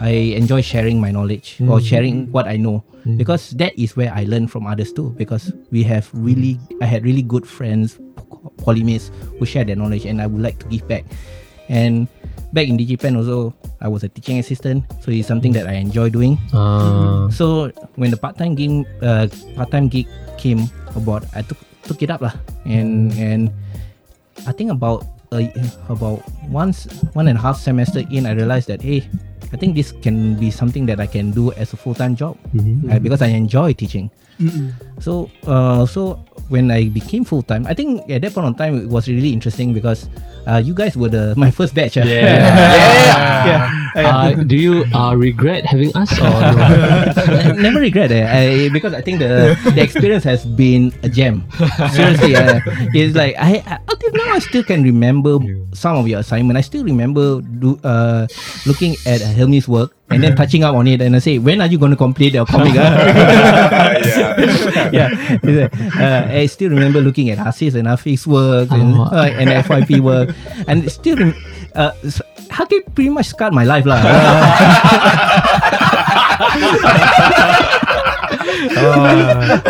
I 0.00 0.32
enjoy 0.32 0.64
sharing 0.64 0.96
my 0.96 1.12
knowledge 1.12 1.60
or 1.68 1.76
sharing 1.80 2.32
what 2.32 2.48
I 2.48 2.56
know. 2.56 2.82
Because 3.16 3.52
that 3.56 3.72
is 3.80 3.96
where 3.96 4.12
I 4.12 4.24
learn 4.24 4.48
from 4.48 4.64
others 4.66 4.92
too. 4.92 5.12
Because 5.16 5.52
we 5.68 5.84
have 5.84 6.08
really 6.12 6.56
I 6.80 6.88
had 6.88 7.04
really 7.04 7.22
good 7.22 7.44
friends 7.44 8.00
polymates 8.64 9.12
who 9.36 9.44
share 9.44 9.64
their 9.64 9.76
knowledge 9.76 10.04
and 10.04 10.20
I 10.20 10.26
would 10.26 10.40
like 10.40 10.58
to 10.64 10.66
give 10.72 10.88
back. 10.88 11.04
And 11.68 12.08
back 12.52 12.68
in 12.68 12.76
DigiPen 12.76 13.16
also 13.16 13.52
I 13.80 13.88
was 13.88 14.04
a 14.04 14.08
teaching 14.08 14.40
assistant. 14.40 14.84
So 15.04 15.12
it's 15.12 15.28
something 15.28 15.52
that 15.52 15.68
I 15.68 15.76
enjoy 15.80 16.08
doing. 16.08 16.40
Ah. 16.52 17.28
so 17.28 17.72
when 17.96 18.10
the 18.10 18.20
part-time 18.20 18.56
game 18.56 18.84
uh, 19.04 19.28
part-time 19.56 19.88
gig 19.88 20.08
came 20.40 20.68
about 20.96 21.24
I 21.36 21.44
took 21.44 21.60
took 21.84 22.00
it 22.00 22.08
up 22.08 22.24
lah. 22.24 22.36
And 22.64 23.12
and 23.16 23.52
I 24.48 24.52
think 24.52 24.72
about 24.72 25.04
uh, 25.32 25.44
about 25.88 26.24
once 26.48 26.84
one 27.12 27.28
and 27.28 27.36
a 27.36 27.42
half 27.42 27.56
semester 27.60 28.04
in 28.12 28.24
I 28.28 28.32
realized 28.36 28.68
that 28.68 28.80
hey 28.84 29.08
I 29.52 29.56
think 29.56 29.74
this 29.74 29.92
can 29.92 30.34
be 30.38 30.50
something 30.50 30.86
that 30.86 31.00
I 31.00 31.06
can 31.06 31.32
do 31.32 31.52
as 31.52 31.72
a 31.72 31.76
full-time 31.76 32.14
job. 32.16 32.36
Uh, 32.90 32.98
because 33.00 33.20
I 33.22 33.28
enjoy 33.28 33.72
teaching 33.72 34.10
so 35.00 35.30
uh, 35.46 35.84
so 35.86 36.16
when 36.48 36.70
I 36.70 36.88
became 36.88 37.24
full-time 37.24 37.66
I 37.66 37.74
think 37.74 38.08
at 38.10 38.22
that 38.22 38.34
point 38.34 38.48
of 38.48 38.56
time 38.56 38.76
it 38.76 38.88
was 38.88 39.08
really 39.08 39.32
interesting 39.32 39.72
because 39.72 40.08
uh, 40.46 40.56
you 40.62 40.74
guys 40.74 40.96
were 40.96 41.08
the 41.08 41.34
my 41.40 41.50
first 41.50 41.74
batch 41.74 41.96
ah. 41.96 42.04
yeah, 42.04 42.40
yeah. 43.46 43.80
Uh, 43.90 44.34
do 44.46 44.56
you 44.56 44.84
uh, 44.94 45.14
regret 45.14 45.66
having 45.66 45.90
us 45.96 46.10
or 46.18 46.30
no? 46.30 47.52
never 47.64 47.80
regret 47.80 48.10
it 48.10 48.24
I, 48.24 48.68
because 48.72 48.94
I 48.94 49.00
think 49.00 49.18
the 49.18 49.58
the 49.74 49.82
experience 49.82 50.24
has 50.24 50.46
been 50.46 50.94
a 51.02 51.08
gem. 51.08 51.44
Seriously, 51.90 52.36
uh, 52.36 52.60
it's 52.94 53.16
like 53.16 53.34
I, 53.36 53.62
I 53.66 53.78
until 53.90 54.12
now 54.14 54.34
I 54.34 54.38
still 54.38 54.62
can 54.62 54.82
remember 54.82 55.38
some 55.74 55.96
of 55.98 56.06
your 56.06 56.20
assignment. 56.20 56.56
I 56.56 56.62
still 56.62 56.84
remember 56.84 57.42
do, 57.42 57.78
uh, 57.82 58.26
looking 58.64 58.94
at 59.06 59.20
Helmi's 59.20 59.66
work 59.66 59.92
and 60.10 60.22
then 60.22 60.36
touching 60.36 60.64
up 60.64 60.74
on 60.74 60.86
it 60.86 61.00
and 61.00 61.16
I 61.16 61.18
say, 61.20 61.38
when 61.38 61.60
are 61.60 61.66
you 61.66 61.78
going 61.78 61.90
to 61.92 61.96
complete 61.96 62.34
your 62.34 62.46
comic? 62.46 62.74
ah?" 62.76 62.80
yeah, 64.92 65.08
like, 65.42 65.72
uh, 65.96 66.26
I 66.30 66.46
still 66.46 66.70
remember 66.70 67.00
looking 67.00 67.30
at 67.30 67.38
Hasis 67.38 67.74
and 67.74 67.88
Hafiz 67.88 68.26
work 68.26 68.70
and, 68.70 68.94
Oh. 68.96 69.02
uh, 69.12 69.28
and 69.30 69.50
FYP 69.50 70.00
work 70.00 70.34
and 70.66 70.90
still. 70.90 71.32
Uh, 71.74 71.92
Haki 72.50 72.82
pretty 72.96 73.10
much 73.14 73.26
scarred 73.30 73.54
my 73.54 73.62
life 73.62 73.86
lah. 73.86 74.02
Uh, 78.30 79.60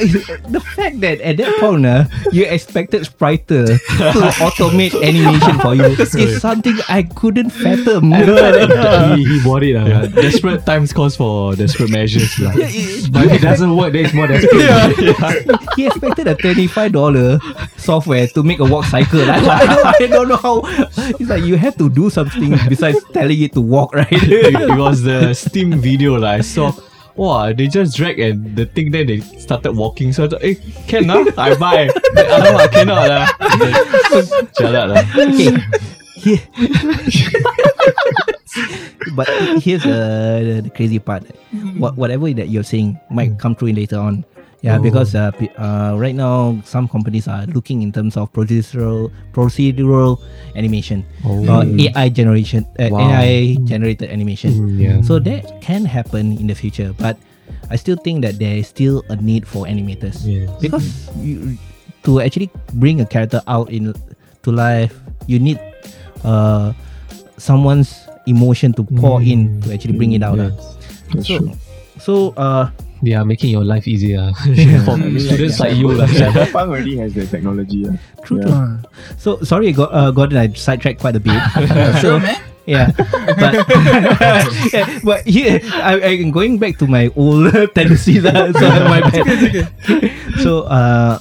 the 0.50 0.62
fact 0.76 1.00
that 1.00 1.20
at 1.20 1.36
that 1.38 1.52
point 1.60 1.86
uh, 1.86 2.04
you 2.32 2.44
expected 2.44 3.02
Spriter 3.02 3.66
to 3.66 4.20
automate 4.44 4.94
animation 5.02 5.58
for 5.60 5.74
you 5.74 5.84
is 5.96 6.40
something 6.40 6.76
I 6.88 7.02
couldn't 7.02 7.50
fathom. 7.50 8.12
he, 8.12 9.24
he 9.24 9.42
bought 9.42 9.62
it. 9.62 9.76
Uh. 9.76 9.84
Yeah, 9.86 10.06
desperate 10.06 10.64
times 10.66 10.92
calls 10.92 11.16
for 11.16 11.54
desperate 11.56 11.90
measures. 11.90 12.38
lah. 12.38 12.52
But 12.52 13.26
if 13.26 13.32
it 13.40 13.42
doesn't 13.42 13.76
work, 13.76 13.92
then 13.92 14.04
it's 14.06 14.14
more 14.14 14.26
desperate. 14.26 14.64
he 15.76 15.86
expected 15.86 16.26
a 16.28 16.34
twenty-five 16.34 16.92
dollar 16.92 17.38
software 17.76 18.26
to 18.28 18.42
make 18.42 18.60
a 18.60 18.64
walk 18.64 18.84
cycle. 18.86 19.20
I, 19.24 19.36
I, 19.40 19.66
don't, 19.66 19.86
I 19.86 20.06
don't 20.06 20.28
know 20.28 20.36
how. 20.40 20.62
It's 21.20 21.28
like 21.30 21.44
you 21.44 21.56
have 21.56 21.76
to 21.78 21.88
do 21.90 22.10
something 22.10 22.56
besides 22.68 23.02
telling 23.12 23.40
it 23.40 23.52
to 23.54 23.60
walk, 23.60 23.94
right? 23.94 24.08
it, 24.12 24.54
it 24.54 24.76
was 24.78 25.02
the 25.02 25.34
Steam 25.34 25.72
video 25.80 26.16
lah. 26.18 26.38
I 26.38 26.40
saw. 26.42 26.72
Wow, 27.14 27.54
they 27.54 27.70
just 27.70 27.94
drag 27.96 28.18
and 28.18 28.58
the 28.58 28.66
thing 28.66 28.90
then 28.90 29.06
they 29.06 29.20
started 29.38 29.78
walking. 29.78 30.12
So 30.12 30.24
I 30.24 30.28
thought, 30.28 30.42
eh, 30.42 30.54
can 30.90 31.06
lah, 31.06 31.22
I 31.38 31.54
buy. 31.54 31.86
Then, 32.14 32.26
Alamak, 32.26 32.72
cannot 32.74 33.06
lah. 33.06 33.26
Jalan 34.58 34.86
lah. 34.90 35.06
okay. 35.14 35.54
Here. 36.18 36.42
but 39.14 39.30
here's 39.62 39.86
uh, 39.86 40.42
the, 40.42 40.66
the 40.66 40.70
crazy 40.74 40.98
part. 40.98 41.22
What 41.78 41.94
whatever 41.94 42.26
that 42.34 42.50
you're 42.50 42.66
saying 42.66 42.98
might 43.14 43.38
come 43.38 43.54
true 43.54 43.70
later 43.70 44.02
on. 44.02 44.26
Yeah, 44.64 44.80
because 44.80 45.12
uh, 45.12 45.28
uh, 45.60 45.92
right 46.00 46.16
now 46.16 46.56
some 46.64 46.88
companies 46.88 47.28
are 47.28 47.44
looking 47.52 47.84
in 47.84 47.92
terms 47.92 48.16
of 48.16 48.32
procedural 48.32 49.12
procedural 49.36 50.16
animation, 50.56 51.04
uh, 51.20 51.68
AI 51.68 52.08
generation, 52.08 52.64
uh, 52.80 52.88
Wow. 52.88 53.04
AI 53.12 53.60
generated 53.68 54.08
animation. 54.08 54.56
Mm, 54.56 54.80
yeah. 54.80 54.96
So 55.04 55.20
that 55.20 55.60
can 55.60 55.84
happen 55.84 56.40
in 56.40 56.48
the 56.48 56.56
future, 56.56 56.96
but 56.96 57.20
I 57.68 57.76
still 57.76 58.00
think 58.00 58.24
that 58.24 58.40
there 58.40 58.56
is 58.56 58.64
still 58.72 59.04
a 59.12 59.20
need 59.20 59.44
for 59.44 59.68
animators 59.68 60.24
Yes. 60.24 60.48
because 60.64 61.12
you, 61.20 61.60
to 62.08 62.24
actually 62.24 62.48
bring 62.80 63.04
a 63.04 63.06
character 63.06 63.44
out 63.44 63.68
in 63.68 63.92
to 63.92 64.48
life, 64.48 64.96
you 65.28 65.36
need 65.36 65.60
uh, 66.24 66.72
someone's 67.36 67.92
emotion 68.24 68.72
to 68.80 68.82
pour 68.96 69.20
in 69.20 69.60
to 69.60 69.76
actually 69.76 69.92
bring 70.00 70.16
it 70.16 70.24
out. 70.24 70.40
lah. 70.40 70.48
That's 71.12 71.28
So, 71.28 71.36
so 72.00 72.14
uh, 72.40 72.72
They 73.04 73.12
are 73.12 73.24
making 73.24 73.50
your 73.52 73.64
life 73.64 73.84
easier. 73.86 74.32
For 74.88 74.96
students 75.20 75.60
like 75.60 75.76
you. 75.76 75.92
lah. 75.92 76.08
Cyberpunk 76.20 76.72
already 76.72 76.96
has 76.98 77.12
the 77.12 77.28
technology. 77.28 77.84
ah. 77.84 77.94
True, 78.24 78.40
Yeah. 78.40 78.80
So 79.20 79.44
sorry, 79.44 79.72
Go- 79.76 79.92
uh, 79.92 80.08
Gordon, 80.10 80.38
I 80.40 80.48
sidetracked 80.56 81.00
quite 81.04 81.16
a 81.16 81.20
bit. 81.20 81.36
so, 82.00 82.16
man. 82.18 82.40
Yeah, 82.64 82.96
but 83.36 83.60
yeah, 84.72 84.88
but 85.04 85.20
here 85.28 85.60
I, 85.84 86.00
I'm 86.00 86.32
going 86.32 86.56
back 86.56 86.80
to 86.80 86.88
my 86.88 87.12
old 87.12 87.52
tendencies. 87.76 88.24
ah, 88.24 88.48
so 88.56 88.64
my 88.88 89.04
bad. 89.04 89.68
so 90.40 90.64
uh, 90.64 91.20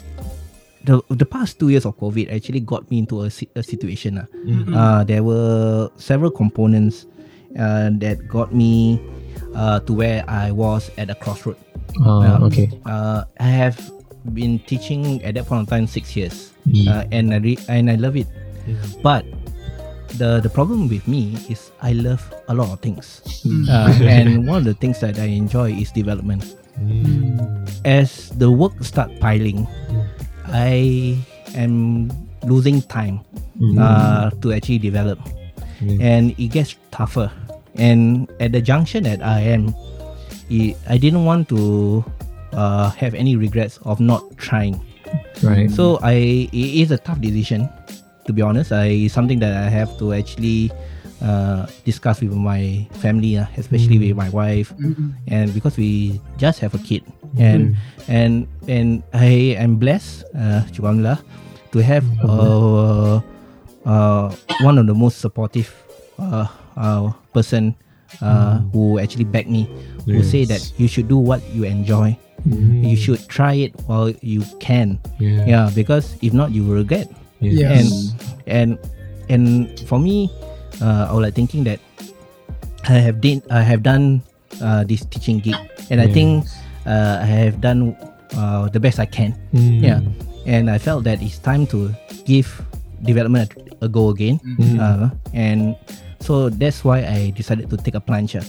the 0.87 1.03
the 1.11 1.27
past 1.27 1.59
two 1.59 1.67
years 1.67 1.83
of 1.83 1.99
COVID 1.99 2.31
actually 2.31 2.63
got 2.63 2.87
me 2.87 3.03
into 3.03 3.27
a, 3.27 3.31
a 3.59 3.63
situation. 3.63 4.23
ah. 4.23 4.27
Uh, 4.71 5.01
there 5.03 5.19
were 5.19 5.91
several 5.99 6.31
components 6.31 7.11
uh, 7.59 7.91
that 7.99 8.23
got 8.31 8.55
me 8.55 8.95
uh, 9.51 9.83
to 9.83 9.91
where 9.91 10.23
I 10.31 10.55
was 10.55 10.95
at 10.95 11.11
a 11.11 11.15
crossroad. 11.19 11.59
Ah, 12.01 12.39
Um, 12.41 12.49
okay. 12.49 12.67
Uh, 12.85 13.23
I 13.39 13.51
have 13.53 13.77
been 14.33 14.57
teaching 14.65 15.21
at 15.21 15.35
that 15.35 15.45
point 15.45 15.65
of 15.65 15.69
time 15.69 15.85
six 15.85 16.15
years, 16.17 16.55
Mm. 16.65 16.87
uh, 16.87 17.03
and 17.11 17.33
I 17.35 17.37
re- 17.43 17.63
and 17.69 17.91
I 17.91 17.95
love 17.99 18.15
it. 18.15 18.25
But 19.03 19.27
the 20.17 20.39
the 20.39 20.49
problem 20.49 20.87
with 20.87 21.03
me 21.05 21.35
is 21.51 21.69
I 21.83 21.91
love 21.93 22.23
a 22.47 22.53
lot 22.55 22.71
of 22.71 22.79
things, 22.79 23.19
uh, 23.67 23.91
and 24.07 24.47
one 24.47 24.63
of 24.63 24.67
the 24.69 24.77
things 24.79 25.03
that 25.03 25.19
I 25.19 25.27
enjoy 25.29 25.75
is 25.75 25.91
development. 25.91 26.47
As 27.85 28.31
the 28.39 28.49
work 28.49 28.73
start 28.81 29.11
piling, 29.19 29.67
I 30.49 31.17
am 31.53 32.07
losing 32.47 32.81
time 32.87 33.21
uh, 33.77 34.31
to 34.41 34.53
actually 34.55 34.79
develop, 34.79 35.19
and 35.99 36.31
it 36.39 36.49
gets 36.49 36.75
tougher. 36.91 37.29
And 37.75 38.29
at 38.39 38.53
the 38.53 38.61
junction 38.61 39.03
that 39.09 39.25
I 39.25 39.41
am, 39.49 39.73
it, 40.53 40.77
I 40.85 41.01
didn't 41.01 41.25
want 41.25 41.49
to 41.49 42.05
uh, 42.53 42.93
have 42.93 43.17
any 43.17 43.33
regrets 43.35 43.81
of 43.89 43.97
not 43.97 44.21
trying. 44.37 44.77
Right. 45.41 45.69
So 45.73 45.97
I 46.05 46.45
it 46.53 46.69
is 46.85 46.93
a 46.93 46.97
tough 47.01 47.17
decision, 47.21 47.65
To 48.23 48.31
be 48.31 48.39
honest, 48.39 48.71
I 48.71 49.11
something 49.11 49.43
that 49.43 49.51
I 49.51 49.67
have 49.67 49.91
to 49.99 50.15
actually 50.15 50.71
uh, 51.19 51.67
discuss 51.83 52.23
with 52.23 52.31
my 52.31 52.87
family, 53.03 53.35
uh, 53.35 53.51
especially 53.59 53.99
with 53.99 54.15
my 54.15 54.31
wife, 54.31 54.71
and 55.27 55.51
because 55.51 55.75
we 55.75 56.23
just 56.39 56.63
have 56.63 56.71
a 56.71 56.79
kid, 56.79 57.03
and 57.35 57.75
and 58.07 58.47
and 58.71 59.03
I 59.11 59.59
am 59.59 59.75
blessed, 59.75 60.23
uh, 60.31 60.63
Alhamdulillah, 60.71 61.19
to 61.75 61.83
have 61.83 62.07
uh, 62.23 63.19
uh, 63.83 64.31
one 64.63 64.79
of 64.79 64.87
the 64.87 64.95
most 64.95 65.19
supportive 65.19 65.67
uh, 66.15 66.47
uh, 66.79 67.11
person 67.35 67.75
uh, 68.21 68.59
who 68.75 68.99
actually 68.99 69.25
back 69.25 69.47
me, 69.47 69.69
who 70.05 70.21
say 70.23 70.45
that 70.45 70.61
you 70.77 70.87
should 70.87 71.07
do 71.07 71.17
what 71.17 71.41
you 71.53 71.63
enjoy. 71.63 72.17
You 72.43 72.99
should 72.99 73.23
try 73.31 73.55
it 73.55 73.71
while 73.87 74.11
you 74.19 74.43
can. 74.59 74.99
Yeah. 75.15 75.45
Yeah, 75.47 75.65
because 75.71 76.19
if 76.19 76.35
not, 76.35 76.51
you 76.51 76.67
will 76.67 76.75
regret. 76.83 77.07
Yes. 77.39 77.87
And 77.87 77.87
and 78.47 78.69
and 79.31 79.47
for 79.87 79.95
me, 79.95 80.27
uh, 80.83 81.07
I 81.07 81.11
was 81.15 81.23
like 81.23 81.35
thinking 81.39 81.63
that 81.63 81.79
I 82.83 82.99
have 82.99 83.23
did 83.23 83.47
I 83.47 83.63
have 83.63 83.79
done 83.79 84.19
uh, 84.59 84.83
this 84.83 85.07
teaching 85.07 85.39
gig, 85.39 85.55
and 85.87 86.03
I 86.03 86.07
think 86.11 86.43
uh, 86.83 87.23
I 87.23 87.27
have 87.47 87.63
done 87.63 87.95
uh, 88.35 88.67
the 88.67 88.79
best 88.79 88.99
I 88.99 89.07
can. 89.07 89.39
Mm. 89.55 89.79
Yeah, 89.79 89.99
and 90.43 90.67
I 90.67 90.83
felt 90.83 91.07
that 91.07 91.23
it's 91.23 91.39
time 91.39 91.63
to 91.71 91.95
give 92.27 92.51
development 93.07 93.55
a, 93.79 93.85
a 93.85 93.87
go 93.87 94.11
again. 94.11 94.43
Uh, 94.79 95.15
and 95.31 95.79
so 96.23 96.47
that's 96.49 96.83
why 96.87 97.03
I 97.03 97.29
decided 97.35 97.69
to 97.69 97.77
take 97.77 97.95
a 97.95 97.99
plunge. 97.99 98.35
uh. 98.39 98.41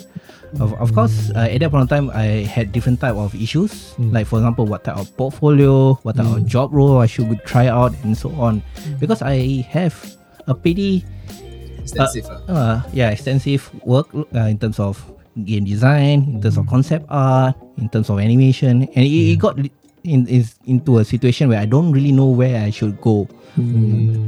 Of, 0.62 0.70
of 0.78 0.94
course, 0.94 1.34
uh, 1.34 1.50
at 1.50 1.58
that 1.66 1.70
point 1.74 1.82
of 1.82 1.90
time, 1.90 2.14
I 2.14 2.46
had 2.46 2.70
different 2.70 3.02
type 3.02 3.18
of 3.18 3.34
issues. 3.34 3.98
Like 3.98 4.30
for 4.30 4.38
example, 4.38 4.66
what 4.70 4.86
type 4.86 4.96
of 4.96 5.10
portfolio, 5.18 5.98
what 6.06 6.14
type 6.14 6.30
of 6.30 6.46
job 6.46 6.70
role 6.70 7.02
I 7.02 7.10
should 7.10 7.26
try 7.42 7.66
out, 7.66 7.90
and 8.06 8.14
so 8.16 8.30
on. 8.38 8.62
Because 9.02 9.18
I 9.20 9.66
have 9.74 9.98
a 10.46 10.54
pretty 10.54 11.02
Extensive. 11.82 12.24
ah. 12.30 12.40
uh, 12.48 12.76
yeah, 12.94 13.10
extensive 13.10 13.66
work 13.84 14.06
uh, 14.14 14.46
in 14.48 14.56
terms 14.62 14.78
of 14.78 14.96
game 15.44 15.66
design, 15.66 16.22
in 16.30 16.40
terms 16.40 16.56
of 16.56 16.70
concept 16.70 17.04
art, 17.10 17.58
in 17.76 17.90
terms 17.90 18.08
of 18.08 18.22
animation, 18.22 18.86
and 18.94 19.02
it, 19.04 19.10
it 19.10 19.38
got 19.42 19.58
in 20.05 20.28
is 20.28 20.55
into 20.68 20.98
a 20.98 21.05
situation 21.05 21.48
where 21.48 21.59
I 21.59 21.64
don't 21.66 21.90
really 21.92 22.12
know 22.12 22.28
where 22.28 22.61
I 22.62 22.70
should 22.70 23.00
go, 23.00 23.26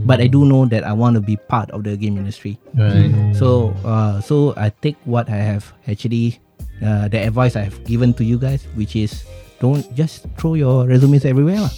but 0.07 0.21
I 0.21 0.27
do 0.27 0.45
know 0.45 0.65
that 0.67 0.85
I 0.85 0.93
want 0.93 1.15
to 1.17 1.21
be 1.21 1.37
part 1.37 1.71
of 1.71 1.85
the 1.85 1.97
game 1.97 2.17
industry. 2.17 2.59
Right. 2.75 3.13
So, 3.37 3.75
uh, 3.85 4.21
so 4.21 4.55
I 4.57 4.71
take 4.81 4.97
what 5.05 5.29
I 5.29 5.37
have 5.37 5.73
actually, 5.87 6.41
uh, 6.83 7.09
the 7.09 7.19
advice 7.21 7.57
I 7.57 7.63
have 7.63 7.85
given 7.85 8.15
to 8.15 8.25
you 8.25 8.39
guys, 8.39 8.65
which 8.75 8.97
is 8.97 9.25
don't 9.61 9.85
just 9.97 10.27
throw 10.37 10.55
your 10.55 10.87
resumes 10.87 11.25
everywhere. 11.25 11.69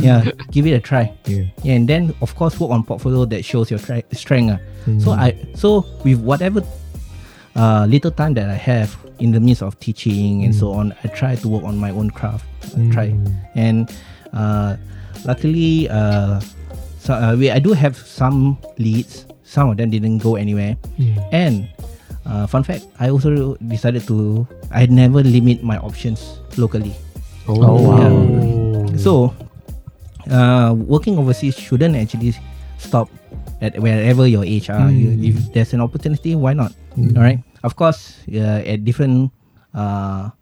yeah, 0.00 0.24
give 0.50 0.66
it 0.66 0.72
a 0.72 0.80
try. 0.80 1.12
Yeah. 1.26 1.44
and 1.64 1.88
then 1.88 2.14
of 2.20 2.34
course 2.36 2.58
work 2.60 2.70
on 2.70 2.84
portfolio 2.84 3.24
that 3.26 3.44
shows 3.44 3.70
your 3.70 3.80
tra- 3.80 4.04
strength. 4.12 4.56
ah. 4.56 4.60
So 5.00 5.12
I 5.12 5.36
so 5.54 5.84
with 6.04 6.20
whatever 6.20 6.62
uh, 7.58 7.84
little 7.90 8.10
time 8.14 8.32
that 8.38 8.48
I 8.48 8.54
have 8.54 8.94
in 9.18 9.34
the 9.34 9.40
midst 9.42 9.62
of 9.66 9.74
teaching 9.82 10.44
and 10.46 10.54
so 10.54 10.70
on, 10.70 10.94
I 11.02 11.10
try 11.10 11.34
to 11.34 11.46
work 11.50 11.64
on 11.66 11.76
my 11.76 11.90
own 11.90 12.08
craft. 12.14 12.46
I 12.78 12.86
try 12.94 13.06
and 13.58 13.90
uh, 14.32 14.76
luckily 15.26 15.90
uh, 15.90 16.38
so 17.02 17.14
uh, 17.18 17.34
we 17.34 17.50
I 17.50 17.58
do 17.58 17.72
have 17.74 17.96
some 17.98 18.56
leads. 18.78 19.26
Some 19.42 19.72
of 19.72 19.76
them 19.80 19.88
didn't 19.90 20.18
go 20.20 20.36
anywhere, 20.36 20.76
and 21.32 21.66
uh, 22.28 22.44
fun 22.46 22.62
fact, 22.62 22.84
I 23.00 23.08
also 23.08 23.56
decided 23.64 24.04
to 24.12 24.46
I 24.70 24.84
never 24.86 25.24
limit 25.24 25.64
my 25.64 25.80
options 25.80 26.38
locally. 26.60 26.92
Oh, 27.48 27.56
wow. 27.56 28.92
So, 29.00 29.32
uh, 30.28 30.76
working 30.76 31.16
overseas 31.16 31.56
shouldn't 31.56 31.96
actually 31.96 32.36
stop 32.76 33.08
at 33.64 33.80
wherever 33.80 34.28
your 34.28 34.44
age 34.44 34.68
are. 34.68 34.92
You, 34.92 35.16
if 35.32 35.52
there's 35.56 35.72
an 35.72 35.80
opportunity, 35.80 36.36
why 36.36 36.52
not? 36.52 36.76
All 37.16 37.24
right. 37.24 37.40
Of 37.68 37.76
course, 37.76 38.24
uh, 38.32 38.64
at 38.64 38.80
different 38.88 39.28
uh, 39.76 40.32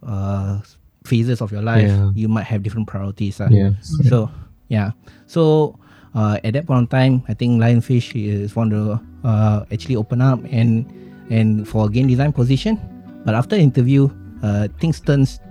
uh, 0.00 0.64
phases 1.04 1.44
of 1.44 1.52
your 1.52 1.60
life, 1.60 1.84
Yeah. 1.84 2.10
you 2.16 2.28
might 2.32 2.48
have 2.48 2.64
different 2.64 2.88
priorities. 2.88 3.36
ah. 3.44 3.52
Yeah. 3.52 3.76
So, 4.08 4.32
yeah. 4.72 4.96
So, 5.28 5.76
uh, 6.16 6.40
at 6.40 6.56
that 6.56 6.64
point 6.64 6.88
in 6.88 6.88
time, 6.88 7.14
I 7.28 7.36
think 7.36 7.60
Lionfish 7.60 8.16
is 8.16 8.56
one 8.56 8.72
to 8.72 8.96
uh, 9.20 9.68
actually 9.68 10.00
open 10.00 10.24
up 10.24 10.40
and 10.48 10.88
and 11.28 11.68
for 11.68 11.92
game 11.92 12.08
design 12.08 12.32
position. 12.32 12.80
But 13.28 13.36
after 13.36 13.52
interview, 13.58 14.08
uh, 14.40 14.72
things 14.80 14.96
turns 15.02 15.42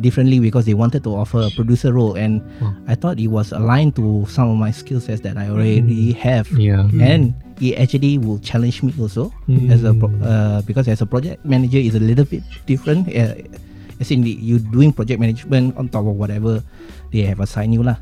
differently 0.00 0.40
because 0.40 0.64
they 0.64 0.74
wanted 0.74 1.04
to 1.04 1.14
offer 1.14 1.40
a 1.42 1.50
producer 1.50 1.92
role, 1.92 2.14
and 2.14 2.40
I 2.88 2.94
thought 2.94 3.18
it 3.20 3.28
was 3.28 3.52
aligned 3.52 3.96
to 3.96 4.24
some 4.28 4.48
of 4.48 4.56
my 4.56 4.70
skill 4.70 5.00
sets 5.00 5.20
that 5.22 5.36
I 5.36 5.48
already 5.50 6.12
have. 6.12 6.50
Yeah. 6.52 6.88
And 7.00 7.34
it 7.60 7.78
actually 7.78 8.18
will 8.18 8.38
challenge 8.40 8.82
me 8.82 8.94
also 8.98 9.32
as 9.70 9.84
a 9.84 9.94
pro- 9.94 10.10
uh, 10.24 10.62
because 10.62 10.88
as 10.88 11.00
a 11.00 11.06
project 11.06 11.44
manager 11.44 11.78
is 11.78 11.94
a 11.94 12.00
little 12.00 12.24
bit 12.24 12.42
different. 12.66 13.08
Uh, 13.08 13.34
as 14.00 14.10
in 14.10 14.22
the, 14.22 14.30
you 14.30 14.58
doing 14.58 14.92
project 14.92 15.20
management 15.20 15.76
on 15.76 15.88
top 15.88 16.06
of 16.06 16.16
whatever 16.16 16.62
they 17.12 17.22
have 17.28 17.40
assigned 17.40 17.74
you 17.74 17.82
lah. 17.84 17.96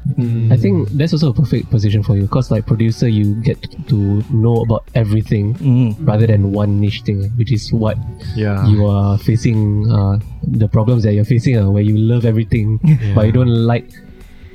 I 0.51 0.57
think 0.57 0.89
that's 0.95 1.13
also 1.13 1.31
a 1.31 1.35
perfect 1.35 1.69
position 1.71 2.03
for 2.03 2.15
you 2.17 2.23
because, 2.23 2.51
like 2.51 2.65
producer, 2.67 3.09
you 3.09 3.35
get 3.43 3.59
to 3.89 4.23
know 4.31 4.63
about 4.63 4.87
everything 4.95 5.55
Mm. 5.59 5.97
rather 6.07 6.27
than 6.27 6.53
one 6.53 6.79
niche 6.81 7.03
thing, 7.03 7.27
which 7.37 7.51
is 7.53 7.73
what 7.73 7.99
Yeah. 8.39 8.63
you 8.71 8.87
are 8.87 9.19
facing. 9.19 9.91
Uh, 9.91 10.19
the 10.47 10.69
problems 10.69 11.03
that 11.03 11.13
you're 11.15 11.27
facing, 11.29 11.59
uh, 11.59 11.69
where 11.71 11.83
you 11.83 11.99
love 11.99 12.25
everything, 12.25 12.79
but 13.15 13.27
you 13.27 13.33
don't 13.33 13.51
like. 13.67 13.91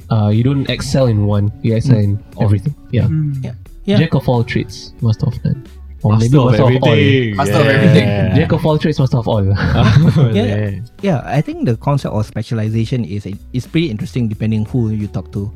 Uh, 0.09 0.29
you 0.29 0.43
don't 0.43 0.69
excel 0.69 1.07
in 1.07 1.25
one. 1.25 1.51
You 1.61 1.75
excel 1.75 1.97
in 1.97 2.17
everything. 2.39 2.75
Yeah. 2.91 3.09
Yeah. 3.41 3.53
Yeah. 3.85 3.97
Jack 3.97 4.13
of 4.15 4.29
all 4.29 4.43
trades, 4.43 4.93
master 5.01 5.27
of 5.27 5.37
none. 5.45 5.65
Or 6.05 6.13
Master 6.13 6.29
maybe 6.29 6.37
of 6.37 6.45
master 6.53 6.61
of 6.61 6.83
all. 6.85 6.93
everything. 6.93 7.35
Master 7.35 7.57
of 7.57 7.65
everything. 7.65 8.05
Jack 8.37 8.51
of 8.53 8.61
all 8.61 8.77
trades, 8.77 8.99
master 9.01 9.17
of 9.17 9.27
all. 9.27 9.41
yeah, 10.37 10.77
yeah. 11.01 11.25
I 11.25 11.41
think 11.41 11.65
the 11.65 11.73
concept 11.81 12.13
of 12.13 12.21
specialization 12.29 13.01
is 13.09 13.25
is 13.57 13.65
pretty 13.65 13.89
interesting 13.89 14.29
depending 14.29 14.69
who 14.69 14.93
you 14.93 15.09
talk 15.09 15.33
to. 15.33 15.49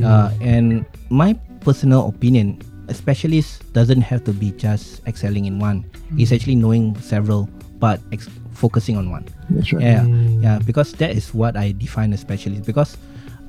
Uh, 0.00 0.32
and 0.40 0.88
my 1.12 1.36
personal 1.60 2.08
opinion, 2.08 2.64
a 2.88 2.94
specialist 2.96 3.60
doesn't 3.76 4.00
have 4.00 4.24
to 4.24 4.32
be 4.32 4.56
just 4.56 5.04
excelling 5.04 5.44
in 5.44 5.60
one. 5.60 5.84
It's 6.16 6.32
actually 6.32 6.56
knowing 6.56 6.96
several, 7.04 7.52
but 7.76 8.00
ex- 8.08 8.32
focusing 8.56 8.96
on 8.96 9.12
one. 9.12 9.28
That's 9.52 9.68
right. 9.76 9.84
Yeah, 9.84 10.08
yeah. 10.40 10.56
Because 10.64 10.96
that 10.96 11.12
is 11.12 11.36
what 11.36 11.60
I 11.60 11.76
define 11.76 12.16
a 12.16 12.18
specialist. 12.18 12.64
Because 12.64 12.96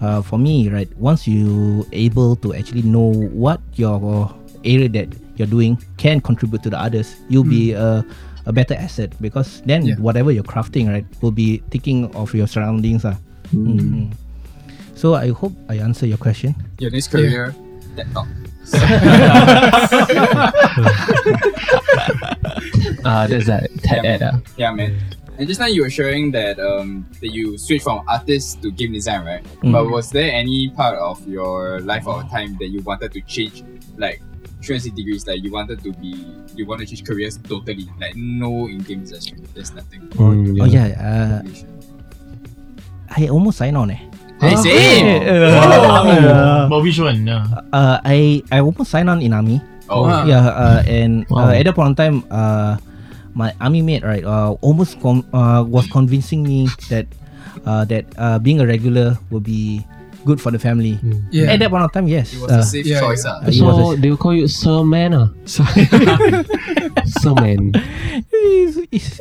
uh, 0.03 0.19
for 0.21 0.35
me, 0.35 0.67
right, 0.67 0.91
once 0.99 1.23
you 1.27 1.87
able 1.95 2.35
to 2.43 2.51
actually 2.53 2.83
know 2.83 3.07
what 3.31 3.63
your 3.79 4.27
area 4.67 4.89
that 4.89 5.09
you're 5.41 5.49
doing 5.49 5.81
can 5.97 6.21
contribute 6.21 6.61
to 6.61 6.69
the 6.69 6.77
others, 6.77 7.17
you'll 7.33 7.43
be 7.49 7.73
a, 7.73 8.05
a 8.45 8.53
better 8.53 8.77
asset. 8.77 9.09
Because 9.17 9.65
then 9.65 9.81
Yeah. 9.89 9.97
whatever 9.97 10.29
you're 10.31 10.45
crafting, 10.45 10.85
right, 10.93 11.05
will 11.25 11.33
be 11.33 11.65
thinking 11.73 12.13
of 12.13 12.29
your 12.37 12.45
surroundings. 12.45 13.01
Ah. 13.05 13.17
Mhm. 13.49 14.13
So 14.93 15.17
I 15.17 15.33
hope 15.33 15.57
I 15.65 15.81
answer 15.81 16.05
your 16.05 16.21
question. 16.21 16.53
Your 16.77 16.93
next 16.93 17.09
career, 17.09 17.57
TED 17.97 18.05
Talk. 18.13 18.29
uh, 23.03 23.25
there's 23.27 23.45
that 23.47 23.69
Ted 23.83 24.03
Yeah, 24.03 24.11
Ed. 24.11 24.21
Uh. 24.21 24.37
Yeah, 24.57 24.71
man. 24.73 24.95
And 25.37 25.47
just 25.47 25.59
now 25.59 25.65
you 25.65 25.81
were 25.81 25.89
sharing 25.89 26.29
that 26.37 26.59
um 26.61 27.05
that 27.19 27.33
you 27.33 27.57
switched 27.57 27.83
from 27.83 28.05
artist 28.07 28.61
to 28.61 28.69
game 28.71 28.93
design, 28.93 29.25
right? 29.25 29.43
Mm. 29.65 29.71
But 29.73 29.89
was 29.89 30.11
there 30.11 30.29
any 30.31 30.69
part 30.69 30.97
of 30.99 31.17
your 31.27 31.81
life 31.81 32.05
or 32.05 32.21
time 32.29 32.57
that 32.61 32.69
you 32.69 32.81
wanted 32.85 33.11
to 33.17 33.21
change, 33.25 33.63
like 33.97 34.21
360 34.61 34.91
degrees, 34.95 35.25
like 35.27 35.41
you 35.43 35.51
wanted 35.51 35.81
to 35.83 35.91
be, 35.97 36.13
you 36.55 36.65
want 36.65 36.79
to 36.81 36.85
change 36.87 37.03
careers 37.03 37.37
totally, 37.37 37.89
like 37.99 38.15
no 38.15 38.67
in 38.69 38.79
game 38.85 39.01
design, 39.01 39.41
there's 39.53 39.73
nothing. 39.73 40.01
Mm, 40.15 40.61
Oh 40.61 40.65
yeah, 40.69 40.87
uh, 40.97 41.41
I 43.11 43.27
almost 43.27 43.57
signed 43.57 43.75
on. 43.77 43.91
Eh. 43.91 43.99
Hey, 44.39 44.55
same. 44.57 45.05
Uh, 45.27 46.65
But 46.71 46.79
which 46.81 46.97
one? 46.97 47.27
Uh, 47.29 47.45
uh, 47.73 47.97
I 48.05 48.41
I 48.49 48.61
almost 48.61 48.89
signed 48.89 49.09
on 49.09 49.21
in 49.21 49.33
army. 49.33 49.61
Oh, 49.91 50.07
Yeah, 50.25 50.47
uh, 50.47 50.81
and 50.87 51.27
Wow. 51.29 51.51
uh, 51.51 51.53
at 51.57 51.65
that 51.67 51.75
point 51.75 51.93
in 51.93 51.95
time, 51.99 52.15
uh, 52.31 52.77
my 53.35 53.51
army 53.59 53.81
mate 53.83 54.03
right 54.07 54.23
uh, 54.23 54.55
almost 54.63 54.97
com- 55.03 55.27
uh, 55.35 55.61
was 55.67 55.85
convincing 55.91 56.41
me 56.47 56.71
that 56.89 57.05
uh, 57.67 57.83
that 57.91 58.07
uh, 58.17 58.39
being 58.39 58.61
a 58.63 58.65
regular 58.65 59.19
will 59.29 59.43
be 59.43 59.83
good 60.25 60.39
for 60.41 60.51
the 60.51 60.59
family. 60.59 60.99
Yeah. 61.31 61.51
At 61.53 61.59
that 61.59 61.69
point 61.69 61.83
of 61.83 61.91
time, 61.91 62.07
yes. 62.07 62.33
it 62.33 62.41
was 62.41 62.51
uh, 62.51 62.59
a 62.59 62.63
safe 62.63 62.85
yeah, 62.85 62.99
choice, 62.99 63.25
yeah. 63.25 63.39
ah. 63.41 63.47
it 63.47 63.57
was 63.61 63.75
So 63.75 63.95
they 63.95 64.09
will 64.09 64.17
call 64.21 64.33
you 64.33 64.47
Sir 64.47 64.83
Man. 64.83 65.13
Uh. 65.13 65.27
Sir 67.21 67.33
Man. 67.35 67.71
it's, 68.31 68.77
it's, 68.91 69.17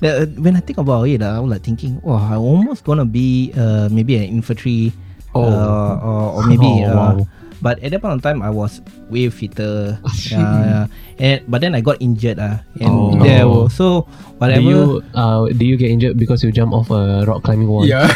the, 0.00 0.30
when 0.38 0.56
I 0.56 0.60
think 0.60 0.78
about 0.78 1.08
it, 1.08 1.22
uh, 1.22 1.38
I'm 1.40 1.48
like 1.50 1.62
thinking, 1.62 2.00
oh, 2.04 2.16
I'm 2.16 2.40
almost 2.40 2.84
gonna 2.84 3.04
be 3.06 3.52
uh, 3.56 3.88
maybe 3.90 4.16
an 4.16 4.24
infantry, 4.24 4.92
Oh. 5.34 5.44
uh, 5.44 6.00
or, 6.02 6.22
or 6.40 6.46
maybe. 6.46 6.66
Oh, 6.84 6.92
uh, 6.92 6.94
wow. 6.94 7.26
But 7.60 7.82
at 7.82 7.90
that 7.90 8.00
point 8.00 8.14
of 8.14 8.22
time, 8.22 8.40
I 8.40 8.50
was 8.50 8.80
way 9.10 9.28
fitter. 9.30 9.98
uh, 10.34 10.86
and 11.18 11.42
but 11.50 11.60
then 11.60 11.74
I 11.74 11.80
got 11.82 11.98
injured. 12.00 12.38
Uh, 12.38 12.62
and 12.78 12.88
Oh. 12.90 13.18
there 13.18 13.48
was, 13.48 13.74
so 13.74 14.06
Do 14.38 14.62
you 14.62 15.02
uh 15.18 15.50
do 15.50 15.66
you 15.66 15.74
get 15.74 15.90
injured 15.90 16.14
because 16.14 16.46
you 16.46 16.54
jump 16.54 16.70
off 16.72 16.90
a 16.94 17.26
rock 17.26 17.42
climbing 17.42 17.66
wall? 17.66 17.82
Yeah. 17.82 18.06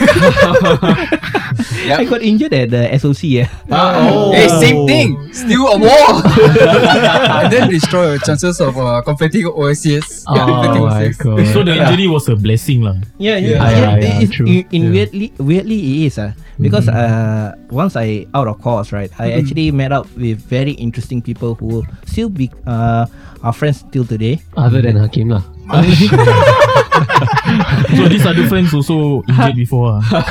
Yep. 1.83 1.99
I 1.99 2.05
got 2.07 2.23
injured 2.23 2.53
at 2.55 2.71
the 2.71 2.83
SOC. 2.99 3.23
Yeah. 3.25 3.49
oh. 3.71 4.31
Hey, 4.33 4.47
same 4.63 4.87
thing. 4.87 5.09
Still 5.35 5.67
a 5.67 5.79
wall. 5.79 6.23
and 7.43 7.53
then 7.53 7.69
destroy 7.71 8.15
your 8.15 8.19
chances 8.23 8.61
of 8.61 8.77
uh, 8.79 9.03
completing 9.03 9.47
OSCS. 9.47 10.25
Yeah, 10.31 10.47
completing 10.47 10.83
Oh 10.83 10.87
my 10.87 11.09
OSCS. 11.11 11.19
god. 11.19 11.47
So 11.53 11.63
the 11.65 11.75
injury 11.75 12.07
was 12.07 12.29
a 12.29 12.37
blessing 12.37 12.83
lah. 12.87 12.97
Yeah, 13.19 13.37
Yeah. 13.37 13.49
yeah, 13.59 13.63
Ah, 13.65 13.71
yeah, 13.71 13.97
yeah, 13.99 14.23
It's- 14.23 14.31
true. 14.31 14.47
In, 14.47 14.65
in 14.71 14.83
weirdly, 14.93 15.33
weirdly, 15.39 15.79
it 15.81 16.07
is 16.13 16.19
uh, 16.19 16.33
because 16.61 16.87
uh, 16.89 17.55
once 17.71 17.97
I 17.97 18.27
out 18.35 18.47
of 18.47 18.61
course, 18.63 18.93
right, 18.93 19.11
I 19.19 19.33
actually 19.35 19.71
met 19.75 19.91
up 19.91 20.07
with 20.15 20.39
very 20.39 20.73
interesting 20.79 21.23
people 21.23 21.55
who 21.59 21.83
still 22.07 22.29
be 22.31 22.51
uh, 22.67 23.07
are 23.43 23.53
friends 23.53 23.83
till 23.91 24.05
today. 24.07 24.39
Other 24.57 24.83
than 24.83 24.97
Hakim 24.97 25.29
lah. 25.35 25.43
So 27.97 28.09
these 28.09 28.25
other 28.27 28.47
friends 28.49 28.73
also 28.73 29.23
injured 29.29 29.57
before. 29.57 30.01
ah. 30.01 30.03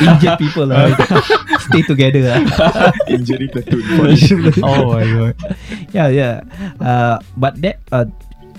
Injured 0.00 0.38
people, 0.38 0.70
uh, 0.72 0.94
stay 1.68 1.82
together. 1.82 2.30
ah. 2.30 2.92
Injury 3.10 3.48
platoon. 3.48 3.82
oh 4.62 4.94
my 4.94 5.04
god. 5.06 5.34
yeah, 5.92 6.08
yeah. 6.08 6.34
Uh, 6.80 7.18
but 7.36 7.60
that 7.62 7.78
uh, 7.92 8.04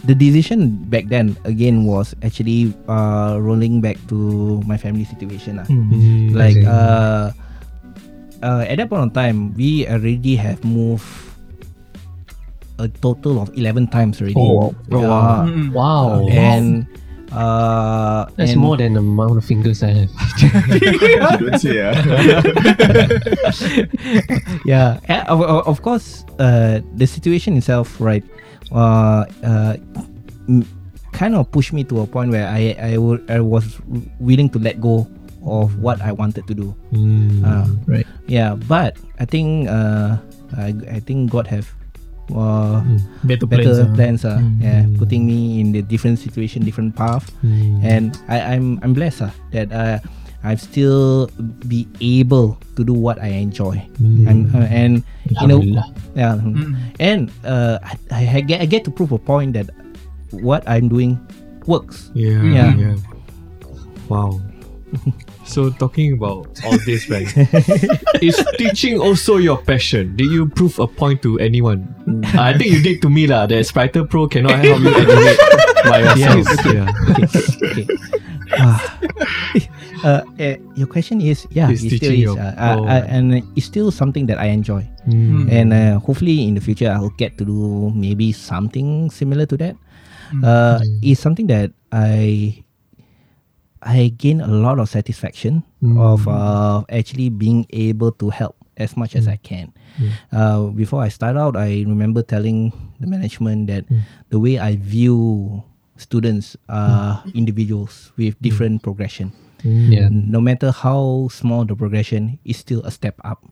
the 0.03 0.15
decision 0.15 0.75
back 0.89 1.07
then 1.07 1.37
again 1.45 1.85
was 1.85 2.15
actually 2.23 2.73
uh, 2.89 3.37
rolling 3.39 3.81
back 3.81 3.97
to 4.09 4.61
my 4.65 4.77
family 4.77 5.05
situation. 5.05 5.59
ah. 5.61 5.65
Hmm. 5.69 6.33
like 6.35 6.57
uh, 6.65 7.31
uh, 8.43 8.63
at 8.67 8.77
that 8.77 8.89
point 8.89 9.09
of 9.09 9.13
time 9.13 9.53
we 9.55 9.87
already 9.87 10.35
have 10.35 10.63
moved 10.65 11.05
a 12.81 12.89
total 13.01 13.37
of 13.41 13.53
11 13.53 13.87
times 13.93 14.17
already 14.21 14.33
Oh, 14.37 14.73
wow. 14.89 15.45
Wow. 15.71 16.25
and 16.33 16.89
uh 17.31 18.25
That's 18.35 18.51
and- 18.51 18.59
more 18.59 18.75
than 18.75 18.93
the 18.97 18.99
amount 18.99 19.37
of 19.39 19.45
fingers 19.47 19.79
I 19.85 20.03
have. 20.03 20.11
Don't 21.39 21.55
say 21.63 21.79
ah. 21.79 21.95
yeah 24.65 24.99
and 25.07 25.23
of, 25.27 25.41
of- 25.41 25.65
of 25.67 25.77
course 25.81 26.25
uh 26.39 26.79
the 26.95 27.07
situation 27.07 27.55
itself 27.57 27.99
right 28.01 28.23
uh 28.71 29.23
uh 29.43 29.75
m- 30.49 30.67
kind 31.11 31.35
of 31.35 31.47
pushed 31.51 31.71
me 31.73 31.83
to 31.87 32.01
a 32.01 32.07
point 32.07 32.31
where 32.31 32.47
i 32.47 32.75
i, 32.79 32.97
was 33.39 33.79
willing 34.19 34.49
to 34.49 34.59
let 34.59 34.79
go 34.79 35.07
of 35.45 35.79
what 35.79 36.01
i 36.01 36.11
wanted 36.11 36.45
to 36.47 36.53
do 36.53 36.75
uh, 37.45 37.67
Right. 37.87 38.07
yeah 38.27 38.55
but 38.67 38.95
i 39.19 39.25
think 39.25 39.67
uh 39.69 40.17
i, 40.57 40.73
I 40.87 40.99
think 40.99 41.31
god 41.31 41.47
have 41.47 41.67
uh, 42.35 42.81
Better 43.23 43.45
plans. 43.47 43.65
better 43.65 43.75
ah. 43.83 43.95
plans 43.95 44.21
uh, 44.25 44.39
Mm. 44.39 44.55
yeah 44.61 44.81
putting 44.97 45.25
me 45.27 45.59
in 45.59 45.71
the 45.71 45.81
different 45.81 46.17
situation 46.19 46.63
different 46.63 46.95
path 46.95 47.27
and 47.83 48.15
I, 48.27 48.55
I'm 48.55 48.79
I'm 48.81 48.93
blessed 48.93 49.21
uh, 49.27 49.33
that 49.51 49.71
uh, 49.71 49.99
I 50.41 50.57
still 50.57 51.29
be 51.69 51.85
able 52.01 52.57
to 52.75 52.81
do 52.81 52.93
what 52.97 53.21
I 53.21 53.29
enjoy 53.37 53.77
I'm, 54.25 54.49
uh, 54.55 54.65
and 54.67 55.05
you 55.29 55.47
know 55.47 55.61
yeah 56.17 56.35
and 56.97 57.29
uh, 57.45 57.77
I, 58.09 58.37
I 58.37 58.41
get 58.41 58.61
I 58.61 58.65
get 58.65 58.81
to 58.85 58.91
prove 58.91 59.11
a 59.13 59.21
point 59.21 59.53
that 59.53 59.69
what 60.33 60.65
I'm 60.65 60.89
doing 60.89 61.19
works 61.69 62.09
Yeah, 62.17 62.41
Yeah. 62.41 62.71
yeah. 62.73 62.95
Wow. 64.09 64.41
So 65.51 65.69
talking 65.69 66.15
about 66.15 66.47
all 66.63 66.79
this, 66.87 67.11
right? 67.11 67.27
is 68.23 68.39
teaching 68.57 68.95
also 68.99 69.35
your 69.35 69.59
passion? 69.59 70.15
Did 70.15 70.31
you 70.31 70.47
prove 70.47 70.79
a 70.79 70.87
point 70.87 71.21
to 71.27 71.37
anyone? 71.39 71.91
I 72.39 72.55
think 72.55 72.71
you 72.71 72.81
did 72.81 73.03
to 73.03 73.09
me 73.11 73.27
lah. 73.27 73.45
That 73.51 73.67
Spriter 73.67 74.07
Pro 74.07 74.31
cannot 74.31 74.63
help 74.63 74.79
you 74.79 74.95
animate 75.03 75.39
by 75.83 75.99
yourself. 76.07 76.47
Yeah. 76.63 76.87
okay. 77.67 77.85
Ah. 78.55 78.79
uh, 80.07 80.21
eh, 80.39 80.55
your 80.75 80.87
question 80.87 81.19
is 81.19 81.47
yeah, 81.51 81.71
Is 81.71 81.83
it 81.83 81.99
still 81.99 82.15
is, 82.15 82.31
uh, 82.35 82.55
uh, 82.55 82.75
oh. 82.79 82.87
uh, 82.87 83.03
and 83.07 83.43
it's 83.55 83.67
still 83.67 83.91
something 83.91 84.27
that 84.27 84.39
I 84.39 84.51
enjoy, 84.51 84.87
Mm. 85.07 85.49
and 85.49 85.67
uh, 85.73 85.97
hopefully 85.97 86.45
in 86.45 86.53
the 86.53 86.61
future 86.61 86.91
I'll 86.91 87.13
get 87.17 87.39
to 87.41 87.43
do 87.45 87.89
maybe 87.95 88.31
something 88.31 89.09
similar 89.09 89.49
to 89.49 89.57
that. 89.57 89.75
Uh, 90.31 90.79
it's 91.03 91.19
something 91.19 91.47
that 91.51 91.75
I 91.91 92.63
I 93.81 94.13
gain 94.13 94.41
a 94.41 94.47
lot 94.47 94.79
of 94.79 94.89
satisfaction 94.89 95.63
mm. 95.81 95.97
of 95.99 96.27
uh, 96.27 96.83
actually 96.89 97.29
being 97.29 97.65
able 97.71 98.11
to 98.21 98.29
help 98.29 98.55
as 98.77 98.95
much 98.95 99.15
as 99.15 99.27
mm. 99.27 99.33
I 99.33 99.37
can. 99.37 99.73
Mm. 99.97 100.11
Uh, 100.31 100.61
before 100.71 101.01
I 101.01 101.09
start 101.09 101.37
out, 101.37 101.57
I 101.57 101.83
remember 101.85 102.21
telling 102.21 102.71
the 102.99 103.07
management 103.07 103.67
that 103.67 103.85
the 104.29 104.39
way 104.39 104.59
I 104.59 104.77
view 104.77 105.63
students 105.97 106.57
are 106.69 107.23
individuals 107.33 108.11
with 108.17 108.39
different 108.41 108.83
progression. 108.83 109.33
Yeah. 109.63 110.09
No 110.09 110.41
matter 110.41 110.71
how 110.71 111.29
small 111.29 111.65
the 111.65 111.75
progression, 111.75 112.39
is 112.45 112.57
still 112.57 112.81
a 112.81 112.89
step 112.89 113.13
up 113.23 113.45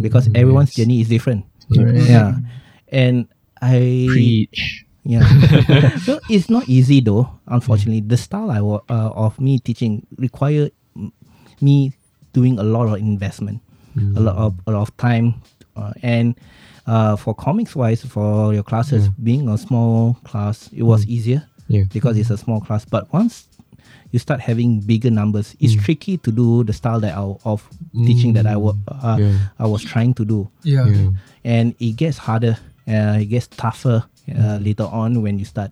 because 0.00 0.28
everyone's 0.34 0.72
journey 0.72 1.00
is 1.00 1.08
different. 1.08 1.44
Yeah, 1.68 2.40
and 2.88 3.28
I 3.60 4.08
Preach. 4.08 4.86
Yeah. 5.04 5.96
so 6.04 6.20
it's 6.28 6.48
not 6.50 6.68
easy 6.68 7.00
though. 7.00 7.28
Unfortunately, 7.46 8.00
the 8.00 8.16
style 8.16 8.50
I 8.50 8.60
wa- 8.60 8.82
uh, 8.88 9.10
of 9.14 9.40
me 9.40 9.58
teaching 9.58 10.06
require 10.18 10.70
m- 10.96 11.12
me 11.60 11.92
doing 12.32 12.58
a 12.58 12.62
lot 12.62 12.86
of 12.88 12.94
investment, 12.98 13.60
a 14.16 14.20
lot 14.20 14.36
of 14.36 14.54
a 14.66 14.70
lot 14.72 14.82
of 14.82 14.96
time, 14.96 15.34
uh, 15.76 15.92
and 16.02 16.34
uh, 16.86 17.16
for 17.16 17.34
comics 17.34 17.74
wise, 17.76 18.02
for 18.04 18.52
your 18.54 18.62
classes, 18.62 19.08
being 19.22 19.48
a 19.48 19.58
small 19.58 20.14
class, 20.24 20.68
it 20.72 20.82
was 20.82 21.06
easier 21.06 21.46
Yeah. 21.68 21.84
because 21.92 22.16
it's 22.18 22.30
a 22.30 22.36
small 22.36 22.60
class. 22.60 22.84
But 22.84 23.12
once 23.12 23.46
you 24.12 24.18
start 24.18 24.40
having 24.40 24.80
bigger 24.80 25.10
numbers, 25.10 25.54
it's 25.60 25.74
tricky 25.76 26.18
to 26.18 26.32
do 26.32 26.64
the 26.64 26.72
style 26.72 26.98
that 27.00 27.16
I, 27.16 27.22
of 27.44 27.68
teaching 27.94 28.32
that 28.34 28.46
I 28.46 28.56
wa- 28.56 28.74
uh, 28.88 29.16
Yeah. 29.20 29.38
I 29.58 29.66
was 29.66 29.82
trying 29.82 30.14
to 30.14 30.24
do 30.24 30.48
Yeah. 30.64 30.86
Yeah. 30.86 31.10
and 31.44 31.74
it 31.78 31.92
gets 31.96 32.18
harder 32.18 32.58
uh, 32.88 33.18
it 33.20 33.26
gets 33.26 33.46
tougher 33.46 34.02
uh, 34.28 34.58
later 34.60 34.84
on 34.84 35.22
when 35.22 35.38
you 35.38 35.44
start 35.44 35.70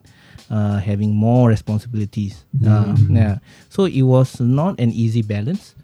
uh, 0.50 0.78
having 0.80 1.12
more 1.14 1.48
responsibilities. 1.48 2.44
Uh, 2.64 2.96
yeah. 3.10 3.34
So 3.68 3.84
it 3.84 4.02
was 4.02 4.40
not 4.40 4.80
an 4.80 4.90
easy 4.92 5.22
balance 5.22 5.74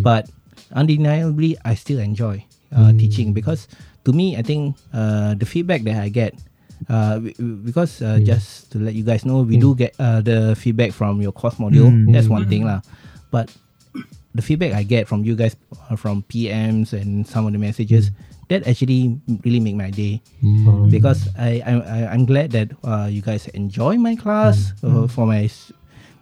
but 0.00 0.24
undeniably 0.72 1.52
i 1.68 1.74
still 1.76 2.00
enjoy 2.00 2.40
uh, 2.72 2.92
teaching 2.96 3.32
because 3.36 3.68
to 4.04 4.12
me 4.12 4.36
i 4.36 4.42
think 4.42 4.72
uh, 4.96 5.34
the 5.36 5.44
feedback 5.44 5.82
that 5.84 6.00
i 6.00 6.08
get 6.08 6.32
uh, 6.88 7.20
w- 7.20 7.34
w- 7.36 7.56
because 7.60 8.00
uh, 8.00 8.16
just 8.24 8.72
to 8.72 8.78
let 8.80 8.94
you 8.96 9.04
guys 9.04 9.24
know 9.28 9.42
we 9.44 9.60
do 9.60 9.74
get 9.76 9.92
uh, 10.00 10.20
the 10.24 10.56
feedback 10.56 10.90
from 10.96 11.20
your 11.20 11.30
course 11.30 11.60
module. 11.60 11.92
That's 12.10 12.26
one 12.26 12.48
thing 12.48 12.64
lah. 12.64 12.80
But 13.30 13.52
the 14.34 14.40
feedback 14.42 14.72
I 14.72 14.82
get 14.82 15.06
from 15.06 15.22
you 15.28 15.36
guys 15.36 15.54
uh, 15.90 15.94
from 15.94 16.24
PMs 16.26 16.90
and 16.96 17.22
some 17.28 17.46
of 17.46 17.52
the 17.52 17.60
messages 17.60 18.10
that 18.48 18.66
actually 18.66 19.18
really 19.44 19.60
make 19.60 19.76
my 19.76 19.90
day 19.90 20.20
because 20.90 21.28
I, 21.38 21.62
I, 21.64 21.72
I 21.80 21.98
I'm 22.12 22.26
glad 22.26 22.50
that 22.52 22.72
uh, 22.84 23.06
you 23.10 23.22
guys 23.22 23.48
enjoy 23.54 23.96
my 23.96 24.16
class 24.16 24.72
uh, 24.82 25.06
for 25.08 25.26
my 25.26 25.48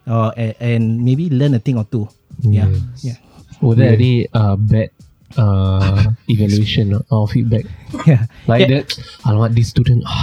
uh, 0.06 0.30
a- 0.36 0.56
and 0.60 1.00
maybe 1.04 1.30
learn 1.30 1.54
a 1.54 1.58
thing 1.62 1.76
or 1.78 1.84
two 1.88 2.08
yeah 2.42 2.68
yeah 3.02 3.16
Were 3.60 3.76
there 3.76 3.92
any 3.92 4.24
uh, 4.32 4.56
bad 4.56 4.88
uh, 5.36 6.08
evaluation 6.32 6.96
or 7.12 7.28
feedback? 7.28 7.68
yeah 8.08 8.24
Like 8.48 8.64
Yeah. 8.68 8.80
that, 8.80 8.96
alamak, 9.28 9.52
this 9.52 9.68
student, 9.68 10.00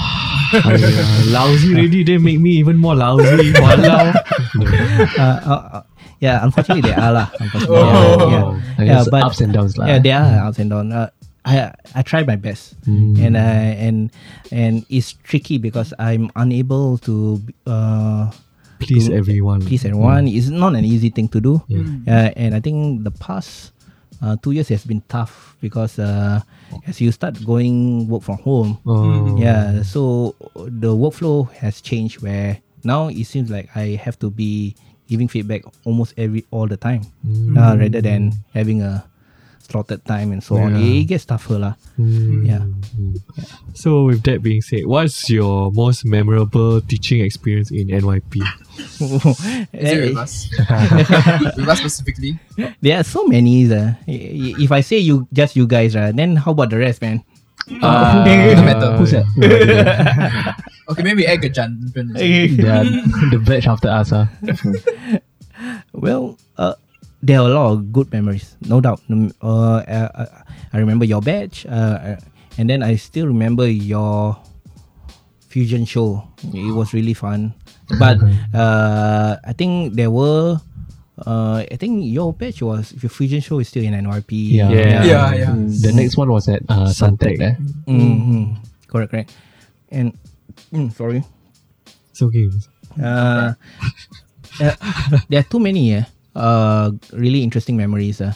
Uh, 0.47 0.71
lousy 1.27 1.75
already, 1.75 2.07
they 2.07 2.15
make 2.17 2.39
me 2.39 2.55
even 2.57 2.79
more 2.79 2.95
lousy. 2.95 3.51
Walau. 3.61 4.15
uh, 5.19 5.19
uh, 5.19 5.61
uh, 5.77 5.81
yeah 6.23 6.39
unfortunately 6.41 6.87
they 6.89 6.95
are 6.95 7.11
lah 7.13 7.27
unfortunately 7.37 7.77
Oh. 7.77 8.25
yeah, 8.25 8.31
yeah. 8.31 8.79
I 8.79 8.83
Yeah, 8.87 9.03
but- 9.11 9.23
ups 9.27 9.41
and 9.43 9.51
downs 9.53 9.77
lah. 9.77 9.85
yeah 9.91 9.99
there 10.01 10.17
are 10.17 10.47
ups 10.49 10.57
and 10.63 10.71
downs 10.71 10.89
uh, 10.95 11.09
I 11.47 11.71
I 11.95 12.01
try 12.03 12.27
my 12.27 12.35
best 12.35 12.75
and 12.85 13.39
uh, 13.39 13.71
and 13.79 14.11
and 14.51 14.83
it's 14.91 15.15
tricky 15.23 15.55
because 15.57 15.93
I'm 15.97 16.27
unable 16.35 16.97
to 17.07 17.39
uh, 17.65 18.31
Please 18.83 19.07
to 19.07 19.15
everyone. 19.15 19.63
please 19.65 19.85
everyone. 19.87 20.27
It's 20.27 20.51
not 20.51 20.75
an 20.75 20.83
easy 20.85 21.09
thing 21.09 21.31
to 21.33 21.39
do. 21.41 21.63
Yeah. 21.71 21.81
Uh, 22.05 22.29
and 22.35 22.51
I 22.53 22.59
think 22.59 23.03
the 23.07 23.11
past 23.15 23.71
uh, 24.21 24.35
two 24.43 24.51
years 24.51 24.67
has 24.69 24.83
been 24.85 25.01
tough 25.09 25.55
because 25.61 25.97
uh, 25.97 26.41
as 26.85 26.99
you 27.01 27.11
start 27.15 27.39
going 27.45 28.05
work 28.11 28.21
from 28.27 28.37
home, 28.43 28.77
Oh. 28.85 29.37
yeah, 29.39 29.81
so 29.81 30.35
the 30.55 30.93
workflow 30.93 31.49
has 31.63 31.81
changed 31.81 32.21
where 32.21 32.59
now 32.83 33.07
it 33.09 33.25
seems 33.25 33.49
like 33.49 33.69
I 33.73 33.95
have 33.97 34.19
to 34.19 34.29
be 34.29 34.75
giving 35.09 35.27
feedback 35.31 35.63
almost 35.87 36.13
every 36.19 36.43
all 36.51 36.67
the 36.67 36.77
time 36.77 37.01
uh, 37.57 37.77
rather 37.79 38.01
than 38.03 38.33
having 38.53 38.81
a 38.83 39.07
slotted 39.67 40.03
time 40.05 40.31
and 40.31 40.41
so 40.43 40.55
on. 40.57 40.75
Yeah. 40.75 41.01
It 41.01 41.03
gets 41.11 41.25
tougher 41.27 41.59
lah. 41.59 41.73
Mm. 41.99 42.47
Yeah. 42.47 42.63
So 43.75 44.05
with 44.07 44.23
that 44.23 44.41
being 44.41 44.61
said, 44.63 44.87
what's 44.87 45.29
your 45.29 45.71
most 45.75 46.05
memorable 46.05 46.79
teaching 46.81 47.21
experience 47.21 47.69
in 47.71 47.87
NYP? 47.91 48.39
Is 49.73 49.91
it 49.91 49.99
with 50.09 50.17
us? 50.17 50.47
with 51.57 51.67
us 51.67 51.79
specifically? 51.79 52.39
There 52.81 52.97
are 52.97 53.03
so 53.03 53.25
many. 53.27 53.67
Uh, 53.67 53.93
if 54.07 54.71
I 54.71 54.81
say 54.81 54.97
you 54.97 55.27
just 55.33 55.55
you 55.55 55.67
guys, 55.67 55.95
uh, 55.95 56.11
then 56.15 56.35
how 56.37 56.51
about 56.51 56.69
the 56.69 56.77
rest, 56.79 57.01
man? 57.01 57.23
Uh, 57.81 58.23
No 58.55 58.63
matter. 58.63 58.95
Who's 58.97 59.11
that? 59.11 59.27
Okay, 60.87 61.03
maybe 61.03 61.27
egg 61.27 61.43
a 61.43 61.49
jan. 61.49 61.91
yeah, 62.15 62.83
the 63.27 63.43
batch 63.43 63.67
after 63.67 63.89
us. 63.91 64.13
Uh. 64.15 64.27
Well, 65.91 66.37
uh, 66.57 66.75
there 67.21 67.39
are 67.39 67.49
a 67.49 67.53
lot 67.53 67.71
of 67.73 67.91
good 67.91 68.11
memories, 68.11 68.55
no 68.61 68.81
doubt. 68.81 69.01
Uh, 69.09 69.25
uh, 69.41 70.09
uh, 70.13 70.25
I 70.73 70.77
remember 70.77 71.05
your 71.05 71.21
batch, 71.21 71.65
uh, 71.65 72.15
uh, 72.15 72.17
and 72.57 72.69
then 72.69 72.83
I 72.83 72.95
still 72.95 73.27
remember 73.27 73.67
your 73.67 74.37
fusion 75.49 75.85
show. 75.85 76.27
It 76.53 76.73
was 76.73 76.93
really 76.93 77.13
fun. 77.13 77.53
But 77.99 78.17
uh, 78.53 79.37
I 79.43 79.53
think 79.53 79.93
there 79.93 80.11
were. 80.11 80.61
Uh, 81.17 81.65
I 81.65 81.75
think 81.81 82.05
your 82.05 82.29
batch 82.29 82.61
was 82.61 82.93
your 83.01 83.09
fusion 83.09 83.41
show 83.41 83.57
is 83.57 83.69
still 83.69 83.81
in 83.81 83.97
NYP. 83.97 84.53
Yeah. 84.53 84.69
Yeah. 84.69 85.03
Yeah, 85.03 85.33
yeah. 85.33 85.53
The 85.57 85.89
next 85.89 86.15
one 86.15 86.29
was 86.29 86.47
at 86.47 86.61
uh, 86.69 86.93
Suntec. 86.93 87.41
Eh? 87.41 87.55
Mm-hmm. 87.89 88.61
Correct, 88.85 89.09
correct. 89.09 89.33
And 89.89 90.13
mm, 90.69 90.93
sorry. 90.93 91.25
It's 92.11 92.21
okay. 92.21 92.45
Uh, 93.01 93.53
uh, 94.61 94.75
there 95.25 95.39
are 95.41 95.49
too 95.49 95.57
many 95.59 95.97
uh, 95.97 96.05
uh, 96.37 96.91
really 97.13 97.41
interesting 97.43 97.75
memories. 97.77 98.21
Uh. 98.21 98.33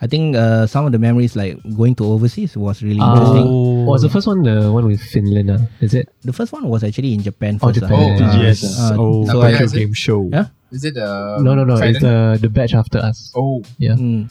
I 0.00 0.06
think 0.08 0.32
uh, 0.32 0.64
some 0.64 0.86
of 0.88 0.92
the 0.96 0.98
memories 0.98 1.36
like 1.36 1.60
going 1.76 1.92
to 2.00 2.04
overseas 2.08 2.56
was 2.56 2.80
really 2.82 3.04
interesting. 3.04 3.44
Uh, 3.44 3.84
was 3.84 4.00
the 4.00 4.08
first 4.08 4.24
one 4.26 4.40
the 4.48 4.72
one 4.72 4.86
with 4.88 4.96
Finland? 5.12 5.50
Uh, 5.52 5.58
is 5.84 5.92
it? 5.92 6.08
The 6.24 6.32
first 6.32 6.56
one 6.56 6.64
was 6.72 6.80
actually 6.82 7.12
in 7.12 7.20
Japan 7.20 7.60
Oh, 7.60 7.68
first. 7.68 7.80
Japan. 7.84 8.16
uh, 8.16 8.32
Oh, 8.32 8.40
yes. 8.40 8.64
uh, 8.64 8.96
Oh, 8.96 9.26
so 9.28 9.32
so 9.32 9.42
I, 9.44 9.60
game 9.68 9.92
show. 9.92 10.24
Yeah? 10.32 10.48
Is 10.72 10.88
it 10.88 10.94
the 10.96 11.36
no, 11.44 11.52
no, 11.52 11.68
no. 11.68 11.76
It's 11.76 12.00
Trident? 12.00 12.40
the 12.40 12.48
the 12.48 12.48
batch 12.48 12.72
after 12.72 12.96
us. 12.96 13.28
Oh, 13.36 13.60
Yeah. 13.76 13.92
Mm. 14.00 14.30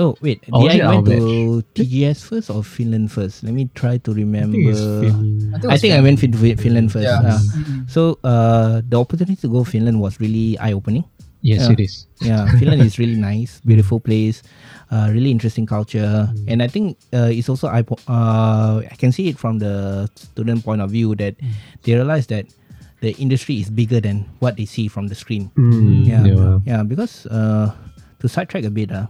Oh 0.00 0.16
wait, 0.24 0.42
Or 0.50 0.64
was 0.64 0.72
did 0.72 0.80
it 0.80 0.84
I 0.84 0.86
our 0.96 1.02
went 1.04 1.06
to 1.06 1.62
TGS 1.76 2.24
first 2.24 2.48
or 2.50 2.64
Finland 2.64 3.12
first? 3.12 3.44
Let 3.44 3.52
me 3.52 3.68
try 3.78 3.98
to 4.02 4.10
I 4.10 4.14
remember. 4.18 4.56
think 4.56 4.74
Fin- 4.74 5.52
I 5.54 5.58
think, 5.60 5.72
I 5.72 5.76
think 5.78 5.92
I 5.94 6.00
went 6.00 6.18
fin- 6.18 6.32
fin- 6.32 6.56
Finland 6.56 6.88
first. 6.90 7.04
Yeah. 7.04 7.20
uh. 7.20 7.38
Mm-mm. 7.38 7.84
so 7.86 8.16
uh, 8.24 8.80
the 8.82 8.96
opportunity 8.98 9.36
to 9.36 9.48
go 9.48 9.62
Finland 9.62 10.00
was 10.00 10.18
really 10.18 10.56
eye 10.58 10.72
opening. 10.72 11.04
Yes, 11.40 11.62
Yeah. 11.66 11.72
it 11.72 11.80
is. 11.80 11.94
Yeah, 12.18 12.42
Finland 12.58 12.82
is 12.82 12.98
really 12.98 13.14
nice, 13.14 13.62
beautiful 13.62 14.02
place, 14.02 14.42
uh, 14.90 15.06
really 15.14 15.30
interesting 15.30 15.66
culture, 15.70 16.26
and 16.50 16.58
I 16.62 16.66
think 16.66 16.98
uh, 17.14 17.30
it's 17.30 17.46
also 17.48 17.70
I 17.70 17.86
uh, 18.10 18.82
I 18.82 18.96
can 18.98 19.14
see 19.14 19.30
it 19.30 19.38
from 19.38 19.62
the 19.62 20.08
student 20.18 20.66
point 20.66 20.82
of 20.82 20.90
view 20.90 21.14
that 21.22 21.38
they 21.86 21.94
realize 21.94 22.26
that 22.34 22.50
the 22.98 23.14
industry 23.22 23.62
is 23.62 23.70
bigger 23.70 24.02
than 24.02 24.26
what 24.42 24.58
they 24.58 24.66
see 24.66 24.90
from 24.90 25.06
the 25.06 25.14
screen. 25.14 25.54
Mm, 25.54 26.02
Yeah, 26.10 26.26
yeah. 26.26 26.58
yeah, 26.66 26.82
because 26.82 27.22
uh, 27.30 27.70
to 28.18 28.26
sidetrack 28.26 28.66
a 28.66 28.74
bit, 28.74 28.90
uh, 28.90 29.06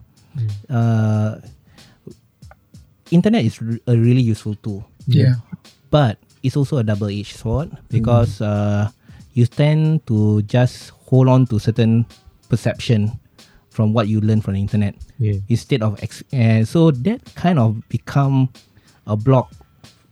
uh, 0.68 1.40
internet 3.10 3.44
is 3.44 3.56
re- 3.62 3.80
a 3.88 3.96
really 3.96 4.20
useful 4.20 4.54
tool, 4.60 4.84
Yeah. 5.08 5.40
but 5.90 6.18
it's 6.44 6.56
also 6.56 6.76
a 6.76 6.84
double-edged 6.84 7.36
sword 7.40 7.72
because 7.88 8.40
uh, 8.44 8.92
you 9.32 9.46
tend 9.48 10.04
to 10.06 10.42
just 10.44 10.92
hold 11.08 11.28
on 11.28 11.46
to 11.46 11.58
certain 11.58 12.04
perception 12.48 13.12
from 13.70 13.92
what 13.92 14.08
you 14.08 14.20
learn 14.20 14.40
from 14.40 14.54
the 14.54 14.60
internet 14.60 14.94
Yeah. 15.18 15.34
instead 15.48 15.82
of 15.82 15.98
ex- 16.02 16.24
uh, 16.32 16.64
so 16.64 16.90
that 16.90 17.20
kind 17.34 17.58
of 17.58 17.76
become 17.88 18.48
a 19.06 19.16
block 19.16 19.52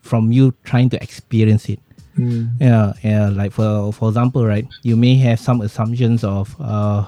from 0.02 0.30
you 0.32 0.54
trying 0.64 0.88
to 0.90 1.02
experience 1.02 1.68
it 1.68 1.80
yeah 2.60 2.94
yeah 3.04 3.28
like 3.28 3.52
for 3.52 3.92
for 3.92 4.08
example 4.08 4.46
right 4.46 4.64
you 4.82 4.96
may 4.96 5.16
have 5.16 5.38
some 5.38 5.60
assumptions 5.60 6.24
of 6.24 6.56
uh 6.60 7.04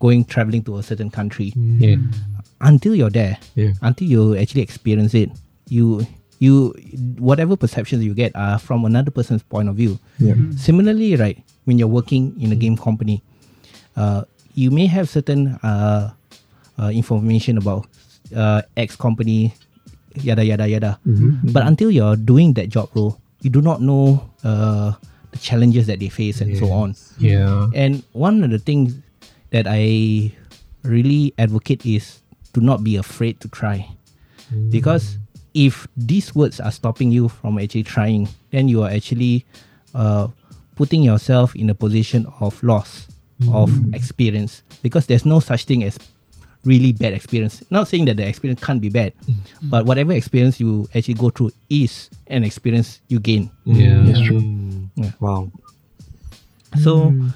going 0.00 0.24
traveling 0.24 0.62
to 0.64 0.78
a 0.78 0.82
certain 0.82 1.10
country 1.10 1.52
Yeah. 1.56 1.96
until 2.60 2.94
you're 2.94 3.10
there 3.12 3.36
Yeah. 3.54 3.72
until 3.82 4.08
you 4.08 4.36
actually 4.36 4.62
experience 4.62 5.12
it 5.12 5.28
you 5.68 6.06
you 6.38 6.74
whatever 7.18 7.56
perceptions 7.56 8.04
you 8.04 8.14
get 8.14 8.34
are 8.34 8.58
from 8.58 8.84
another 8.84 9.10
person's 9.10 9.42
point 9.42 9.68
of 9.68 9.76
view. 9.76 9.98
Yeah. 10.18 10.34
similarly 10.56 11.16
right 11.16 11.38
when 11.64 11.78
you're 11.78 11.88
working 11.90 12.34
in 12.40 12.52
a 12.52 12.56
game 12.56 12.76
company 12.76 13.22
uh, 13.96 14.24
you 14.54 14.70
may 14.70 14.86
have 14.86 15.08
certain 15.08 15.58
uh, 15.62 16.12
uh, 16.78 16.90
information 16.90 17.58
about 17.58 17.86
uh, 18.34 18.62
X 18.76 18.96
company 18.96 19.54
yada 20.22 20.44
yada 20.44 20.68
yada. 20.68 20.98
But 21.52 21.66
until 21.66 21.90
you're 21.90 22.16
doing 22.16 22.54
that 22.54 22.68
job 22.68 22.90
role 22.94 23.18
you 23.42 23.50
do 23.50 23.60
not 23.60 23.80
know 23.82 24.24
uh, 24.42 24.92
the 25.32 25.38
challenges 25.38 25.86
that 25.86 25.98
they 26.00 26.08
face 26.08 26.40
and 26.40 26.56
so 26.58 26.70
on. 26.72 26.94
Yeah. 27.18 27.68
and 27.74 28.02
one 28.12 28.42
of 28.42 28.50
the 28.50 28.58
things 28.58 28.94
that 29.50 29.66
I 29.68 30.32
really 30.82 31.32
advocate 31.38 31.86
is 31.86 32.20
to 32.54 32.60
not 32.60 32.82
be 32.84 32.96
afraid 32.96 33.40
to 33.40 33.48
try. 33.48 33.88
Because 34.70 35.18
if 35.54 35.86
these 35.96 36.34
words 36.34 36.60
are 36.60 36.72
stopping 36.72 37.10
you 37.10 37.28
from 37.28 37.58
actually 37.58 37.84
trying, 37.84 38.28
then 38.50 38.68
you 38.68 38.82
are 38.82 38.90
actually 38.90 39.46
uh, 39.94 40.28
putting 40.74 41.02
yourself 41.02 41.54
in 41.54 41.70
a 41.70 41.74
position 41.74 42.26
of 42.40 42.60
loss 42.62 43.06
of 43.52 43.70
mm-hmm. 43.70 43.94
experience. 43.94 44.62
Because 44.82 45.06
there's 45.06 45.24
no 45.24 45.40
such 45.40 45.64
thing 45.64 45.84
as 45.84 45.98
really 46.64 46.92
bad 46.92 47.12
experience. 47.12 47.62
Not 47.70 47.88
saying 47.88 48.06
that 48.06 48.16
the 48.16 48.26
experience 48.26 48.62
can't 48.62 48.80
be 48.80 48.88
bad, 48.88 49.14
mm-hmm. 49.20 49.68
but 49.70 49.86
whatever 49.86 50.12
experience 50.12 50.58
you 50.58 50.88
actually 50.94 51.14
go 51.14 51.30
through 51.30 51.52
is 51.70 52.10
an 52.26 52.42
experience 52.42 53.00
you 53.08 53.20
gain. 53.20 53.50
Yeah. 53.64 54.02
That's 54.04 54.20
true. 54.26 54.42
Yeah. 54.96 55.12
Wow. 55.20 55.52
So, 56.82 57.10
mm-hmm. 57.10 57.28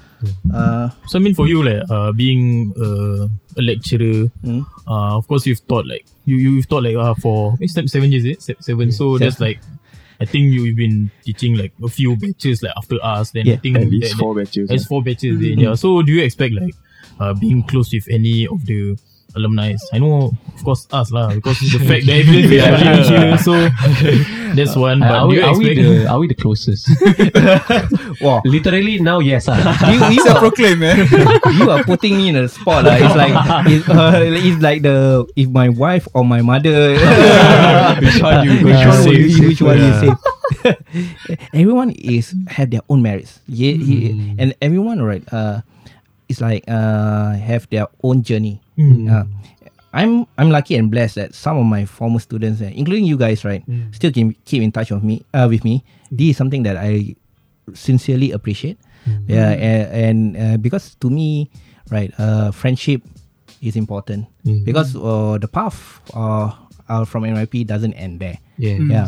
Uh, 0.53 0.89
So 1.07 1.19
I 1.19 1.21
mean, 1.21 1.33
for 1.35 1.47
you, 1.47 1.63
like 1.63 1.83
uh, 1.89 2.11
being 2.11 2.73
uh, 2.77 3.27
a 3.57 3.61
lecturer, 3.61 4.29
mm, 4.43 4.65
uh, 4.87 5.17
of 5.17 5.27
course 5.27 5.45
you've 5.45 5.65
taught 5.67 5.85
like 5.87 6.05
you 6.25 6.35
you've 6.37 6.67
taught 6.67 6.83
like 6.83 6.95
uh, 6.95 7.13
for 7.15 7.55
eh, 7.61 7.67
seven 7.67 8.11
years, 8.11 8.25
is 8.25 8.31
it? 8.37 8.41
Se- 8.41 8.55
seven. 8.59 8.91
So 8.91 9.15
Seven. 9.17 9.27
that's 9.27 9.39
like, 9.39 9.59
I 10.21 10.25
think 10.25 10.51
you've 10.51 10.75
been 10.75 11.09
teaching 11.23 11.55
like 11.55 11.71
a 11.83 11.87
few 11.87 12.15
batches 12.15 12.61
like 12.61 12.73
after 12.77 12.97
us. 13.03 13.31
Then 13.31 13.47
I 13.49 13.55
think 13.57 13.77
At 13.77 13.87
least 13.89 14.11
that- 14.11 14.19
four 14.19 14.35
batches. 14.35 14.69
It's 14.71 14.85
four 14.85 15.01
batches. 15.03 15.39
eh, 15.41 15.55
Yeah. 15.57 15.75
So 15.75 16.01
do 16.01 16.11
you 16.11 16.23
expect 16.23 16.53
like 16.55 16.75
uh, 17.19 17.33
being 17.33 17.63
close 17.63 17.91
with 17.93 18.07
any 18.09 18.47
of 18.47 18.65
the 18.65 18.97
alumni? 19.35 19.75
I 19.93 19.99
know, 19.99 20.31
of 20.33 20.61
course, 20.63 20.87
us 20.91 21.11
lah, 21.11 21.33
because 21.33 21.59
the 21.59 21.79
fact 21.89 22.05
that 22.05 22.15
everyone 22.25 22.49
is 22.49 22.61
actually 22.63 23.03
here. 23.07 23.37
So 23.39 23.53
that's 24.57 24.75
one. 24.75 25.01
Uh, 25.03 25.09
But 25.09 25.17
are, 25.19 25.27
we, 25.27 25.35
you 25.37 25.43
are, 25.45 25.55
we 25.57 25.65
the, 25.75 25.89
are 26.09 26.19
we 26.19 26.27
the 26.27 26.35
closest? 26.37 26.89
wow. 28.21 28.41
Literally 28.45 28.99
now, 28.99 29.19
yes. 29.19 29.45
ah. 29.47 29.57
you, 29.91 30.19
you, 30.19 30.23
are, 30.29 30.39
proclaim, 30.39 30.79
man. 30.79 31.05
you 31.57 31.69
are 31.69 31.83
putting 31.83 32.17
me 32.17 32.29
in 32.29 32.35
a 32.37 32.47
spot. 32.47 32.85
lah. 32.85 32.97
It's 32.97 33.15
like 33.15 33.35
it's, 33.69 33.85
uh, 33.89 34.19
it's 34.23 34.61
like 34.61 34.81
the 34.81 35.25
if 35.35 35.49
my 35.49 35.69
wife 35.69 36.07
or 36.13 36.25
my 36.25 36.41
mother 36.41 36.95
Which 38.01 38.21
one 38.21 38.45
you 38.45 38.53
which 38.65 38.83
one 38.85 38.99
save? 39.03 39.29
you, 39.29 39.47
which 39.49 39.61
one 39.61 39.77
you 39.77 39.89
Yeah. 39.89 40.01
save? 40.01 40.17
everyone 41.53 41.91
is 41.93 42.33
have 42.49 42.69
their 42.71 42.81
own 42.89 43.01
merits. 43.05 43.39
Yeah, 43.47 43.73
he- 43.77 44.35
and 44.41 44.55
everyone 44.61 45.01
right 45.01 45.21
uh 45.31 45.61
is 46.29 46.39
like 46.41 46.63
uh 46.69 47.33
have 47.33 47.67
their 47.69 47.87
own 48.03 48.21
journey. 48.23 48.61
Uh, 49.09 49.25
I'm 49.91 50.25
I'm 50.37 50.49
lucky 50.53 50.75
and 50.77 50.89
blessed 50.93 51.15
that 51.17 51.33
some 51.33 51.57
of 51.57 51.65
my 51.65 51.83
former 51.83 52.19
students, 52.21 52.61
uh, 52.61 52.69
including 52.71 53.05
you 53.09 53.17
guys, 53.17 53.43
right, 53.43 53.65
still 53.91 54.11
keep, 54.13 54.37
keep 54.45 54.61
in 54.61 54.71
touch 54.71 54.91
with 54.93 55.03
me. 55.03 55.25
Uh, 55.33 55.47
with 55.49 55.65
me, 55.65 55.83
this 56.13 56.29
is 56.31 56.37
something 56.37 56.61
that 56.63 56.77
I 56.77 57.15
sincerely 57.73 58.31
appreciate. 58.31 58.77
Yeah, 59.27 59.49
and, 59.57 59.81
and 59.89 60.17
uh, 60.37 60.57
because 60.61 60.93
to 61.01 61.09
me, 61.09 61.49
right, 61.89 62.13
uh, 62.21 62.51
friendship 62.51 63.01
is 63.61 63.75
important 63.75 64.27
because 64.63 64.93
uh, 64.95 65.37
the 65.41 65.47
path 65.49 65.99
uh, 66.13 66.53
uh, 66.87 67.03
from 67.05 67.23
NYP 67.23 67.65
doesn't 67.65 67.93
end 67.97 68.19
there. 68.21 68.37
Yeah. 68.61 68.77
Yeah, 68.79 69.07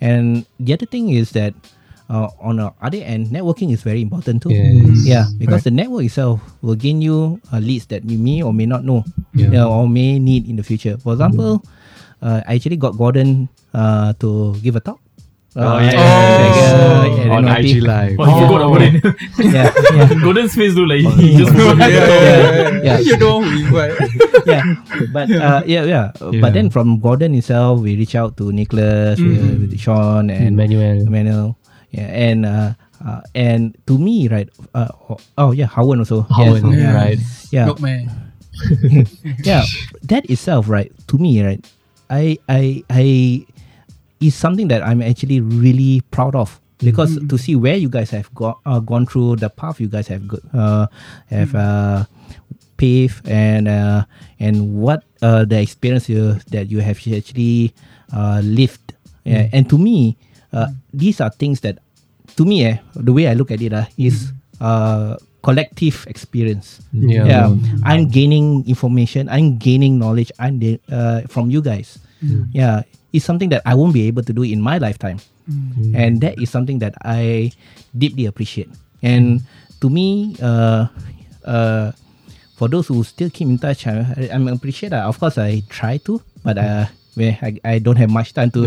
and 0.00 0.46
the 0.60 0.72
other 0.74 0.86
thing 0.86 1.10
is 1.10 1.32
that 1.34 1.54
uh, 2.10 2.26
on 2.42 2.58
the 2.58 2.66
other 2.82 2.98
end, 3.06 3.30
networking 3.30 3.70
is 3.70 3.86
very 3.86 4.02
important 4.02 4.42
too. 4.42 4.50
Yes. 4.50 5.06
Yeah, 5.06 5.24
because 5.38 5.62
the 5.62 5.70
network 5.70 6.04
itself 6.10 6.42
will 6.60 6.74
gain 6.74 6.98
you 7.00 7.38
uh, 7.54 7.62
leads 7.62 7.86
that 7.94 8.02
you 8.02 8.18
may 8.18 8.42
or 8.42 8.50
may 8.52 8.66
not 8.66 8.82
know, 8.82 9.06
Yeah. 9.32 9.62
yeah, 9.62 9.66
or 9.70 9.86
may 9.86 10.18
need 10.18 10.50
in 10.50 10.58
the 10.58 10.66
future. 10.66 10.98
For 10.98 11.14
example, 11.14 11.62
uh, 12.20 12.42
I 12.42 12.58
actually 12.58 12.76
got 12.82 12.98
Gordon 12.98 13.46
uh, 13.72 14.12
to 14.18 14.58
give 14.58 14.74
a 14.74 14.82
talk. 14.82 14.98
Oh, 15.58 15.66
Uh, 15.66 15.82
yeah. 15.82 15.98
like, 17.02 17.18
uh, 17.18 17.22
at 17.26 17.30
On 17.34 17.42
IG 17.58 17.82
Live. 17.82 18.14
Oh, 18.22 18.26
you 18.26 18.34
forgot 18.46 18.62
about 18.70 18.82
it. 18.86 18.94
Yeah, 19.42 19.66
yeah. 19.98 20.06
Gordon's 20.22 20.54
face 20.54 20.78
do 20.78 20.86
like 20.86 21.02
he 21.18 21.34
just 21.42 21.50
forgot. 21.50 21.90
yeah, 21.90 22.70
yeah. 22.86 22.98
You 23.02 23.18
know 23.18 23.42
who 23.42 23.50
you 23.58 23.74
are. 23.74 23.90
yeah, 24.46 24.62
but 25.10 25.26
uh, 25.26 25.62
yeah, 25.66 25.82
yeah, 25.86 26.14
Yeah. 26.22 26.38
But 26.38 26.54
then 26.54 26.70
from 26.70 27.02
Gordon 27.02 27.34
himself, 27.34 27.82
we 27.82 27.98
reach 27.98 28.14
out 28.14 28.38
to 28.38 28.54
Nicholas, 28.54 29.18
uh, 29.18 29.26
with 29.58 29.74
Sean, 29.74 30.30
and 30.30 30.54
Emmanuel. 30.54 31.02
Emmanuel. 31.02 31.58
Yeah, 31.90 32.06
and 32.06 32.46
uh, 32.46 32.74
uh, 33.04 33.20
and 33.34 33.76
to 33.86 33.98
me, 33.98 34.28
right? 34.28 34.48
Uh, 34.74 34.88
oh, 35.10 35.18
oh 35.38 35.50
yeah, 35.52 35.66
Howard 35.66 35.98
also. 35.98 36.22
Howard, 36.30 36.62
Yes, 36.62 36.78
Yeah. 36.78 36.94
right. 36.94 37.18
Yeah, 37.50 37.64
Milkman. 37.66 38.10
yeah. 39.44 39.64
That 40.06 40.28
itself, 40.30 40.68
right? 40.68 40.92
To 41.08 41.18
me, 41.18 41.42
right? 41.42 41.60
I 42.10 42.38
I 42.48 42.84
I 42.90 43.06
is 44.20 44.34
something 44.34 44.68
that 44.68 44.82
I'm 44.82 45.02
actually 45.02 45.40
really 45.40 46.02
proud 46.10 46.34
of 46.34 46.60
because 46.78 47.18
to 47.28 47.36
see 47.36 47.56
where 47.56 47.76
you 47.76 47.88
guys 47.88 48.10
have 48.10 48.32
got 48.34 48.58
uh, 48.64 48.80
gone 48.80 49.04
through 49.04 49.36
the 49.36 49.48
path 49.50 49.80
you 49.80 49.88
guys 49.88 50.08
have 50.08 50.26
go, 50.28 50.38
uh, 50.54 50.86
have 51.28 51.54
uh, 51.54 52.04
paved 52.76 53.28
and 53.28 53.68
uh, 53.68 54.04
and 54.40 54.80
what 54.80 55.04
uh, 55.22 55.44
the 55.44 55.60
experience 55.60 56.08
you, 56.08 56.40
that 56.50 56.70
you 56.70 56.80
have 56.80 56.96
actually 57.12 57.74
uh, 58.12 58.40
lived. 58.44 58.94
Yeah, 59.24 59.48
and 59.52 59.68
to 59.68 59.76
me, 59.76 60.16
uh, 60.52 60.68
these 60.92 61.20
are 61.20 61.30
things 61.30 61.60
that 61.60 61.78
to 62.36 62.44
me, 62.44 62.64
eh, 62.64 62.78
the 62.94 63.12
way 63.12 63.26
I 63.28 63.34
look 63.34 63.50
at 63.50 63.60
it 63.60 63.72
uh, 63.72 63.86
is 63.98 64.30
uh, 64.60 65.16
collective 65.42 66.06
experience. 66.06 66.78
Yeah. 66.92 67.26
Yeah, 67.26 67.46
I'm 67.82 68.06
gaining 68.08 68.62
information. 68.68 69.28
I'm 69.28 69.58
gaining 69.58 69.98
knowledge. 69.98 70.30
I'm 70.38 70.58
de- 70.58 70.80
uh, 70.92 71.22
from 71.28 71.50
you 71.50 71.60
guys. 71.62 71.98
Yeah, 72.52 72.82
it's 73.12 73.24
something 73.24 73.48
that 73.50 73.62
I 73.64 73.74
won't 73.74 73.94
be 73.96 74.06
able 74.06 74.22
to 74.22 74.32
do 74.32 74.42
in 74.44 74.60
my 74.60 74.76
lifetime, 74.78 75.18
and 75.96 76.20
that 76.20 76.36
is 76.38 76.50
something 76.52 76.78
that 76.84 76.94
I 77.02 77.50
deeply 77.96 78.26
appreciate. 78.26 78.68
And 79.02 79.40
to 79.80 79.88
me, 79.90 80.36
uh, 80.38 80.86
uh, 81.48 81.90
for 82.54 82.68
those 82.68 82.86
who 82.86 83.02
still 83.02 83.30
keep 83.32 83.48
in 83.48 83.56
touch, 83.58 83.86
I, 83.88 84.04
I- 84.16 84.30
I'm 84.36 84.46
appreciate 84.46 84.90
that. 84.94 85.08
Of 85.08 85.18
course, 85.18 85.38
I 85.40 85.64
try 85.72 85.96
to, 86.06 86.20
but 86.44 86.58
uh, 86.60 86.86
where 87.20 87.36
I, 87.42 87.50
I 87.64 87.78
don't 87.78 87.96
have 87.96 88.08
much 88.10 88.32
time 88.32 88.50
to, 88.52 88.64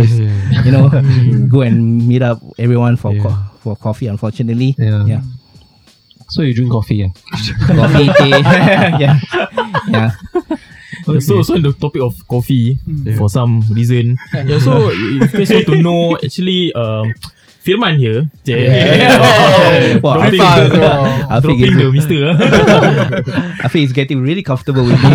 you 0.63 0.71
know, 0.71 0.87
go 1.49 1.61
and 1.65 2.07
meet 2.07 2.21
up 2.21 2.37
everyone 2.57 2.95
for 2.95 3.11
co- 3.17 3.35
for 3.59 3.75
coffee. 3.75 4.07
Unfortunately, 4.07 4.75
Yeah. 4.77 5.05
yeah. 5.05 5.21
So 6.29 6.41
you 6.41 6.53
drink 6.53 6.71
coffee, 6.71 6.95
yeah? 6.95 7.09
coffee, 7.67 8.09
tea, 8.17 8.29
yeah, 9.01 9.19
yeah. 9.89 10.11
So, 11.05 11.19
so 11.19 11.53
on 11.53 11.61
the 11.61 11.73
topic 11.73 12.01
of 12.01 12.15
coffee, 12.27 12.79
for 13.17 13.29
some 13.29 13.61
reason, 13.71 14.17
yeah. 14.33 14.57
So 14.59 14.71
want 14.87 15.65
to 15.67 15.81
know, 15.81 16.15
actually, 16.23 16.71
um, 16.73 17.13
Firman 17.63 17.95
here, 17.97 18.27
yeah, 18.43 19.95
Wow, 20.03 20.19
dropping, 20.19 20.39
Afiq- 20.39 20.69
the, 20.69 20.83
Afiq 21.31 21.41
dropping 21.41 21.63
is- 21.63 21.77
the 21.79 21.91
Mister. 21.95 22.19
I 23.63 23.67
feel 23.71 23.83
it's 23.83 23.93
getting 23.95 24.19
really 24.21 24.43
comfortable 24.43 24.83
with 24.83 24.99
me. 25.01 25.09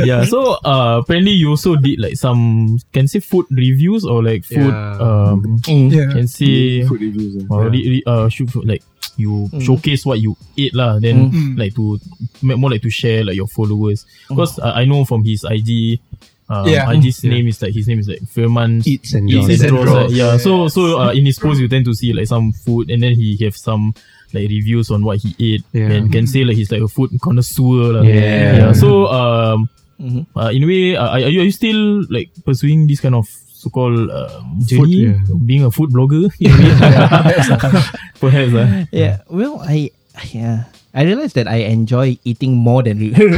yeah. 0.08 0.24
So 0.24 0.56
uh, 0.64 1.00
apparently 1.04 1.32
you 1.32 1.50
also 1.50 1.76
did 1.76 2.00
like 2.00 2.16
some 2.16 2.78
can 2.92 3.08
say 3.08 3.20
food 3.20 3.46
reviews 3.50 4.04
or 4.04 4.22
like 4.22 4.44
food 4.44 4.72
Yeah. 4.72 4.98
um 5.00 5.60
Yeah. 5.66 6.08
can 6.12 6.26
say 6.28 6.84
Food 6.88 7.00
reviews. 7.00 7.44
or 7.50 7.68
re, 7.68 7.88
re, 7.88 8.02
uh 8.06 8.28
shoot, 8.28 8.48
like 8.64 8.82
you 9.16 9.48
showcase 9.60 10.04
what 10.04 10.20
you 10.20 10.36
ate 10.58 10.74
lah 10.74 10.98
then 11.00 11.56
like 11.56 11.74
to 11.74 11.98
more 12.42 12.68
like 12.70 12.82
to 12.82 12.90
share 12.90 13.24
like 13.24 13.36
your 13.36 13.48
followers 13.48 14.04
because 14.28 14.58
uh, 14.60 14.72
I 14.76 14.84
know 14.84 15.04
from 15.04 15.24
his 15.24 15.40
IG 15.44 16.00
uh, 16.48 16.64
Yeah. 16.66 16.90
IG's 16.92 17.24
name 17.24 17.46
is 17.48 17.60
like 17.62 17.74
his 17.74 17.86
name 17.88 17.98
is 17.98 18.08
like 18.08 18.22
Firman 18.30 18.86
Eats 18.86 19.14
and 19.14 19.28
Eats 19.28 19.46
draws. 19.46 19.60
and 19.62 19.70
draws, 19.70 19.88
right? 19.88 20.10
yeah 20.10 20.36
so 20.36 20.68
so 20.68 21.00
uh, 21.00 21.12
in 21.12 21.26
his 21.26 21.38
post 21.38 21.60
you 21.60 21.68
tend 21.68 21.84
to 21.86 21.94
see 21.94 22.12
like 22.12 22.26
some 22.26 22.52
food 22.52 22.90
and 22.90 23.02
then 23.02 23.14
he 23.14 23.36
have 23.44 23.56
some 23.56 23.94
like 24.34 24.48
reviews 24.50 24.90
on 24.90 25.02
what 25.04 25.18
he 25.18 25.34
ate 25.38 25.64
Yeah. 25.72 25.90
and 25.90 26.10
can 26.12 26.26
say 26.26 26.44
like 26.44 26.56
he's 26.56 26.70
like 26.70 26.82
a 26.82 26.88
food 26.88 27.10
connoisseur 27.22 27.98
lah. 27.98 28.02
Yeah. 28.02 28.70
yeah 28.70 28.72
so 28.72 29.06
um 29.10 29.68
Mhm. 29.96 30.26
uh, 30.36 30.52
in 30.52 30.60
a 30.62 30.66
way 30.68 30.92
uh, 30.94 31.08
are, 31.08 31.20
you 31.32 31.40
are 31.40 31.48
you 31.48 31.54
still 31.56 32.04
like 32.12 32.28
pursuing 32.44 32.84
this 32.86 33.00
kind 33.00 33.14
of 33.16 33.24
so-called 33.56 34.10
uh, 34.12 34.28
journey 34.68 35.08
yeah. 35.08 35.16
being 35.48 35.64
a 35.64 35.70
food 35.72 35.88
blogger 35.88 36.28
perhaps 38.20 38.52
uh. 38.54 38.84
yeah. 38.92 39.24
Well, 39.28 39.60
I 39.64 39.90
yeah. 40.32 40.64
I 40.96 41.04
realized 41.04 41.36
that 41.36 41.44
I 41.46 41.68
enjoy 41.68 42.16
eating 42.24 42.56
more 42.56 42.80
than. 42.82 42.96
Re- 42.96 43.12
you 43.20 43.28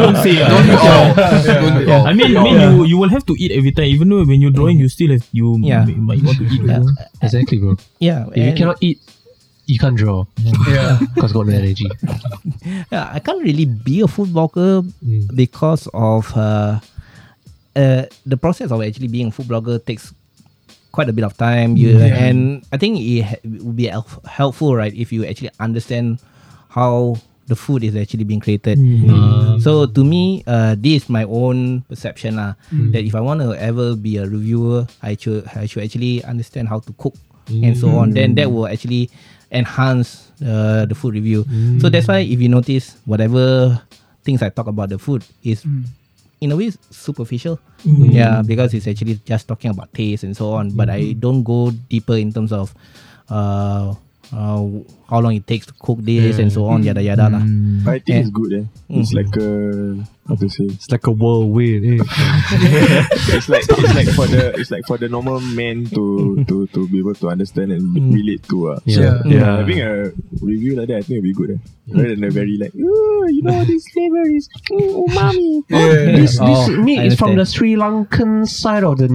don't 0.00 0.16
say 0.24 0.40
uh. 0.40 0.48
Don't 0.48 0.64
we 0.64 0.74
all? 0.80 1.06
Don't 1.12 1.76
we 1.76 1.84
all? 1.92 2.06
I 2.08 2.12
mean, 2.16 2.32
I 2.32 2.42
mean, 2.42 2.56
you 2.56 2.84
you 2.84 2.96
will 2.96 3.12
have 3.12 3.26
to 3.28 3.36
eat 3.36 3.52
every 3.52 3.72
time. 3.76 3.92
Even 3.92 4.08
though 4.08 4.24
when 4.24 4.40
you're 4.40 4.50
drawing, 4.56 4.80
you 4.80 4.88
still 4.88 5.12
have 5.12 5.28
you 5.36 5.60
Yeah. 5.60 5.84
might 6.00 6.24
want 6.24 6.40
to 6.40 6.48
eat. 6.48 6.64
yeah. 6.64 6.80
Exactly, 7.20 7.58
bro. 7.60 7.76
yeah. 8.00 8.24
If 8.32 8.40
you 8.40 8.52
cannot 8.56 8.80
eat, 8.80 9.04
you 9.68 9.76
can't 9.76 10.00
draw. 10.00 10.24
Yeah. 10.66 10.96
Because 11.14 11.32
got 11.36 11.44
no 11.44 11.52
energy. 11.52 11.84
yeah, 12.90 13.12
I 13.12 13.20
can't 13.20 13.44
really 13.44 13.68
be 13.68 14.00
a 14.00 14.08
food 14.08 14.32
blogger 14.32 14.80
because 15.36 15.92
of 15.92 16.24
uh, 16.32 16.80
uh, 17.76 18.02
the 18.24 18.36
process 18.40 18.72
of 18.72 18.80
actually 18.80 19.12
being 19.12 19.28
a 19.28 19.30
food 19.30 19.44
blogger 19.46 19.76
takes 19.84 20.08
quite 20.90 21.08
a 21.08 21.12
bit 21.12 21.22
of 21.28 21.36
time. 21.36 21.76
You 21.76 22.00
and 22.00 22.64
I 22.72 22.80
think 22.80 22.96
it, 22.98 23.22
ha- 23.28 23.44
would 23.44 23.76
be 23.76 23.86
help- 23.92 24.24
helpful, 24.26 24.74
right, 24.74 24.90
if 24.96 25.12
you 25.12 25.28
actually 25.28 25.52
understand 25.60 26.18
how 26.70 27.18
the 27.50 27.58
food 27.58 27.82
is 27.82 27.98
actually 27.98 28.22
being 28.22 28.38
created. 28.38 28.78
Mm. 28.78 29.04
Mm. 29.04 29.10
Um, 29.10 29.60
so 29.60 29.84
to 29.86 30.02
me, 30.06 30.46
uh, 30.46 30.78
this 30.78 31.02
is 31.02 31.08
my 31.10 31.26
own 31.26 31.82
perception 31.90 32.38
lah. 32.38 32.54
Mm. 32.70 32.94
That 32.94 33.02
if 33.02 33.14
I 33.18 33.20
want 33.20 33.42
to 33.42 33.58
ever 33.58 33.98
be 33.98 34.22
a 34.22 34.24
reviewer, 34.24 34.86
I 35.02 35.18
should 35.18 35.44
I 35.58 35.66
should 35.66 35.82
actually 35.82 36.22
understand 36.22 36.70
how 36.70 36.78
to 36.86 36.94
cook 36.94 37.18
and 37.50 37.74
so 37.74 37.90
on. 37.98 38.14
Then 38.14 38.38
that 38.38 38.54
will 38.54 38.70
actually 38.70 39.10
enhance 39.50 40.30
uh, 40.38 40.86
the 40.86 40.94
food 40.94 41.18
review. 41.18 41.42
So 41.82 41.90
that's 41.90 42.06
why 42.06 42.22
if 42.22 42.38
you 42.38 42.46
notice, 42.46 42.94
whatever 43.02 43.74
things 44.22 44.46
I 44.46 44.54
talk 44.54 44.70
about 44.70 44.94
the 44.94 45.02
food 45.02 45.26
is 45.42 45.66
in 46.40 46.52
a 46.52 46.56
way 46.56 46.70
superficial. 46.94 47.58
Yeah, 47.82 48.46
because 48.46 48.74
it's 48.78 48.86
actually 48.86 49.18
just 49.26 49.48
talking 49.50 49.74
about 49.74 49.90
taste 49.90 50.22
and 50.22 50.38
so 50.38 50.54
on. 50.54 50.70
But 50.70 50.86
I 50.86 51.18
don't 51.18 51.42
go 51.42 51.74
deeper 51.90 52.14
in 52.14 52.30
terms 52.30 52.54
of 52.54 52.70
uh, 53.26 53.98
uh, 54.32 54.62
how 55.08 55.18
long 55.20 55.34
it 55.34 55.46
takes 55.46 55.66
to 55.66 55.74
cook 55.78 55.98
this 56.00 56.38
and 56.38 56.52
so 56.52 56.66
on, 56.66 56.82
yada 56.82 57.02
yada 57.02 57.28
lah. 57.28 57.42
I 57.86 57.98
think 57.98 58.08
Yeah. 58.08 58.20
it's 58.22 58.30
good. 58.30 58.52
Eh? 58.54 58.64
It's 58.88 59.12
like 59.12 59.34
a 59.36 59.50
how 60.28 60.34
to 60.38 60.48
say? 60.48 60.64
It's 60.70 60.90
like 60.90 61.06
a 61.06 61.10
whirlwind. 61.10 61.82
Eh? 61.84 61.98
it's 63.34 63.48
like 63.48 63.64
it's 63.66 63.94
like 63.94 64.08
for 64.14 64.26
the 64.30 64.54
it's 64.58 64.70
like 64.70 64.86
for 64.86 64.98
the 64.98 65.08
normal 65.08 65.40
man 65.40 65.86
to 65.90 66.44
to 66.46 66.66
to 66.70 66.86
be 66.88 66.98
able 67.02 67.14
to 67.18 67.28
understand 67.28 67.72
and 67.72 67.82
relate 68.14 68.42
to. 68.48 68.72
Uh. 68.72 68.80
Yeah. 68.86 69.18
Yeah. 69.26 69.56
Having 69.66 69.80
a 69.82 69.94
review 70.40 70.76
like 70.78 70.88
that, 70.88 70.98
I 70.98 71.02
think 71.02 71.18
it'd 71.18 71.24
be 71.26 71.34
good. 71.34 71.50
Eh? 71.58 71.58
Rather 71.90 72.14
than 72.14 72.24
a 72.24 72.30
very 72.30 72.54
like, 72.56 72.70
oh, 72.78 73.26
you 73.34 73.42
know, 73.42 73.64
this 73.66 73.82
flavor 73.90 74.22
is 74.30 74.46
mm, 74.70 75.06
umami. 75.10 75.62
Yeah. 75.68 76.14
This, 76.22 76.38
this 76.38 76.62
Oh, 76.70 76.76
meat 76.78 77.02
is 77.02 77.18
from 77.18 77.34
the. 77.34 77.42
Sri 77.50 77.74
Lankan 77.74 78.46
side 78.46 78.84
of 78.84 78.98
the 78.98 79.08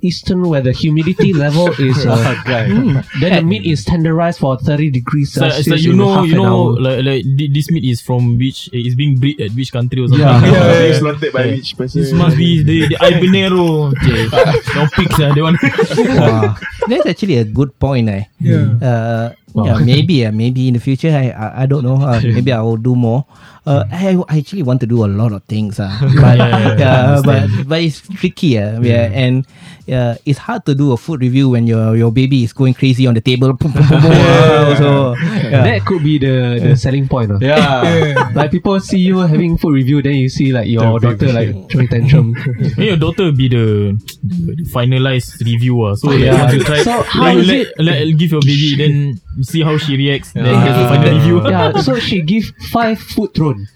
northeastern 0.00 0.48
where 0.48 0.60
the 0.60 0.72
humidity 0.72 1.32
level 1.44 1.68
is. 1.78 2.06
Uh, 2.06 2.34
mm, 2.46 3.04
then 3.20 3.34
the 3.34 3.42
meat 3.42 3.66
is 3.66 3.84
tenderized 3.84 4.38
for 4.38 4.56
30 4.58 4.90
degrees 4.90 5.32
So 5.32 5.40
Celsius. 5.42 5.58
it's 5.60 5.68
like 5.68 5.80
you 5.82 5.94
know, 5.94 6.22
you 6.24 6.34
know, 6.36 6.64
like 6.64 7.04
like 7.04 7.24
this 7.52 7.70
meat 7.70 7.84
is 7.84 8.00
from 8.00 8.38
which 8.38 8.70
is 8.72 8.94
being 8.94 9.18
bred 9.18 9.40
at 9.40 9.52
which 9.52 9.72
country 9.72 10.02
or 10.02 10.08
something. 10.08 10.26
Yeah. 10.26 10.80
Being 10.80 10.94
slaughtered 10.94 11.32
by 11.32 11.46
which 11.46 11.76
person? 11.76 12.00
This 12.02 12.12
must 12.12 12.36
be 12.36 12.62
the 12.62 12.88
the 12.88 12.96
Ibanero. 12.96 13.92
Okay, 13.92 14.28
no 14.74 14.86
pigs 14.94 15.20
ah, 15.20 15.32
they 15.34 15.42
want. 15.42 15.58
Wow. 15.62 16.56
That's 16.88 17.06
actually 17.06 17.36
a 17.38 17.44
good 17.44 17.78
point. 17.78 18.08
Eh? 18.08 18.24
Yeah. 18.40 18.78
Uh, 18.80 19.34
yeah, 19.54 19.78
maybe 19.82 20.24
uh, 20.26 20.32
maybe 20.32 20.68
in 20.68 20.74
the 20.74 20.80
future 20.80 21.10
I 21.10 21.30
I, 21.30 21.62
I 21.62 21.66
don't 21.66 21.82
know. 21.82 22.00
Uh, 22.00 22.20
maybe 22.36 22.52
I 22.52 22.62
will 22.62 22.76
do 22.78 22.94
more. 22.94 23.26
Uh, 23.66 23.84
I, 23.92 24.16
I 24.28 24.38
actually 24.38 24.62
want 24.62 24.80
to 24.80 24.86
do 24.86 25.04
a 25.04 25.10
lot 25.10 25.32
of 25.32 25.44
things. 25.44 25.78
Uh, 25.78 25.92
but 26.20 26.38
yeah, 26.38 27.20
but 27.24 27.48
but 27.66 27.80
it's 27.82 28.00
tricky. 28.00 28.58
Uh, 28.58 28.80
yeah, 28.80 29.10
and 29.12 29.46
uh, 29.88 30.14
it's 30.26 30.38
hard 30.38 30.64
to 30.66 30.74
do 30.74 30.92
a 30.92 30.96
food 30.96 31.20
review 31.20 31.48
when 31.50 31.66
your 31.66 31.96
your 31.96 32.10
baby 32.12 32.44
is 32.44 32.52
going 32.52 32.74
crazy 32.74 33.06
on 33.06 33.14
the 33.14 33.20
table. 33.20 33.56
Uh, 34.00 34.76
so 34.76 35.14
yeah. 35.50 35.62
That 35.64 35.84
could 35.86 36.02
be 36.02 36.18
the, 36.18 36.58
the 36.62 36.76
selling 36.76 37.08
point. 37.08 37.30
Uh. 37.32 37.38
Yeah. 37.40 38.30
Like 38.34 38.50
people 38.50 38.78
see 38.80 38.98
you 38.98 39.18
having 39.18 39.58
food 39.58 39.74
review, 39.74 40.02
then 40.02 40.14
you 40.14 40.28
see 40.28 40.52
like 40.52 40.68
your 40.68 40.98
The 41.00 41.14
daughter 41.16 41.32
like 41.32 41.70
throwing 41.70 41.88
tantrum. 41.88 42.34
Then 42.76 42.86
your 42.86 42.96
daughter 42.96 43.32
be 43.32 43.48
the, 43.48 43.98
the 44.22 44.64
finalized 44.72 45.40
reviewer. 45.44 45.96
So 45.96 46.08
like, 46.08 46.20
Yeah. 46.20 46.42
once 46.42 46.54
you 46.54 46.62
try, 46.64 46.82
So 46.82 47.02
how 47.02 47.30
you 47.30 47.40
is 47.40 47.48
let, 47.48 47.56
it- 47.60 47.72
let, 47.78 48.18
give 48.18 48.30
your 48.32 48.40
baby, 48.42 48.76
then 48.76 49.20
you 49.36 49.44
see 49.44 49.62
how 49.62 49.76
she 49.78 49.96
reacts. 49.96 50.32
Then 50.32 50.44
get 50.44 50.76
the 50.78 50.86
final 50.88 51.12
review. 51.18 51.36
yeah, 51.48 51.72
so 51.80 51.98
she 51.98 52.22
give 52.22 52.44
five 52.72 52.98
food 53.00 53.34
thrown. 53.34 53.66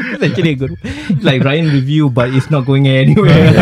It's 0.00 0.22
actually 0.22 0.50
a 0.50 0.54
good, 0.54 0.76
like 1.22 1.44
Ryan 1.44 1.66
review, 1.66 2.10
but 2.10 2.32
it's 2.34 2.50
not 2.50 2.66
going 2.66 2.88
anywhere. 2.88 3.52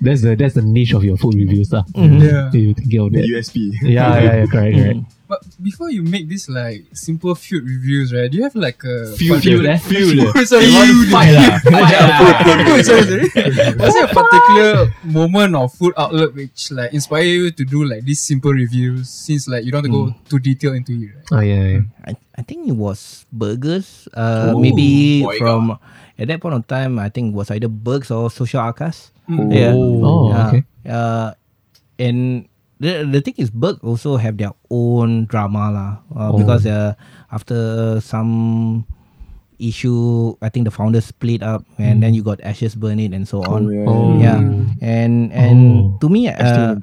That's 0.00 0.22
the 0.22 0.36
that's 0.38 0.54
the 0.54 0.62
niche 0.62 0.92
of 0.92 1.02
your 1.04 1.16
food 1.16 1.34
reviews, 1.34 1.72
lah. 1.72 1.84
Yeah. 1.94 2.52
You 2.52 2.74
think 2.74 2.94
of 2.94 3.12
that. 3.12 3.24
USP. 3.24 3.72
Yeah, 3.82 4.20
yeah, 4.20 4.36
yeah, 4.36 4.46
correct, 4.46 4.76
correct. 4.76 5.00
But 5.32 5.48
before 5.64 5.88
you 5.88 6.04
make 6.04 6.28
this 6.28 6.44
like 6.44 6.92
simple 6.92 7.32
feud 7.32 7.64
reviews, 7.64 8.12
right? 8.12 8.28
Do 8.28 8.36
you 8.36 8.44
have 8.44 8.52
like 8.52 8.84
a 8.84 9.16
Feud, 9.16 9.40
feud, 9.40 9.64
eh? 9.64 9.80
Feud. 9.80 10.28
sorry, 10.44 10.68
feud. 10.68 11.08
Fight 11.08 11.32
lah. 11.32 11.56
Sorry, 12.84 12.84
sorry. 12.84 13.32
Was 13.80 13.96
there 13.96 14.04
a 14.04 14.12
particular 14.12 14.92
moment 15.00 15.56
or 15.56 15.72
food 15.72 15.96
outlet 15.96 16.36
which 16.36 16.68
like 16.76 16.92
inspire 16.92 17.24
you 17.24 17.48
to 17.48 17.64
do 17.64 17.80
like 17.88 18.04
these 18.04 18.20
simple 18.20 18.52
reviews? 18.52 19.08
Since 19.08 19.48
like 19.48 19.64
you 19.64 19.72
don't 19.72 19.88
have 19.88 19.88
to 19.88 19.96
go 19.96 20.12
too 20.28 20.36
detailed 20.36 20.76
into 20.84 21.00
it, 21.00 21.16
right? 21.16 21.28
Oh 21.32 21.40
yeah, 21.40 21.64
yeah. 21.64 21.82
I, 22.04 22.12
I 22.36 22.42
think 22.44 22.68
it 22.68 22.76
was 22.76 23.24
burgers. 23.32 24.12
Uh, 24.12 24.52
Ooh, 24.52 24.60
maybe 24.60 25.24
boy, 25.24 25.40
from 25.40 25.80
at 26.20 26.28
that 26.28 26.44
point 26.44 26.60
of 26.60 26.68
time, 26.68 27.00
I 27.00 27.08
think 27.08 27.32
it 27.32 27.36
was 27.40 27.48
either 27.48 27.72
Burgs 27.72 28.12
or 28.12 28.28
Social 28.28 28.60
Arcas. 28.60 29.16
Mm. 29.32 29.48
Yeah. 29.48 29.72
Oh, 29.72 30.28
yeah. 30.28 30.48
okay. 30.52 30.62
Uh, 30.84 31.32
and 31.96 32.51
the 32.82 33.06
the 33.06 33.22
thing 33.22 33.38
is, 33.38 33.48
Burg 33.48 33.78
also 33.86 34.18
have 34.18 34.34
their 34.36 34.50
own 34.68 35.30
drama 35.30 35.70
lah. 35.70 35.90
Uh, 36.10 36.34
Oh. 36.34 36.38
Because 36.42 36.66
uh, 36.66 36.98
after 37.30 38.02
some 38.02 38.82
issue, 39.62 40.34
I 40.42 40.50
think 40.50 40.66
the 40.66 40.74
founders 40.74 41.06
split 41.06 41.42
up, 41.42 41.62
and 41.78 42.02
then 42.02 42.14
you 42.14 42.26
got 42.26 42.42
Ashes 42.42 42.74
Burnnit 42.74 43.14
and 43.14 43.22
so 43.30 43.46
on. 43.46 43.70
yeah. 43.70 43.86
Oh. 43.86 44.18
Yeah, 44.18 44.38
and 44.82 45.30
and 45.30 45.58
Oh. 45.94 45.98
to 46.02 46.10
me, 46.10 46.26
uh, 46.28 46.76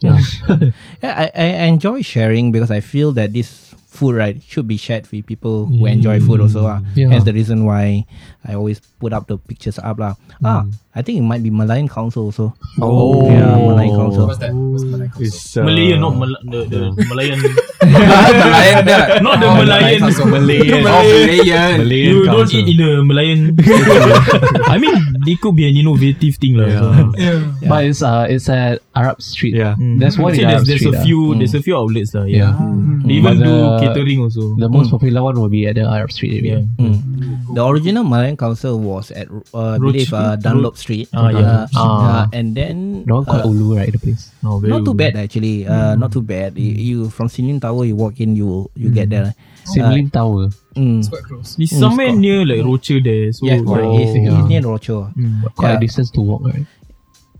Yeah. 0.00 0.16
yeah, 1.04 1.12
I, 1.20 1.28
I 1.36 1.68
enjoy 1.68 2.00
sharing 2.00 2.48
because 2.48 2.72
I 2.72 2.80
feel 2.80 3.12
that 3.20 3.36
this 3.36 3.76
food 3.92 4.16
right 4.16 4.40
should 4.40 4.64
be 4.64 4.80
shared 4.80 5.04
with 5.12 5.28
people 5.28 5.68
who 5.68 5.84
enjoy 5.84 6.16
food 6.16 6.40
also. 6.40 6.64
Uh. 6.64 6.80
Yeah. 6.96 7.12
Hence 7.12 7.28
the 7.28 7.36
reason 7.36 7.68
why 7.68 8.08
I 8.40 8.56
always 8.56 8.80
put 8.96 9.12
up 9.12 9.28
the 9.28 9.36
pictures 9.36 9.76
up 9.76 10.00
lah. 10.00 10.16
Ah, 10.40 10.64
I 10.94 11.00
think 11.00 11.16
it 11.16 11.22
might 11.24 11.42
be 11.42 11.48
Malayan 11.48 11.88
Council 11.88 12.28
also. 12.28 12.52
Oh. 12.78 13.24
yeah, 13.24 13.56
Malayan 13.56 13.96
Council. 13.96 14.26
What's 14.28 14.38
that? 14.44 14.52
What's 14.52 14.84
Malay 14.84 15.08
Council? 15.08 15.24
It's, 15.24 15.56
uh, 15.56 15.64
Malayan, 15.64 16.00
not 16.04 16.14
Mal- 16.20 16.36
the, 16.44 16.58
the 16.68 16.80
Malayan. 17.08 17.40
Malayan. 17.82 18.84
Not 19.24 19.40
the 19.40 19.46
Oh, 19.48 19.54
Malayan. 19.56 19.98
Council. 20.00 20.26
Malayan. 20.26 20.84
Oh, 20.92 21.02
Malayan. 21.02 21.78
Malayan 21.80 22.12
you 22.12 22.24
don't 22.24 22.36
Council. 22.44 22.60
eat 22.60 22.68
in 22.68 22.76
the 22.76 22.90
Malayan. 23.04 23.40
I 24.68 24.76
mean, 24.78 24.94
it 25.26 25.40
could 25.40 25.56
be 25.56 25.64
an 25.68 25.76
innovative 25.76 26.36
thing, 26.36 26.56
lah. 26.60 26.68
So. 26.68 27.12
Yeah. 27.16 27.40
But 27.68 27.84
it's 27.88 28.02
uh 28.02 28.26
it's 28.28 28.48
at 28.48 28.82
Arab 28.94 29.20
Street. 29.22 29.54
Yeah. 29.56 29.74
Mm. 29.80 29.96
There's 30.00 30.18
one 30.18 30.34
Say 30.34 30.42
in 30.42 30.48
there's, 30.48 30.60
Arab 30.60 30.66
there's 30.68 30.80
Street. 30.84 30.94
a 30.94 31.04
few 31.04 31.20
there's 31.40 31.54
a 31.56 31.62
few 31.62 31.76
outlets 31.76 32.12
lah. 32.14 32.24
Yeah. 32.28 32.52
Yeah. 32.52 33.00
They 33.08 33.14
even 33.16 33.38
But 33.40 33.44
do 33.44 33.52
the- 33.52 33.78
catering 33.80 34.20
also. 34.20 34.54
The 34.60 34.68
most 34.68 34.90
popular 34.90 35.22
one 35.24 35.40
will 35.40 35.48
be 35.48 35.64
at 35.66 35.74
the 35.80 35.88
Arab 35.88 36.12
Street 36.12 36.36
area. 36.44 36.68
Yeah. 36.76 36.84
Mm. 36.84 37.54
The 37.56 37.62
original 37.64 38.04
Malayan 38.04 38.36
Council 38.36 38.78
was 38.80 39.10
at 39.12 39.28
uh, 39.54 39.76
I 39.76 39.78
believe 39.78 40.12
uh, 40.12 40.36
Dunlop 40.36 40.76
Street. 40.82 41.06
Ah, 41.14 41.30
yeah. 41.30 41.46
Uh, 41.46 41.66
Ah. 41.78 41.86
uh, 41.86 42.24
and 42.34 42.52
then 42.58 43.06
The 43.06 43.14
one 43.14 43.24
called 43.24 43.46
uh, 43.46 43.54
Ulu, 43.54 43.78
right? 43.78 43.92
The 43.94 44.02
place. 44.02 44.34
No, 44.42 44.58
very 44.58 44.74
not 44.74 44.82
too 44.82 44.92
good. 44.92 45.14
bad 45.14 45.22
actually. 45.22 45.62
Uh, 45.66 45.94
not 45.94 46.10
too 46.10 46.20
bad. 46.26 46.58
You, 46.58 46.74
you 46.74 46.96
from 47.08 47.30
Sim 47.30 47.46
Lim 47.46 47.62
Tower, 47.62 47.86
you 47.86 47.94
walk 47.94 48.18
in, 48.18 48.34
you 48.34 48.66
you 48.74 48.90
get 48.90 49.08
there. 49.14 49.30
Sim 49.62 49.86
Lim 49.88 50.10
Tower. 50.10 50.50
Mm. 50.74 50.98
It's 51.00 51.08
quite 51.08 51.22
close. 51.24 51.54
It's 51.60 51.70
Mm, 51.72 51.80
somewhere 51.80 52.10
it's 52.10 52.18
near 52.18 52.40
like 52.42 52.66
Rochor 52.66 52.98
there. 52.98 53.30
So 53.32 53.46
Yeah, 53.46 53.62
like, 53.62 53.68
correct. 53.70 53.86
Oh, 53.86 53.98
It's, 54.02 54.14
yeah. 54.18 54.34
it's 54.42 54.48
near 54.50 54.62
Rochor. 54.66 55.02
mm. 55.14 55.34
Quite 55.54 55.74
a 55.76 55.80
distance 55.80 56.10
to 56.16 56.20
walk, 56.20 56.42
right? 56.48 56.66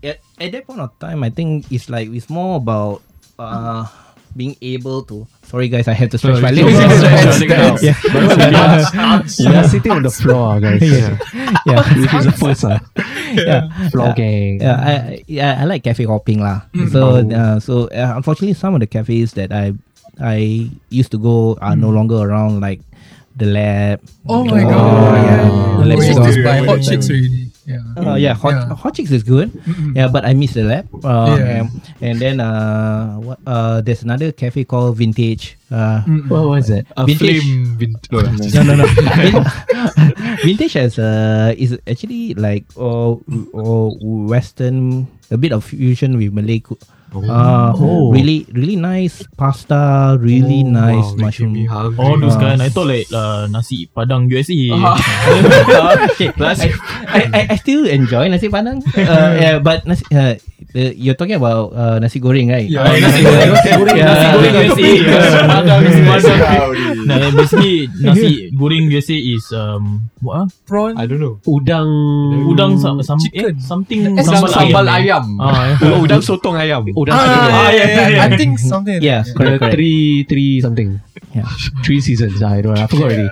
At, 0.03 0.19
at 0.39 0.49
that 0.55 0.63
point 0.67 0.79
of 0.79 0.91
time, 0.99 1.23
I 1.23 1.29
think 1.29 1.67
it's 1.71 1.89
like 1.91 2.07
it's 2.13 2.29
more 2.31 2.57
about 2.57 3.03
uh 3.41 3.83
being 4.35 4.57
able 4.65 5.01
to. 5.05 5.27
Sorry 5.45 5.69
guys, 5.69 5.85
I 5.87 5.93
have 5.93 6.09
to 6.09 6.17
stretch 6.17 6.41
my 6.41 6.49
legs. 6.57 6.73
Yeah. 7.81 7.93
We 9.39 9.45
are 9.55 9.67
sitting 9.73 9.91
on 9.91 10.03
the 10.03 10.09
floor, 10.09 10.59
guys. 10.59 10.81
yeah, 10.85 11.17
yeah. 11.65 11.81
Which 12.01 12.13
is 12.13 12.25
the 12.25 12.31
first 12.33 12.63
uh, 12.65 12.79
yeah. 13.45 13.89
floor 13.89 14.13
gang. 14.13 14.61
Yeah, 14.61 14.77
I, 14.77 15.23
yeah, 15.27 15.57
I 15.61 15.65
like 15.65 15.83
cafe 15.83 16.05
hopping 16.05 16.39
lah. 16.41 16.61
So, 16.91 17.25
uh, 17.25 17.59
so 17.59 17.87
uh, 17.89 18.13
unfortunately, 18.15 18.53
some 18.53 18.73
of 18.73 18.79
the 18.79 18.87
cafes 18.87 19.33
that 19.33 19.51
I 19.51 19.73
I 20.21 20.69
used 20.89 21.09
to 21.11 21.17
go 21.17 21.57
are 21.61 21.75
no 21.75 21.89
longer 21.89 22.15
around, 22.21 22.61
like 22.61 22.81
the 23.35 23.49
lab. 23.49 23.97
Oh 24.29 24.45
my 24.45 24.61
Oh, 24.63 24.69
god. 24.69 25.25
yeah. 25.25 25.41
Yeah. 25.41 25.85
Let's 25.89 26.05
We 26.07 26.13
go. 26.13 26.25
used 26.29 26.67
hot 26.69 26.81
chicks 26.85 27.09
already. 27.09 27.42
Yeah. 27.65 27.79
Uh, 27.95 28.15
yeah, 28.19 28.33
hot, 28.35 28.51
Yeah. 28.51 28.75
hot 28.75 28.91
chicks 28.93 29.11
is 29.11 29.23
good. 29.23 29.47
Yeah, 29.95 30.11
but 30.11 30.25
I 30.27 30.33
miss 30.35 30.51
the 30.53 30.67
lab. 30.67 30.83
Uh, 30.99 31.35
Yeah. 31.39 31.63
and, 31.63 31.67
and 32.03 32.15
then 32.19 32.35
uh, 32.43 33.15
what, 33.23 33.39
uh, 33.47 33.79
there's 33.79 34.03
another 34.03 34.31
cafe 34.35 34.67
called 34.67 34.97
Vintage. 34.99 35.55
Uh, 35.71 36.03
What 36.27 36.43
was 36.59 36.67
that? 36.67 36.85
A 36.99 37.07
Vintage. 37.07 37.39
flame. 37.39 37.79
Vin- 37.79 37.95
no, 38.11 38.61
no, 38.67 38.75
no, 38.75 38.83
no. 38.83 39.39
Vintage 40.45 40.73
has 40.75 40.99
uh, 40.99 41.55
is 41.57 41.79
actually 41.87 42.35
like 42.35 42.67
uh, 42.75 43.15
uh, 43.15 43.89
Western, 44.27 45.07
a 45.31 45.37
bit 45.39 45.51
of 45.55 45.63
fusion 45.63 46.17
with 46.19 46.33
Malay. 46.35 46.61
Coo- 47.13 47.29
Uh, 47.29 47.69
Oh. 47.77 48.09
really, 48.09 48.43
really 48.51 48.75
nice 48.75 49.21
pasta. 49.37 50.17
Really 50.17 50.65
nice 50.65 51.13
wow, 51.13 51.29
mushroom. 51.29 51.53
All 51.95 52.17
those 52.17 52.33
Ah. 52.35 52.41
kind. 52.41 52.59
I 52.59 52.69
thought 52.69 52.89
like 52.89 53.05
uh, 53.13 53.45
nasi 53.47 53.85
padang 53.87 54.25
USA. 54.27 54.53
okay, 56.09 56.29
I, 56.33 56.53
I, 57.07 57.19
I, 57.29 57.41
I 57.53 57.55
still 57.57 57.85
enjoy 57.85 58.27
nasi 58.29 58.49
padang. 58.49 58.81
Uh, 58.97 59.31
yeah, 59.37 59.55
but 59.59 59.85
nasi, 59.85 60.03
uh, 60.11 60.35
the, 60.73 60.93
you're 60.95 61.15
talking 61.15 61.35
about 61.35 61.73
uh, 61.73 61.97
nasi 61.99 62.19
goreng, 62.19 62.49
right? 62.49 62.65
Yeah. 62.67 62.85
Oh, 62.85 62.95
nasi 62.95 63.21
goreng. 63.21 63.49
Nasi 63.53 63.69
goreng. 63.71 63.95
Yeah. 63.95 64.09
Nasi 64.09 64.27
goreng 64.33 64.53
USA. 64.57 64.89
Padang, 65.47 65.79
nasi 65.83 66.01
padang. 66.01 66.39
Nah, 67.03 67.19
basically 67.35 67.75
nasi 67.99 68.29
goreng 68.55 68.87
USA 68.87 69.17
is 69.17 69.43
um 69.51 70.07
what? 70.23 70.35
ah? 70.39 70.47
Prawn. 70.65 70.95
I 70.95 71.03
don't 71.05 71.19
know. 71.19 71.35
Udang. 71.43 71.87
Udang 72.47 72.79
sa, 72.79 72.95
some, 73.03 73.19
eh, 73.19 73.43
Chicken. 73.43 73.59
something 73.59 73.99
Eh, 74.15 74.23
sambal, 74.23 74.49
Sambal 74.49 74.85
ayam. 74.87 75.25
ayam. 75.27 75.43
Ah, 75.43 75.75
Oh, 75.83 76.03
udang 76.03 76.23
sotong 76.23 76.55
ayam. 76.55 76.87
Udang. 77.03 77.15
Ah, 77.15 77.27
Ah, 77.27 77.69
yeah, 77.69 77.87
yeah, 77.87 78.07
yeah. 78.15 78.25
I 78.25 78.37
think 78.39 78.57
something. 78.59 78.97
like 78.99 79.05
Yeah, 79.05 79.21
that. 79.27 79.35
correct, 79.35 79.59
correct. 79.59 79.75
three, 79.75 80.23
three 80.25 80.61
something. 80.63 80.99
Yeah. 81.35 81.45
Three 81.83 81.99
seasons. 81.99 82.39
I 82.41 82.61
don't 82.63 82.73
know. 82.73 82.83
I 82.83 82.87
forgot 82.87 83.11
already. 83.11 83.29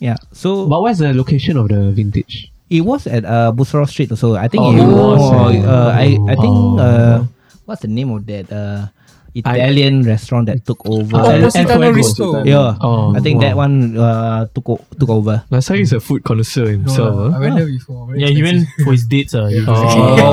Yeah. 0.00 0.16
So 0.32 0.66
But 0.66 0.82
where's 0.82 0.98
the 0.98 1.12
location 1.12 1.56
of 1.58 1.68
the 1.68 1.90
vintage? 1.92 2.50
It 2.70 2.82
was 2.84 3.06
at 3.08 3.24
uh, 3.24 3.50
Bussorah 3.52 3.88
Street 3.88 4.10
also. 4.12 4.36
I 4.36 4.46
think 4.48 4.60
Oh, 4.62 4.72
it 4.76 4.84
was. 4.84 5.20
uh, 5.64 5.90
I 5.92 6.14
I 6.28 6.34
think 6.36 6.54
Oh. 6.54 6.78
uh, 6.78 7.16
what's 7.64 7.80
the 7.82 7.88
name 7.90 8.12
of 8.12 8.22
that 8.28 8.46
uh, 8.52 8.92
Italian 9.40 10.02
restaurant 10.02 10.46
that 10.46 10.64
took 10.66 10.80
over? 10.88 11.16
Oh, 11.16 11.30
El- 11.30 11.42
Positano 11.48 11.92
Fuego. 11.92 11.98
Risto. 11.98 12.44
yeah. 12.46 12.76
Oh, 12.80 13.14
I 13.14 13.20
think 13.20 13.36
wow. 13.40 13.48
that 13.48 13.56
one 13.56 13.96
uh, 13.96 14.46
took 14.54 14.68
o- 14.68 14.84
took 14.98 15.08
over. 15.10 15.42
Nasai 15.50 15.80
is 15.80 15.92
a 15.92 16.00
food 16.00 16.22
connoisseur 16.24 16.64
No, 16.64 16.70
himself. 16.88 17.14
I 17.14 17.16
huh? 17.34 17.40
went 17.40 17.54
there 17.56 17.66
before. 17.66 18.06
Very 18.08 18.20
Yeah, 18.22 18.28
he 18.34 18.42
went 18.42 18.66
for 18.84 18.92
his 18.92 19.04
dates. 19.06 19.34
Uh, 19.34 19.46
yeah. 19.50 19.64
Oh, 19.68 20.32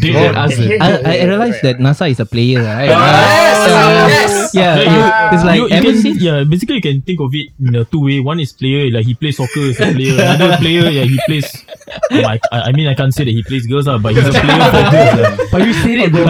did 0.00 0.14
that 0.14 0.34
us? 0.36 0.58
I, 0.58 1.00
I 1.04 1.24
realized 1.24 1.62
that 1.62 1.78
NASA 1.78 2.08
is 2.10 2.20
a 2.20 2.26
player, 2.26 2.62
right? 2.62 2.88
Yes, 2.92 3.68
yes. 3.68 4.54
Yeah, 4.54 4.76
Yeah, 4.76 4.92
you- 4.92 5.12
it's 5.34 5.44
like 5.44 5.56
you, 5.56 5.64
you 5.68 5.82
can, 5.82 5.96
since 6.02 6.20
yeah, 6.22 6.44
basically 6.44 6.76
you 6.76 6.82
can 6.84 7.00
think 7.02 7.20
of 7.20 7.34
it 7.34 7.48
in 7.58 7.74
a 7.76 7.84
two 7.84 8.00
way. 8.04 8.20
One 8.20 8.38
is 8.40 8.52
player, 8.52 8.90
like 8.92 9.06
he 9.06 9.14
plays 9.14 9.36
soccer 9.38 9.60
as 9.70 9.80
a 9.80 9.92
player. 9.92 10.14
Another 10.20 10.56
player, 10.62 10.90
yeah, 10.90 11.04
he 11.04 11.18
plays. 11.26 11.64
I, 12.10 12.38
I 12.52 12.60
I 12.68 12.72
mean, 12.72 12.86
I 12.88 12.94
can't 12.94 13.12
say 13.14 13.24
that 13.24 13.30
he 13.32 13.42
plays 13.42 13.66
girls, 13.66 13.88
uh, 13.88 13.98
but 13.98 14.14
he's 14.14 14.26
a 14.26 14.30
player 14.32 14.70
for 14.70 14.82
girls. 14.92 15.18
Uh. 15.18 15.36
But 15.52 15.62
you 15.66 15.72
said 15.72 15.98
it, 16.04 16.10
bro. 16.12 16.24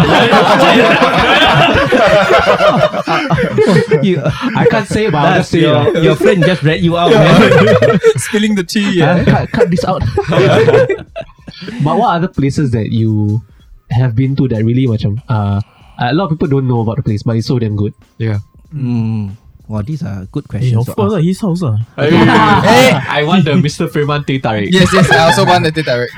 you, 4.02 4.22
I 4.24 4.66
can't 4.70 4.88
say 4.88 5.06
about 5.06 5.22
but 5.22 5.28
I'll 5.28 5.38
just 5.38 5.52
that's 5.52 5.52
say 5.52 5.60
your, 5.60 5.96
your 5.98 6.16
friend 6.16 6.42
just 6.44 6.62
read 6.62 6.80
you 6.80 6.96
out, 6.96 7.10
man. 7.10 7.98
Spilling 8.16 8.54
the 8.54 8.64
tea. 8.64 8.98
Yeah. 8.98 9.24
cut, 9.24 9.50
cut 9.50 9.70
this 9.70 9.84
out. 9.84 10.02
but 10.28 11.96
what 11.96 12.16
other 12.16 12.28
places 12.28 12.70
that 12.72 12.92
you 12.92 13.42
have 13.90 14.14
been 14.16 14.34
to 14.36 14.48
that 14.48 14.64
really 14.64 14.86
macam 14.86 15.22
uh, 15.28 15.60
a 15.98 16.14
lot 16.14 16.24
of 16.24 16.30
people 16.30 16.48
don't 16.48 16.66
know 16.68 16.80
about 16.80 16.96
the 16.96 17.02
place, 17.02 17.22
but 17.22 17.36
it's 17.36 17.46
so 17.46 17.58
damn 17.58 17.76
good. 17.76 17.94
Yeah. 18.18 18.40
Mm. 18.74 19.36
Wow, 19.68 19.80
these 19.80 20.02
are 20.02 20.26
good 20.28 20.44
Yeah, 20.44 20.50
questions. 20.50 20.88
of 20.88 20.96
course, 20.96 21.12
uh, 21.14 21.22
his 21.22 21.40
house. 21.40 21.62
Uh. 21.62 21.78
Hey, 21.96 22.92
I 22.92 23.22
want 23.24 23.44
the 23.46 23.52
Mr. 23.56 23.88
Freeman 23.88 24.24
teh 24.24 24.38
tarik. 24.42 24.68
Yes, 24.74 24.90
yes. 24.92 25.08
I 25.10 25.30
also 25.30 25.46
want 25.46 25.64
the 25.64 25.72
teh 25.72 25.86
tarik. 25.86 26.10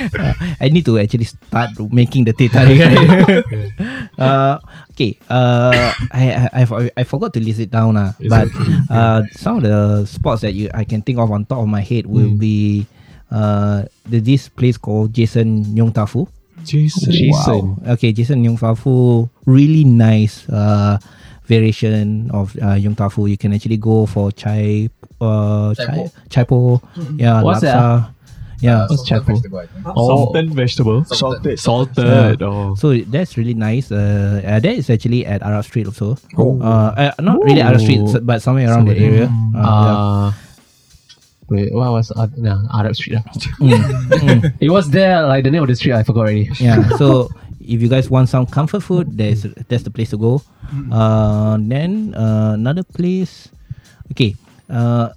I 0.62 0.68
need 0.68 0.84
to 0.86 0.98
actually 1.00 1.24
start 1.26 1.72
making 1.90 2.24
the 2.28 2.32
teh 2.36 2.46
tarik. 2.52 2.78
right? 2.78 3.42
uh, 4.22 4.60
okay. 4.92 5.16
Uh, 5.26 5.90
I, 6.12 6.46
I 6.52 6.60
I 6.62 6.90
I 7.00 7.02
forgot 7.08 7.32
to 7.34 7.40
list 7.40 7.58
it 7.58 7.72
down. 7.72 7.96
Uh, 7.96 8.12
but 8.28 8.46
uh, 8.92 9.24
some 9.34 9.58
of 9.58 9.62
the 9.64 10.04
spots 10.06 10.42
that 10.46 10.52
you 10.52 10.68
I 10.76 10.84
can 10.84 11.00
think 11.02 11.18
of 11.18 11.32
on 11.32 11.42
top 11.48 11.58
of 11.64 11.68
my 11.68 11.80
head 11.82 12.06
will 12.06 12.30
be 12.36 12.86
uh 13.32 13.88
the, 14.04 14.20
this 14.20 14.46
place 14.52 14.76
called 14.76 15.10
Jason 15.16 15.64
Yong 15.74 15.90
Tafu. 15.96 16.28
Jason. 16.62 17.10
Jason. 17.10 17.62
Okay, 17.96 18.12
Jason 18.12 18.44
Yong 18.44 18.60
Tafu, 18.60 19.26
really 19.48 19.82
nice 19.82 20.44
uh 20.52 21.00
variation 21.54 22.30
of 22.32 22.56
uh, 22.62 22.74
Yong 22.84 22.96
Tafu. 22.96 23.28
You 23.28 23.36
can 23.36 23.52
actually 23.52 23.76
go 23.76 24.06
for 24.06 24.32
chai 24.32 24.88
uh 25.20 25.74
Chai 25.74 25.84
chai 25.86 25.94
po. 25.94 26.02
chai 26.32 26.44
po. 26.44 26.58
Yeah, 27.16 27.42
What's 27.42 27.60
that, 27.62 27.76
laksa. 27.76 28.10
Yeah. 28.62 28.86
What's 28.90 29.02
chai 29.08 29.18
po? 29.18 29.34
vegetable, 29.34 29.58
I 29.58 29.66
think. 29.66 29.84
Salted 29.86 30.46
vegetable. 30.54 30.98
Salted. 31.04 31.58
Salted. 31.58 32.42
Oh. 32.42 32.74
So 32.78 32.94
that's 33.14 33.36
really 33.36 33.54
nice. 33.54 33.90
Uh, 33.90 34.38
uh, 34.46 34.58
that 34.62 34.74
is 34.80 34.86
actually 34.90 35.26
at 35.26 35.42
Arab 35.42 35.64
Street 35.66 35.86
also. 35.90 36.14
Oh. 36.38 36.62
Uh, 36.62 37.10
uh, 37.10 37.22
not 37.22 37.42
really 37.42 37.60
Arab 37.60 37.80
Street, 37.82 38.06
but 38.22 38.38
somewhere 38.42 38.70
around 38.70 38.86
the 38.86 38.96
area. 38.96 39.26
Uh, 39.54 39.58
yeah. 39.58 39.66
Uh, 39.66 40.28
wait, 41.50 41.68
what 41.74 41.90
was 41.92 42.10
uh, 42.14 42.26
no, 42.38 42.62
Arab 42.72 42.94
Street? 42.94 43.18
Mm, 43.60 43.82
mm, 44.22 44.38
It 44.66 44.70
was 44.70 44.90
there, 44.90 45.26
like 45.26 45.42
the 45.44 45.50
name 45.50 45.62
of 45.62 45.68
the 45.68 45.76
street. 45.76 45.94
I 45.98 46.02
forgot 46.06 46.20
already. 46.30 46.48
yeah. 46.62 46.86
So 47.02 47.30
if 47.62 47.80
you 47.82 47.88
guys 47.88 48.10
want 48.10 48.28
some 48.28 48.46
comfort 48.46 48.80
food, 48.82 49.16
there's 49.16 49.42
that's 49.68 49.82
the 49.86 49.90
place 49.90 50.10
to 50.10 50.18
go. 50.18 50.42
Uh, 50.90 51.56
then 51.60 52.14
uh, 52.14 52.52
another 52.54 52.82
place. 52.82 53.48
Okay. 54.12 54.34
Uh, 54.70 55.10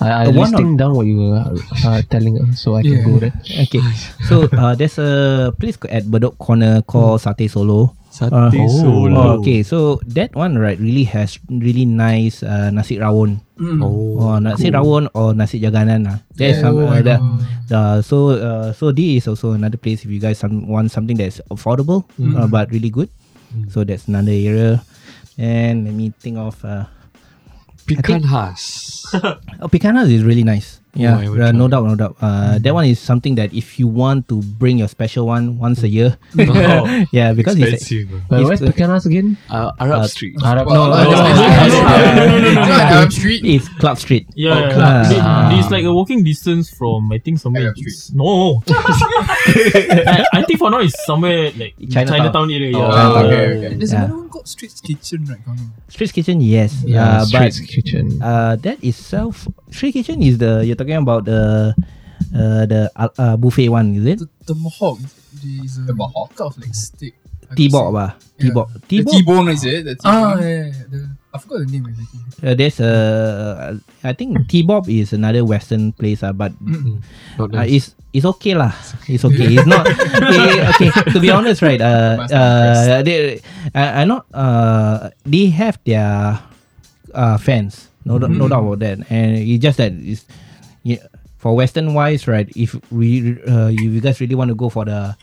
I, 0.00 0.26
I 0.26 0.28
one 0.28 0.50
listing 0.50 0.76
down 0.76 0.94
what 0.98 1.06
you 1.06 1.16
were 1.30 1.38
uh, 1.86 2.02
telling 2.10 2.36
us, 2.42 2.60
so 2.60 2.74
I 2.74 2.82
can 2.82 2.98
Yeah. 2.98 3.04
go 3.06 3.18
there. 3.22 3.34
okay. 3.66 3.80
So 4.26 4.50
uh, 4.52 4.74
there's 4.74 4.98
a 4.98 5.54
place 5.58 5.78
at 5.88 6.04
Bedok 6.10 6.36
Corner 6.38 6.82
called 6.82 7.22
Satay 7.22 7.48
Solo. 7.48 7.94
Satay 8.14 8.62
Uh, 8.62 8.70
solo. 8.70 9.10
Oh, 9.18 9.30
okay, 9.42 9.66
so 9.66 9.98
that 10.14 10.30
one 10.38 10.54
right 10.54 10.78
really 10.78 11.02
has 11.10 11.34
really 11.50 11.82
nice 11.82 12.46
uh, 12.46 12.70
nasi 12.70 13.02
rawon. 13.02 13.42
Oh. 13.58 14.22
Oh, 14.22 14.38
nasi 14.38 14.70
rawon 14.70 15.10
or 15.18 15.34
nasi 15.34 15.58
jaganan 15.58 16.06
lah. 16.06 16.22
There's 16.30 16.62
Yeah, 16.62 16.70
some 16.70 16.78
oh 16.78 16.86
uh, 16.86 16.94
my 16.94 17.02
that. 17.02 17.18
Uh, 17.74 17.98
so 18.06 18.38
uh, 18.38 18.70
so 18.70 18.94
this 18.94 19.24
is 19.24 19.26
also 19.26 19.58
another 19.58 19.82
place 19.82 20.06
if 20.06 20.10
you 20.14 20.22
guys 20.22 20.38
some, 20.38 20.70
want 20.70 20.94
something 20.94 21.18
that's 21.18 21.42
affordable 21.50 22.06
uh, 22.38 22.46
but 22.46 22.70
really 22.70 22.90
good. 22.90 23.10
So 23.70 23.82
that's 23.82 24.06
another 24.06 24.34
area. 24.34 24.82
And 25.34 25.86
let 25.86 25.94
me 25.94 26.14
think 26.14 26.38
of 26.38 26.54
uh, 26.62 26.86
Picanhas. 27.86 29.02
oh, 29.62 29.66
Picanhas 29.66 30.06
is 30.06 30.22
really 30.22 30.46
nice. 30.46 30.83
Yeah, 30.94 31.18
uh, 31.18 31.52
no 31.52 31.66
doubt, 31.66 31.84
no 31.86 31.96
doubt. 31.96 32.16
Uh, 32.20 32.26
mm-hmm. 32.26 32.62
That 32.62 32.74
one 32.74 32.86
is 32.86 33.00
something 33.00 33.34
that 33.34 33.52
if 33.52 33.78
you 33.78 33.88
want 33.88 34.28
to 34.28 34.40
bring 34.42 34.78
your 34.78 34.88
special 34.88 35.26
one 35.26 35.58
once 35.58 35.82
a 35.82 35.88
year, 35.88 36.16
oh, 36.38 37.04
yeah, 37.10 37.32
because 37.32 37.58
expensive. 37.58 38.12
it's. 38.12 38.30
Uh, 38.30 38.42
where's 38.46 38.60
Picanhas 38.60 39.06
again? 39.06 39.36
Uh, 39.50 39.72
Arab 39.80 40.06
Street. 40.06 40.36
Arab. 40.44 40.68
No, 40.68 40.86
no, 40.86 41.02
no, 41.02 42.54
no, 42.54 42.60
Arab 42.62 43.12
Street. 43.12 43.44
It's 43.44 43.68
Club 43.80 43.98
Street. 43.98 44.28
Yeah, 44.34 44.54
oh, 44.54 44.74
Club. 44.74 45.06
They, 45.10 45.58
it's 45.58 45.70
like 45.70 45.84
a 45.84 45.92
walking 45.92 46.22
distance 46.22 46.70
from 46.70 47.10
I 47.10 47.18
think 47.18 47.38
somewhere. 47.38 47.74
Arab 47.74 47.78
Street. 47.78 48.16
No, 48.16 48.62
I, 48.70 50.24
I, 50.32 50.42
think 50.42 50.58
for 50.58 50.70
now 50.70 50.78
it's 50.78 50.94
somewhere 51.04 51.50
like 51.58 51.74
Chinatown, 51.90 52.06
Chinatown 52.06 52.50
area. 52.50 52.76
Oh, 52.76 52.88
yeah. 52.88 53.26
okay, 53.26 53.66
okay. 53.66 53.74
There's 53.74 53.92
another 53.92 54.16
one 54.16 54.28
called 54.28 54.48
Street's 54.48 54.80
Kitchen, 54.80 55.26
right? 55.26 55.40
Street 55.88 56.12
Kitchen, 56.12 56.40
yes. 56.40 56.82
Yeah, 56.84 57.24
Street's 57.24 57.60
Kitchen. 57.60 58.22
Uh, 58.22 58.56
that 58.56 58.82
itself, 58.82 59.48
Street 59.70 59.92
Kitchen 59.92 60.22
is 60.22 60.38
the 60.38 60.62
you're 60.64 60.76
talking 60.84 61.00
about 61.00 61.24
the 61.24 61.72
uh, 62.36 62.64
the 62.68 62.92
uh, 62.92 63.08
uh, 63.16 63.36
buffet 63.40 63.68
one, 63.72 63.96
is 63.96 64.04
it? 64.04 64.18
The, 64.20 64.52
the 64.52 64.56
Mohawk 64.60 65.00
is 65.40 65.78
a 65.80 65.88
The 65.88 65.94
Mohawk? 65.96 66.36
kind 66.36 66.52
of 66.52 66.58
like 66.60 66.74
steak. 66.76 67.14
I 67.50 67.54
T-Bok, 67.54 67.92
could 67.92 67.92
say. 67.92 67.92
bah. 67.92 68.10
Yeah. 68.36 68.42
T-Bok. 68.48 68.66
The 68.72 68.80
T-Bok. 68.88 69.12
T-bone 69.14 69.48
is 69.52 69.62
it? 69.64 69.84
The 69.84 69.94
T-bone? 69.96 70.12
Ah, 70.12 70.34
yeah, 70.40 70.48
yeah, 70.48 70.64
yeah. 70.64 70.84
The, 70.90 71.00
I 71.34 71.36
forgot 71.38 71.58
the 71.60 71.70
name 71.70 71.84
exactly. 71.88 72.20
Uh, 72.40 72.54
there's 72.54 72.78
a, 72.80 72.92
I 74.02 74.12
think 74.14 74.48
T-Bob 74.48 74.88
is 74.88 75.12
another 75.12 75.44
Western 75.44 75.92
place, 75.92 76.22
uh, 76.22 76.32
but 76.32 76.52
Not 77.38 77.54
uh, 77.54 77.66
it's 77.68 77.94
it's 78.14 78.24
okay 78.38 78.54
lah. 78.54 78.72
It's 79.10 79.24
okay. 79.26 79.58
It's 79.58 79.66
not 79.66 79.82
okay, 80.30 80.62
okay. 80.72 80.90
To 81.12 81.18
be 81.20 81.30
honest, 81.34 81.60
right? 81.60 81.80
Uh, 81.82 82.22
Must 82.22 82.32
uh, 82.32 83.02
they, 83.02 83.42
I, 83.74 84.02
I 84.02 84.04
not. 84.06 84.24
Uh, 84.32 85.10
they 85.26 85.50
have 85.52 85.76
their 85.84 86.38
uh 87.14 87.36
fans. 87.38 87.90
No, 88.06 88.18
dou- 88.18 88.28
no 88.30 88.46
doubt 88.48 88.62
about 88.64 88.78
that. 88.80 88.96
And 89.10 89.36
it's 89.36 89.58
just 89.62 89.78
that 89.82 89.90
it's 89.92 90.24
yeah, 90.84 91.02
for 91.40 91.56
Western 91.56 91.92
wise, 91.96 92.28
right? 92.28 92.46
If 92.54 92.76
we 92.92 93.34
uh, 93.48 93.72
if 93.72 93.80
you 93.80 94.00
guys 94.00 94.20
really 94.20 94.36
want 94.36 94.48
to 94.52 94.54
go 94.54 94.68
for 94.68 94.84
the 94.84 95.16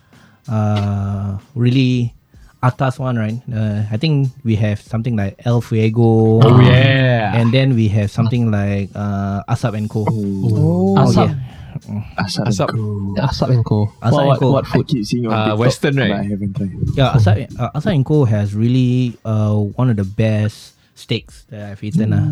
uh 0.50 1.38
really 1.56 2.14
atas 2.62 3.00
one, 3.00 3.18
right? 3.18 3.42
Uh, 3.50 3.86
I 3.90 3.98
think 3.98 4.30
we 4.44 4.56
have 4.58 4.82
something 4.82 5.16
like 5.16 5.34
El 5.46 5.62
Fuego. 5.62 6.42
Oh, 6.46 6.60
yeah. 6.62 7.34
And 7.34 7.50
then 7.54 7.74
we 7.74 7.88
have 7.90 8.12
something 8.12 8.52
like 8.52 8.90
uh, 8.94 9.42
Asap 9.50 9.78
and 9.78 9.90
Co. 9.90 10.06
Oh, 10.06 10.94
Asap. 10.98 11.34
yeah. 11.34 12.22
Asap. 12.22 12.46
Asap. 12.46 12.70
Asap 13.18 13.50
and 13.50 13.66
Co. 13.66 13.90
Asap 14.02 14.12
what, 14.14 14.30
and 14.30 14.40
Co. 14.40 14.46
What, 14.52 14.54
what 14.54 14.66
I 14.66 14.78
food? 14.78 14.88
keep 14.90 15.06
seeing 15.06 15.26
on 15.26 15.34
Uh, 15.34 15.38
TikTok, 15.46 15.60
Western, 15.60 15.96
right? 15.98 16.12
I 16.12 16.24
haven't 16.24 16.54
tried. 16.54 16.72
Yeah, 16.94 17.14
Asap, 17.18 17.60
uh, 17.60 17.72
Asap 17.74 17.96
and 17.96 18.06
Co 18.06 18.26
has 18.26 18.54
really 18.54 19.18
uh, 19.26 19.56
one 19.58 19.90
of 19.90 19.98
the 19.98 20.06
best 20.06 20.78
steaks 21.02 21.50
that 21.50 21.74
I've 21.74 21.82
eaten. 21.82 22.14
ah. 22.14 22.30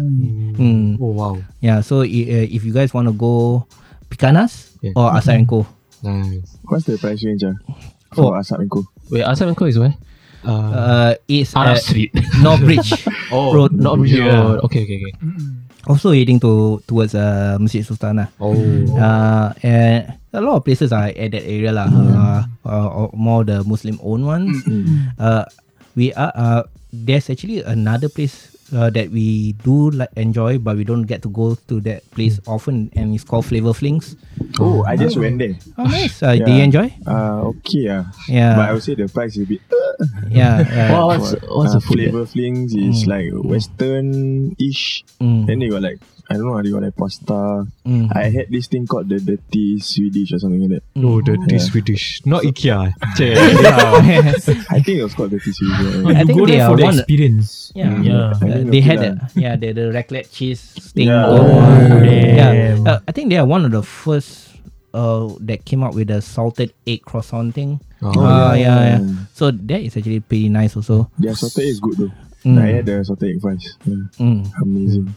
Mm. 0.61 1.01
Oh, 1.01 1.11
wow. 1.17 1.33
Yeah, 1.59 1.81
so 1.81 2.05
i- 2.05 2.29
uh, 2.29 2.45
if 2.45 2.61
you 2.61 2.69
guys 2.71 2.93
want 2.93 3.09
to 3.09 3.15
go 3.15 3.65
Picanhas 4.13 4.77
Yeah. 4.85 4.93
or 4.95 5.09
Asap 5.17 5.43
and 5.43 5.47
Co. 5.49 5.65
Nice. 6.05 6.57
What's 6.69 6.85
the 6.85 6.95
price 7.01 7.19
range 7.25 7.43
ah, 7.43 7.57
Oh. 8.15 8.29
for 8.29 8.29
Asap 8.37 8.61
and 8.63 8.71
Co? 8.71 8.85
Wait, 9.09 9.25
Asap 9.25 9.51
and 9.53 9.57
Co 9.57 9.65
is 9.65 9.77
where? 9.81 9.93
Uh, 10.45 10.71
Uh, 10.71 11.11
it's 11.27 11.51
Arab 11.51 11.75
at 11.77 11.83
Street. 11.83 12.11
North 12.45 12.63
Bridge 12.63 12.93
oh, 13.35 13.51
Road. 13.51 13.75
Not 13.75 13.99
Bridge 13.99 14.15
Yeah. 14.15 14.39
Road. 14.39 14.63
Okay, 14.69 14.85
okay, 14.87 14.97
okay. 15.03 15.13
Also 15.87 16.11
heading 16.15 16.39
to 16.39 16.79
towards 16.87 17.11
uh, 17.15 17.57
Masjid 17.59 17.81
Sultanah. 17.83 18.29
Oh. 18.39 18.53
Uh, 18.95 19.51
and 19.63 20.15
a 20.31 20.39
lot 20.43 20.55
of 20.59 20.63
places 20.63 20.91
are 20.95 21.09
at 21.11 21.29
that 21.33 21.43
area 21.43 21.71
lah. 21.75 21.87
Uh, 21.91 22.41
uh, 22.67 23.07
more 23.15 23.43
the 23.43 23.63
Muslim 23.67 23.97
owned 24.03 24.23
ones. 24.27 24.53
Uh, 25.17 25.43
we 25.97 26.13
are 26.15 26.31
uh, 26.35 26.61
there's 26.93 27.27
actually 27.29 27.59
another 27.65 28.07
place 28.07 28.53
uh, 28.73 28.89
that 28.91 29.09
we 29.11 29.53
do 29.63 29.89
like 29.91 30.09
enjoy, 30.15 30.57
but 30.59 30.77
we 30.77 30.83
don't 30.83 31.03
get 31.03 31.21
to 31.23 31.29
go 31.29 31.55
to 31.67 31.79
that 31.81 32.03
place 32.11 32.39
often, 32.47 32.89
and 32.95 33.13
it's 33.15 33.23
called 33.23 33.45
Flavor 33.45 33.73
Flings. 33.73 34.15
Oh, 34.59 34.83
I 34.85 34.95
just 34.95 35.17
went 35.17 35.39
there. 35.39 35.55
Oh, 35.77 35.83
nice. 35.85 36.21
Uh, 36.23 36.35
Do 36.39 36.51
you 36.51 36.57
Yeah. 36.57 36.63
enjoy? 36.69 36.87
Uh, 37.07 37.51
okay 37.53 37.87
ah. 37.89 38.05
Yeah. 38.27 38.55
But 38.55 38.69
I 38.69 38.73
would 38.73 38.83
say 38.83 38.95
the 38.95 39.07
price 39.07 39.35
is 39.37 39.43
a 39.43 39.47
bit. 39.47 39.61
Yeah. 40.29 40.61
yeah. 40.63 40.91
What, 40.95 41.19
what's, 41.19 41.31
what's 41.43 41.75
uh, 41.75 41.79
food? 41.83 41.99
there? 41.99 42.09
flavor 42.09 42.25
flings 42.25 42.73
is 42.73 43.05
like 43.05 43.27
Western-ish. 43.33 45.03
Mm. 45.19 45.45
Then 45.47 45.59
they 45.59 45.67
got 45.69 45.81
like 45.81 45.99
I 46.29 46.33
don't 46.37 46.45
know, 46.45 46.61
they 46.61 46.69
got 46.69 46.83
like 46.83 46.95
pasta. 46.95 47.65
Mm. 47.85 48.15
I 48.15 48.29
had 48.29 48.47
this 48.53 48.67
thing 48.67 48.85
called 48.85 49.09
the 49.09 49.19
dirty 49.19 49.79
Swedish 49.79 50.31
or 50.31 50.39
something 50.39 50.61
like 50.69 50.77
that. 50.77 50.83
Oh, 51.03 51.21
dirty 51.21 51.57
Yeah. 51.57 51.57
Swedish. 51.57 52.21
Not 52.25 52.43
Ikea. 52.43 52.93
I 54.69 54.79
think 54.85 54.99
it 54.99 55.03
was 55.03 55.13
called 55.15 55.31
dirty 55.31 55.51
Swedish. 55.51 55.79
Yeah. 55.79 56.05
I 56.05 56.19
you 56.21 56.25
think 56.25 56.37
go 56.39 56.45
they 56.45 56.57
there 56.57 56.65
are 56.65 56.69
for 56.71 56.77
the 56.77 56.83
one- 56.85 56.97
experience. 56.99 57.71
Yeah. 57.73 58.01
Yeah. 58.01 58.33
I 58.41 58.45
Uh, 58.45 58.53
think 58.61 58.71
they 58.71 58.81
had 58.81 58.97
lah. 58.99 59.03
that, 59.17 59.31
yeah, 59.35 59.55
the, 59.57 59.71
the 59.73 59.85
raclette 59.89 60.29
cheese 60.31 60.61
thing. 60.93 61.07
Yeah. 61.09 61.25
Oh, 61.27 62.03
yeah. 62.03 62.77
Uh, 62.85 62.99
I 63.07 63.11
think 63.11 63.29
they 63.29 63.37
are 63.37 63.45
one 63.49 63.65
of 63.65 63.71
the 63.71 63.81
first 63.83 64.53
uh, 64.93 65.33
that 65.41 65.65
came 65.65 65.81
up 65.83 65.93
with 65.93 66.07
the 66.13 66.21
salted 66.21 66.73
egg 66.85 67.01
croissant 67.05 67.53
thing. 67.57 67.79
Oh, 68.01 68.13
Uh, 68.21 68.53
yeah. 68.53 68.57
yeah, 68.57 68.99
yeah. 69.01 69.15
So 69.33 69.51
that 69.51 69.81
is 69.81 69.97
actually 69.97 70.19
pretty 70.21 70.49
nice 70.49 70.75
also. 70.77 71.09
Their 71.17 71.33
sauté 71.33 71.65
is 71.67 71.79
good 71.81 71.97
though. 71.97 72.11
Mm. 72.45 72.57
I 72.61 72.67
had 72.79 72.85
the 72.85 73.01
sauté 73.03 73.33
egg 73.35 73.41
fries. 73.41 73.65
Yeah. 73.85 74.05
Mm. 74.21 74.45
Amazing. 74.61 75.09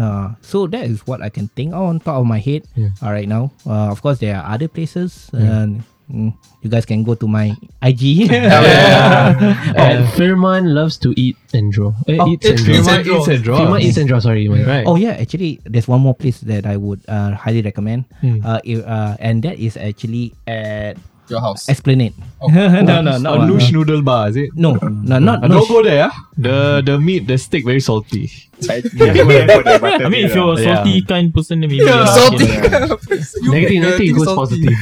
Uh, 0.00 0.32
so 0.40 0.64
that 0.66 0.88
is 0.88 1.04
what 1.04 1.20
I 1.20 1.28
can 1.28 1.52
think 1.52 1.76
of 1.76 1.84
on 1.84 2.00
top 2.00 2.16
of 2.16 2.24
my 2.24 2.40
head 2.40 2.64
Yeah. 2.72 2.96
uh, 3.04 3.12
right 3.12 3.28
now. 3.28 3.52
Uh, 3.68 3.92
of 3.92 4.00
course, 4.00 4.16
there 4.18 4.32
are 4.40 4.48
other 4.56 4.64
places. 4.66 5.28
And 5.36 5.84
mm, 6.08 6.32
you 6.64 6.68
guys 6.72 6.88
can 6.88 7.04
go 7.04 7.12
to 7.20 7.28
my 7.28 7.52
IG. 7.84 8.00
yeah. 8.32 9.36
And 9.76 10.08
Firman 10.16 10.72
loves 10.74 10.96
to 11.04 11.12
eat 11.20 11.36
and 11.52 11.68
draw. 11.72 11.92
Eh, 12.08 12.16
eats 12.32 12.46
and 12.48 12.56
draw. 12.58 12.74
Firman 12.80 13.04
eats 13.12 13.28
and 13.28 13.40
draws. 13.44 13.60
Firman 13.60 13.80
eats 13.84 13.96
and 14.00 14.08
draw, 14.08 14.18
sorry. 14.24 14.48
my- 14.48 14.64
Right. 14.64 14.86
Oh 14.88 14.96
yeah, 14.96 15.20
actually, 15.20 15.60
there's 15.68 15.88
one 15.88 16.00
more 16.00 16.14
place 16.14 16.40
that 16.48 16.64
I 16.66 16.76
would 16.76 17.00
uh, 17.08 17.36
highly 17.36 17.60
recommend. 17.62 18.04
Hmm. 18.24 18.40
Uh, 18.44 18.60
if, 18.64 18.80
uh, 18.84 19.16
and 19.20 19.42
that 19.44 19.58
is 19.60 19.76
actually 19.76 20.32
at 20.48 20.96
Your 21.30 21.40
house. 21.40 21.68
Esplanade. 21.68 22.14
Oh. 22.42 22.48
no, 22.48 22.80
no, 23.04 23.18
no, 23.20 23.34
A 23.34 23.38
Noosh 23.44 23.68
Noodle 23.70 24.00
Bar, 24.00 24.30
is 24.30 24.36
it? 24.36 24.48
no, 24.56 24.72
no, 24.80 25.18
not 25.20 25.44
Uh, 25.44 25.48
don't 25.48 25.68
go 25.68 25.82
there. 25.84 26.08
ah. 26.08 26.14
The 26.38 26.80
the 26.80 26.96
meat, 26.98 27.26
the 27.28 27.36
steak 27.36 27.66
very 27.68 27.80
salty. 27.84 28.32
I 28.64 28.80
I 28.80 29.24
went 29.28 29.44
for 29.52 29.60
the 29.62 29.76
butter 29.76 30.06
I 30.06 30.08
mean, 30.08 30.24
if 30.24 30.32
you're 30.34 30.56
a 30.56 30.60
Yeah. 30.60 30.80
salty 30.80 31.02
kind 31.04 31.28
person, 31.36 31.60
then 31.60 31.68
maybe. 31.68 31.84
Yeah, 31.84 32.00
you're 32.00 32.08
salty. 32.16 32.48
okay. 32.48 33.20
You 33.44 33.50
Negative, 33.52 33.98
make 34.00 34.16
goes 34.16 34.24
salty. 34.24 34.40
positive. 34.64 34.72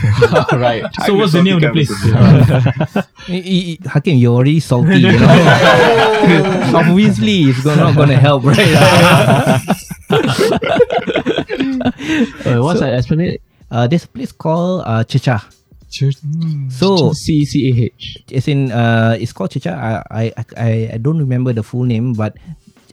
right. 0.67 0.87
So 1.11 1.19
what's 1.19 1.35
the 1.35 1.43
name 1.43 1.59
of 1.59 1.67
the 1.67 1.75
place? 1.75 1.91
Hakim, 3.91 4.23
you're 4.23 4.39
already 4.39 4.63
salty. 4.63 5.03
You 5.03 5.19
know? 5.19 6.79
Obviously, 6.79 7.51
it's 7.51 7.67
go- 7.67 7.75
not 7.75 7.99
gonna 7.99 8.15
help, 8.23 8.47
right? 8.47 8.71
Uh, 12.47 12.63
what's 12.63 12.81
that 12.81 12.95
Esplanade? 12.95 13.41
uh, 13.71 13.87
there's 13.91 14.05
a 14.05 14.09
place 14.15 14.31
called 14.33 14.83
uh, 14.87 15.03
Chicha. 15.05 15.43
Church. 15.91 16.17
So 16.69 17.13
C 17.13 17.45
C 17.45 17.71
A 17.71 17.85
H. 17.89 18.19
as 18.35 18.47
in 18.49 18.71
uh 18.73 19.17
it's 19.19 19.33
called 19.33 19.51
Chicha. 19.51 19.73
I, 19.73 20.25
I 20.29 20.45
I 20.57 20.71
I 20.95 20.97
don't 20.99 21.19
remember 21.19 21.53
the 21.53 21.63
full 21.63 21.85
name, 21.85 22.13
but 22.13 22.37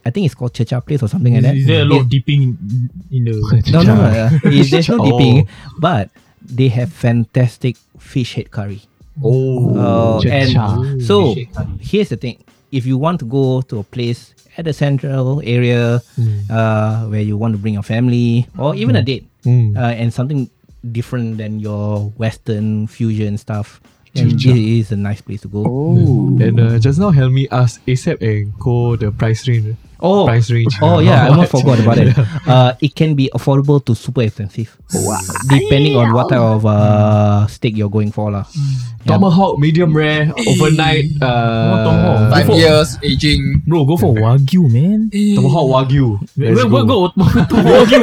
I 0.04 0.10
think 0.10 0.24
it's 0.26 0.34
called 0.34 0.54
Chicha 0.54 0.80
Place 0.80 1.02
or 1.02 1.08
something 1.08 1.34
like 1.34 1.42
that. 1.42 1.56
Is 1.56 1.66
there 1.66 1.82
a 1.82 1.84
lot 1.84 2.00
of 2.02 2.08
dipping 2.08 2.42
in, 2.56 2.90
in 3.12 3.24
the? 3.26 3.36
no, 3.72 3.82
no, 3.82 3.94
no. 3.96 4.04
Uh, 4.06 4.30
it- 4.48 4.70
there's 4.70 4.88
no 4.88 4.98
Oh. 5.00 5.04
dipping, 5.10 5.48
but 5.78 6.08
they 6.40 6.68
have 6.68 6.92
fantastic 6.92 7.76
fish 7.98 8.34
head 8.34 8.50
curry. 8.50 8.80
Oh. 9.22 9.76
Uh, 9.76 10.20
and 10.28 10.48
Chicha. 10.54 11.04
so 11.04 11.34
Fish 11.34 11.46
head 11.46 11.54
curry. 11.54 11.78
here's 11.80 12.08
the 12.08 12.16
thing: 12.16 12.38
if 12.72 12.86
you 12.86 12.96
want 12.96 13.18
to 13.20 13.26
go 13.26 13.60
to 13.68 13.80
a 13.80 13.84
place 13.84 14.32
at 14.56 14.64
the 14.64 14.72
central 14.72 15.42
area, 15.44 16.00
uh, 16.48 17.04
where 17.12 17.20
you 17.20 17.36
want 17.36 17.52
to 17.52 17.58
bring 17.58 17.74
your 17.74 17.82
family 17.84 18.46
or 18.56 18.74
even 18.74 18.96
a 18.96 19.02
date, 19.02 19.26
Mm. 19.46 19.76
uh, 19.78 19.94
and 19.94 20.10
something 20.14 20.50
different 20.92 21.38
than 21.38 21.60
your 21.60 22.10
Western 22.16 22.86
fusion 22.86 23.38
stuff, 23.38 23.80
Chicha. 24.14 24.50
it 24.50 24.56
is 24.56 24.92
a 24.92 24.96
nice 24.96 25.20
place 25.20 25.42
to 25.42 25.48
go. 25.48 25.64
Oh. 25.66 26.38
And 26.40 26.60
uh, 26.60 26.78
just 26.78 26.98
now 26.98 27.10
Helmi 27.10 27.48
asked 27.50 27.84
ASAP 27.86 28.20
and 28.22 28.58
Co 28.58 28.96
the 28.96 29.12
price 29.12 29.46
range. 29.48 29.76
Oh, 30.00 30.26
Price 30.26 30.50
range. 30.50 30.76
Oh 30.82 30.98
yeah, 31.00 31.24
I 31.24 31.28
almost 31.32 31.50
forgot 31.52 31.80
about 31.80 31.98
it. 31.98 32.12
Uh, 32.46 32.74
it 32.80 32.94
can 32.94 33.14
be 33.18 33.28
affordable 33.34 33.82
to 33.84 33.90
super 33.94 34.22
expensive, 34.22 34.70
depending 35.50 35.96
on 35.98 36.12
what 36.14 36.28
type 36.30 36.38
of 36.38 36.62
uh, 36.64 37.42
steak 37.50 37.74
you're 37.76 37.90
going 37.90 38.12
for, 38.14 38.30
lah. 38.30 38.46
Yeah. 39.02 39.18
Tomahawk, 39.18 39.58
medium 39.58 39.90
rare, 39.90 40.30
overnight. 40.46 41.10
Uh, 41.18 41.82
Tomahawk? 41.82 42.30
Five 42.30 42.46
Before- 42.46 42.60
years 42.62 42.88
aging. 43.02 43.62
Bro, 43.66 43.86
go 43.90 43.96
for 43.98 44.14
wagyu, 44.14 44.70
man. 44.70 45.10
Tomahawk 45.10 45.90
Wagyu. 45.90 46.22
Where, 46.38 46.54
Let's 46.54 46.70
where, 46.70 46.86
go. 46.86 47.10
go? 47.10 47.22
wagyu. 47.66 47.98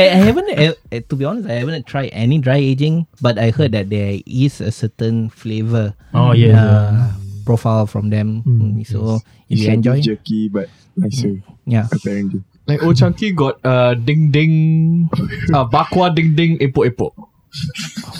I, 0.00 0.02
I 0.08 0.18
haven't, 0.24 0.48
uh, 0.56 0.72
uh, 0.92 1.00
to 1.08 1.14
be 1.16 1.24
honest, 1.28 1.44
I 1.48 1.60
haven't 1.60 1.84
tried 1.86 2.08
any 2.16 2.38
dry 2.40 2.56
aging, 2.56 3.04
but 3.20 3.36
I 3.38 3.50
heard 3.52 3.72
that 3.72 3.90
there 3.92 4.16
is 4.24 4.60
a 4.64 4.72
certain 4.72 5.28
flavor 5.28 5.92
oh 6.14 6.32
yeah. 6.32 6.56
uh, 6.56 7.12
profile 7.46 7.86
from 7.86 8.10
them. 8.10 8.42
Mm, 8.42 8.82
so 8.84 9.22
if 9.48 9.54
It's 9.56 9.62
you 9.62 9.70
enjoy, 9.70 10.02
jerky, 10.02 10.50
but 10.50 10.66
nicer, 10.98 11.38
yeah. 11.64 11.86
apparently. 11.94 12.42
Like 12.66 12.82
Old 12.82 12.98
Chunky 12.98 13.30
got 13.30 13.62
uh, 13.62 13.94
ding 13.94 14.34
ding, 14.34 15.06
uh, 15.54 15.62
bakwa 15.70 16.10
ding 16.10 16.34
ding 16.34 16.58
epok 16.58 16.90
epok. 16.90 17.14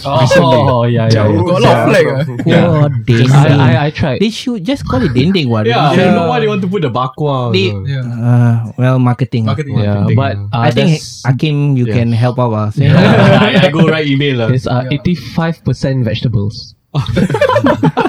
Oh, 0.06 0.86
yeah, 0.88 1.10
yeah. 1.10 1.12
Jauh. 1.12 1.28
yeah. 1.28 1.44
Got 1.44 1.58
a 1.60 1.60
lot 1.60 1.76
of 1.76 1.84
flag. 1.92 2.06
ah. 2.08 2.24
Oh, 2.56 2.88
dendeng. 3.04 3.28
I, 3.36 3.48
I, 3.52 3.70
I 3.84 3.88
tried. 3.92 4.20
They 4.22 4.30
should 4.30 4.64
just 4.64 4.86
call 4.88 5.02
it 5.02 5.12
dendeng. 5.12 5.50
What? 5.52 5.66
Yeah, 5.66 5.76
I 5.76 5.92
Yeah. 5.92 6.08
don't 6.08 6.14
know 6.16 6.28
why 6.30 6.40
they 6.40 6.48
want 6.48 6.62
to 6.64 6.70
put 6.70 6.80
the 6.86 6.88
bakwa. 6.94 7.52
They-. 7.52 7.74
Yeah. 7.84 8.06
Uh, 8.06 8.72
well, 8.78 8.96
marketing. 9.02 9.44
Marketing. 9.44 9.76
yeah, 9.76 10.08
marketing, 10.08 10.16
but 10.16 10.32
yeah. 10.40 10.56
uh, 10.56 10.60
I 10.62 10.70
think 10.70 11.02
Akim, 11.26 11.76
you 11.76 11.84
Yeah. 11.90 12.00
can 12.00 12.12
help 12.16 12.38
out. 12.38 12.54
Uh, 12.54 12.70
say, 12.70 12.88
I, 12.94 13.66
I 13.66 13.68
go 13.68 13.84
write 13.90 14.06
email. 14.06 14.40
Uh. 14.46 14.54
It's 14.56 14.64
uh, 14.70 14.86
Yeah. 14.88 15.04
85% 15.04 16.04
vegetables. 16.06 16.72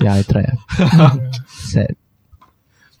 yeah, 0.00 0.14
I 0.14 0.22
tried. 0.22 0.58
Sad. 1.48 1.96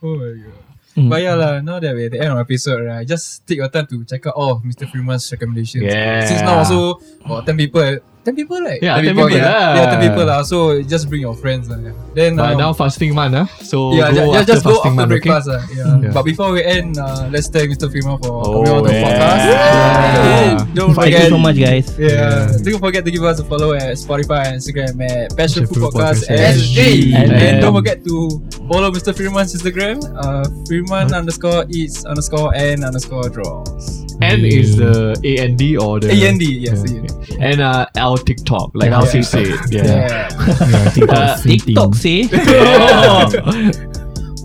Oh 0.02 0.16
my 0.16 0.36
god. 0.42 0.64
Mm. 0.94 1.10
But 1.10 1.22
yeah, 1.22 1.34
lah, 1.34 1.60
now 1.60 1.80
that 1.82 1.90
we're 1.90 2.06
at 2.06 2.12
the 2.12 2.20
end 2.22 2.30
of 2.30 2.38
the 2.38 2.46
episode, 2.46 2.86
right, 2.86 3.06
just 3.06 3.46
take 3.46 3.58
your 3.58 3.68
time 3.68 3.86
to 3.90 4.04
check 4.04 4.26
out 4.26 4.34
all 4.38 4.52
of 4.52 4.62
Mr. 4.62 4.86
Freeman's 4.86 5.26
recommendations. 5.32 5.82
Yeah. 5.82 6.22
Since 6.22 6.42
now 6.42 6.62
also, 6.62 7.00
oh, 7.26 7.42
10 7.42 7.56
people, 7.56 7.98
10 8.24 8.34
people, 8.36 8.60
right? 8.60 8.80
Yeah, 8.80 8.96
10 8.96 9.12
people, 9.14 9.30
yeah. 9.30 9.44
lah. 9.44 9.74
Yeah, 9.76 9.90
10 10.00 10.08
people, 10.08 10.24
lah. 10.24 10.40
So 10.42 10.80
just 10.82 11.08
bring 11.12 11.20
your 11.20 11.36
friends. 11.36 11.68
lah. 11.68 11.76
yeah. 11.76 11.92
Then, 12.14 12.36
But 12.40 12.54
um, 12.54 12.58
now 12.58 12.72
fasting 12.72 13.12
month, 13.14 13.34
huh? 13.34 13.46
so 13.60 13.92
yeah, 13.92 14.08
go 14.14 14.32
ju- 14.32 14.38
ju- 14.40 14.46
just 14.48 14.64
go 14.64 14.70
fasting 14.80 14.96
after 14.96 15.00
month, 15.04 15.10
breakfast. 15.12 15.46
okay? 15.48 15.58
lah. 15.58 15.62
yeah. 15.74 15.94
Yeah. 16.08 16.12
But 16.14 16.24
before 16.24 16.50
we 16.54 16.64
end, 16.64 16.96
uh, 16.96 17.28
let's 17.28 17.48
thank 17.52 17.68
Mr. 17.74 17.90
Firman 17.92 18.16
for 18.22 18.32
Oh, 18.32 18.64
coming 18.64 18.72
on 18.72 18.82
the 18.86 18.92
yeah. 18.94 19.04
podcast. 19.04 19.42
Yeah. 19.44 20.64
Don't 20.74 20.94
Thank 20.94 21.12
forget. 21.14 21.22
you 21.22 21.34
so 21.34 21.38
much, 21.38 21.56
guys. 21.58 21.86
Yeah. 21.98 22.48
Don't 22.64 22.80
forget 22.80 23.02
to 23.04 23.10
give 23.10 23.22
us 23.24 23.38
a 23.38 23.44
follow 23.44 23.74
at 23.74 23.94
Spotify 23.98 24.46
and 24.50 24.56
Instagram 24.62 24.94
at 25.04 25.34
Passion 25.36 25.64
Passion 25.64 25.66
Food 25.68 25.90
Food 25.90 25.92
Podcast 25.94 26.24
Podcast 26.26 26.64
SG. 26.64 26.78
SG. 26.78 27.14
And, 27.14 27.28
And- 27.32 27.60
don't 27.60 27.74
forget 27.74 28.00
to 28.06 28.40
follow 28.70 28.90
Mr. 28.90 29.12
Firman's 29.12 29.52
Instagram, 29.54 30.00
uh, 30.16 30.46
Firman 30.70 31.12
underscore 31.12 31.66
eats 31.68 32.04
underscore 32.06 32.54
and 32.54 32.84
underscore 32.84 33.28
draws. 33.28 34.03
N 34.22 34.44
is 34.44 34.76
the 34.76 35.18
A 35.24 35.38
N 35.38 35.56
D 35.56 35.76
or 35.76 36.00
the 36.00 36.10
A 36.10 36.28
N 36.28 36.38
D, 36.38 36.44
yes. 36.60 36.84
Yeah. 36.90 37.00
A-N-D. 37.00 37.36
And 37.40 37.60
uh, 37.60 37.86
our 37.96 38.16
TikTok, 38.18 38.70
like 38.74 38.90
Yeah. 38.90 39.00
how 39.04 39.12
you 39.12 39.22
say 39.22 39.42
it. 39.42 39.72
Yeah. 39.72 39.84
Yeah. 39.84 40.28
Yeah, 40.70 40.90
TikTok, 40.90 41.18
Uh. 41.18 41.36
TikTok 41.42 41.94
say. 41.94 43.90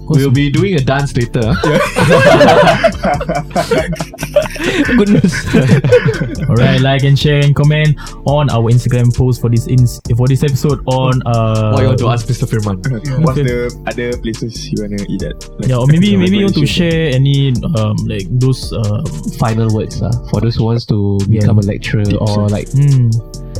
We'll 0.09 0.31
be 0.31 0.49
doing 0.49 0.73
a 0.75 0.79
dance 0.79 1.15
later. 1.15 1.53
Goodness. 4.97 5.33
Alright, 6.49 6.81
like 6.81 7.03
and 7.03 7.17
share 7.17 7.43
and 7.43 7.55
comment 7.55 7.99
on 8.25 8.49
our 8.49 8.69
Instagram 8.71 9.15
post 9.15 9.41
for 9.41 9.49
this 9.49 9.67
ins- 9.67 10.01
for 10.17 10.27
this 10.27 10.43
episode 10.43 10.81
on 10.87 11.21
uh 11.25 11.71
what 11.71 11.81
you 11.81 11.87
want 11.87 11.99
to 11.99 12.09
ask 12.09 12.27
Mr. 12.27 12.47
Firman? 12.49 12.77
What's 13.23 13.37
the 13.37 13.69
other 13.87 14.17
places 14.17 14.71
you 14.71 14.77
wanna 14.81 14.97
eat 15.07 15.23
at? 15.23 15.47
Like, 15.59 15.69
Yeah, 15.69 15.77
or 15.77 15.87
maybe 15.87 16.17
maybe 16.17 16.37
you 16.37 16.45
want 16.45 16.55
to 16.55 16.65
share 16.65 17.13
any 17.13 17.53
um 17.77 17.95
like 18.07 18.25
those 18.39 18.73
um 18.73 19.05
Final 19.39 19.73
words 19.73 20.01
uh, 20.01 20.11
for 20.29 20.41
those 20.41 20.55
who 20.55 20.65
wants 20.65 20.85
to 20.87 21.19
become 21.29 21.59
a 21.59 21.61
lecturer 21.61 22.03
or 22.19 22.49
like 22.49 22.67
hmm, 22.71 23.09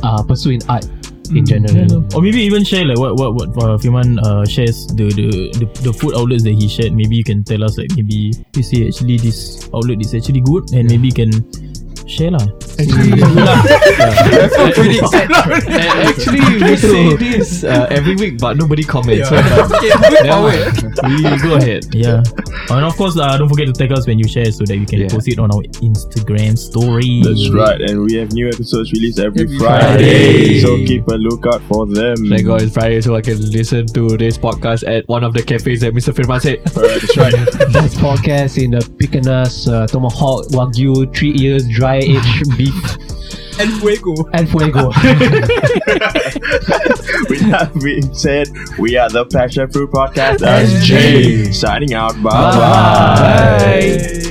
uh, 0.02 0.22
pursue 0.24 0.50
in 0.50 0.60
art 0.68 0.84
in 1.30 1.46
yeah, 1.46 1.58
general. 1.58 2.04
or 2.14 2.22
maybe 2.22 2.40
even 2.42 2.64
share 2.64 2.84
like 2.84 2.98
what 2.98 3.16
what 3.16 3.34
what 3.34 3.48
uh, 3.62 3.78
Firman 3.78 4.18
uh, 4.18 4.44
shares 4.44 4.86
the, 4.88 5.08
the 5.14 5.28
the 5.58 5.66
the 5.82 5.92
food 5.92 6.14
outlets 6.14 6.42
that 6.44 6.54
he 6.54 6.68
shared. 6.68 6.92
Maybe 6.92 7.16
you 7.16 7.24
can 7.24 7.44
tell 7.44 7.62
us 7.64 7.78
like 7.78 7.90
maybe 7.96 8.32
you 8.54 8.62
say 8.62 8.86
actually 8.86 9.16
this 9.18 9.68
outlet 9.74 10.00
is 10.00 10.14
actually 10.14 10.40
good 10.40 10.72
and 10.72 10.88
maybe 10.90 11.08
you 11.08 11.14
can 11.14 11.30
share 12.10 12.30
lah. 12.32 12.46
And 12.78 12.90
actually, 14.90 16.40
we 16.64 16.76
say 16.76 17.16
this 17.16 17.64
uh, 17.64 17.86
every 17.90 18.16
week, 18.16 18.38
but 18.38 18.56
nobody 18.56 18.82
comments. 18.82 19.28
So, 19.28 19.36
Okay, 19.36 19.90
moving 19.94 20.24
never 20.24 20.28
forward. 20.28 21.02
mind. 21.02 21.22
we 21.22 21.48
go 21.48 21.54
ahead. 21.56 21.84
Yeah, 21.94 22.22
and 22.70 22.84
of 22.84 22.96
course 22.96 23.16
uh, 23.18 23.36
don't 23.38 23.48
forget 23.48 23.66
to 23.66 23.72
tag 23.72 23.92
us 23.92 24.06
when 24.06 24.18
you 24.18 24.26
share 24.28 24.50
so 24.50 24.64
that 24.64 24.76
we 24.78 24.86
can 24.86 25.00
Yeah. 25.00 25.08
post 25.08 25.28
it 25.28 25.38
on 25.38 25.50
our 25.54 25.62
Instagram 25.84 26.58
story. 26.58 27.22
That's 27.22 27.48
right, 27.50 27.80
and 27.80 28.02
we 28.04 28.14
have 28.16 28.32
new 28.32 28.48
episodes 28.48 28.92
released 28.92 29.18
every, 29.18 29.42
Every 29.42 29.58
Friday. 29.58 30.60
Friday. 30.60 30.60
So 30.60 30.76
keep 30.84 31.06
a 31.08 31.14
lookout 31.14 31.62
for 31.62 31.86
them. 31.86 32.16
Thank 32.28 32.46
God 32.46 32.62
it's 32.62 32.72
Friday, 32.74 33.00
so 33.00 33.14
I 33.14 33.20
can 33.20 33.38
listen 33.50 33.86
to 33.94 34.16
this 34.16 34.36
podcast 34.38 34.86
at 34.88 35.06
one 35.08 35.24
of 35.24 35.32
the 35.34 35.42
cafes 35.42 35.80
that 35.80 35.94
Mr. 35.94 36.12
Firman 36.14 36.40
said. 36.40 36.58
Alright, 36.76 37.00
that's 37.00 37.16
right. 37.16 37.32
Best 37.72 37.96
podcast 37.98 38.62
in 38.62 38.72
the 38.72 38.80
Picanhas, 38.98 39.68
uh, 39.72 39.86
Tomahawk, 39.86 40.46
Wagyu, 40.48 41.14
three 41.14 41.32
years, 41.32 41.66
dry 41.68 41.99
aged 42.00 42.56
beef, 42.56 42.96
And 43.60 43.72
Fuego. 43.80 44.14
and 44.32 44.48
Fuego. 44.48 44.88
With 47.28 47.42
that 47.50 47.70
being 47.82 48.12
said, 48.14 48.48
we 48.78 48.96
are 48.96 49.08
the 49.10 49.24
Passion 49.26 49.70
Fruit 49.70 49.90
Podcast 49.90 50.38
SG. 50.38 51.52
Signing 51.54 51.94
out. 51.94 52.14
Bye. 52.22 52.30
Bye 52.30 52.56
bye. 52.58 54.26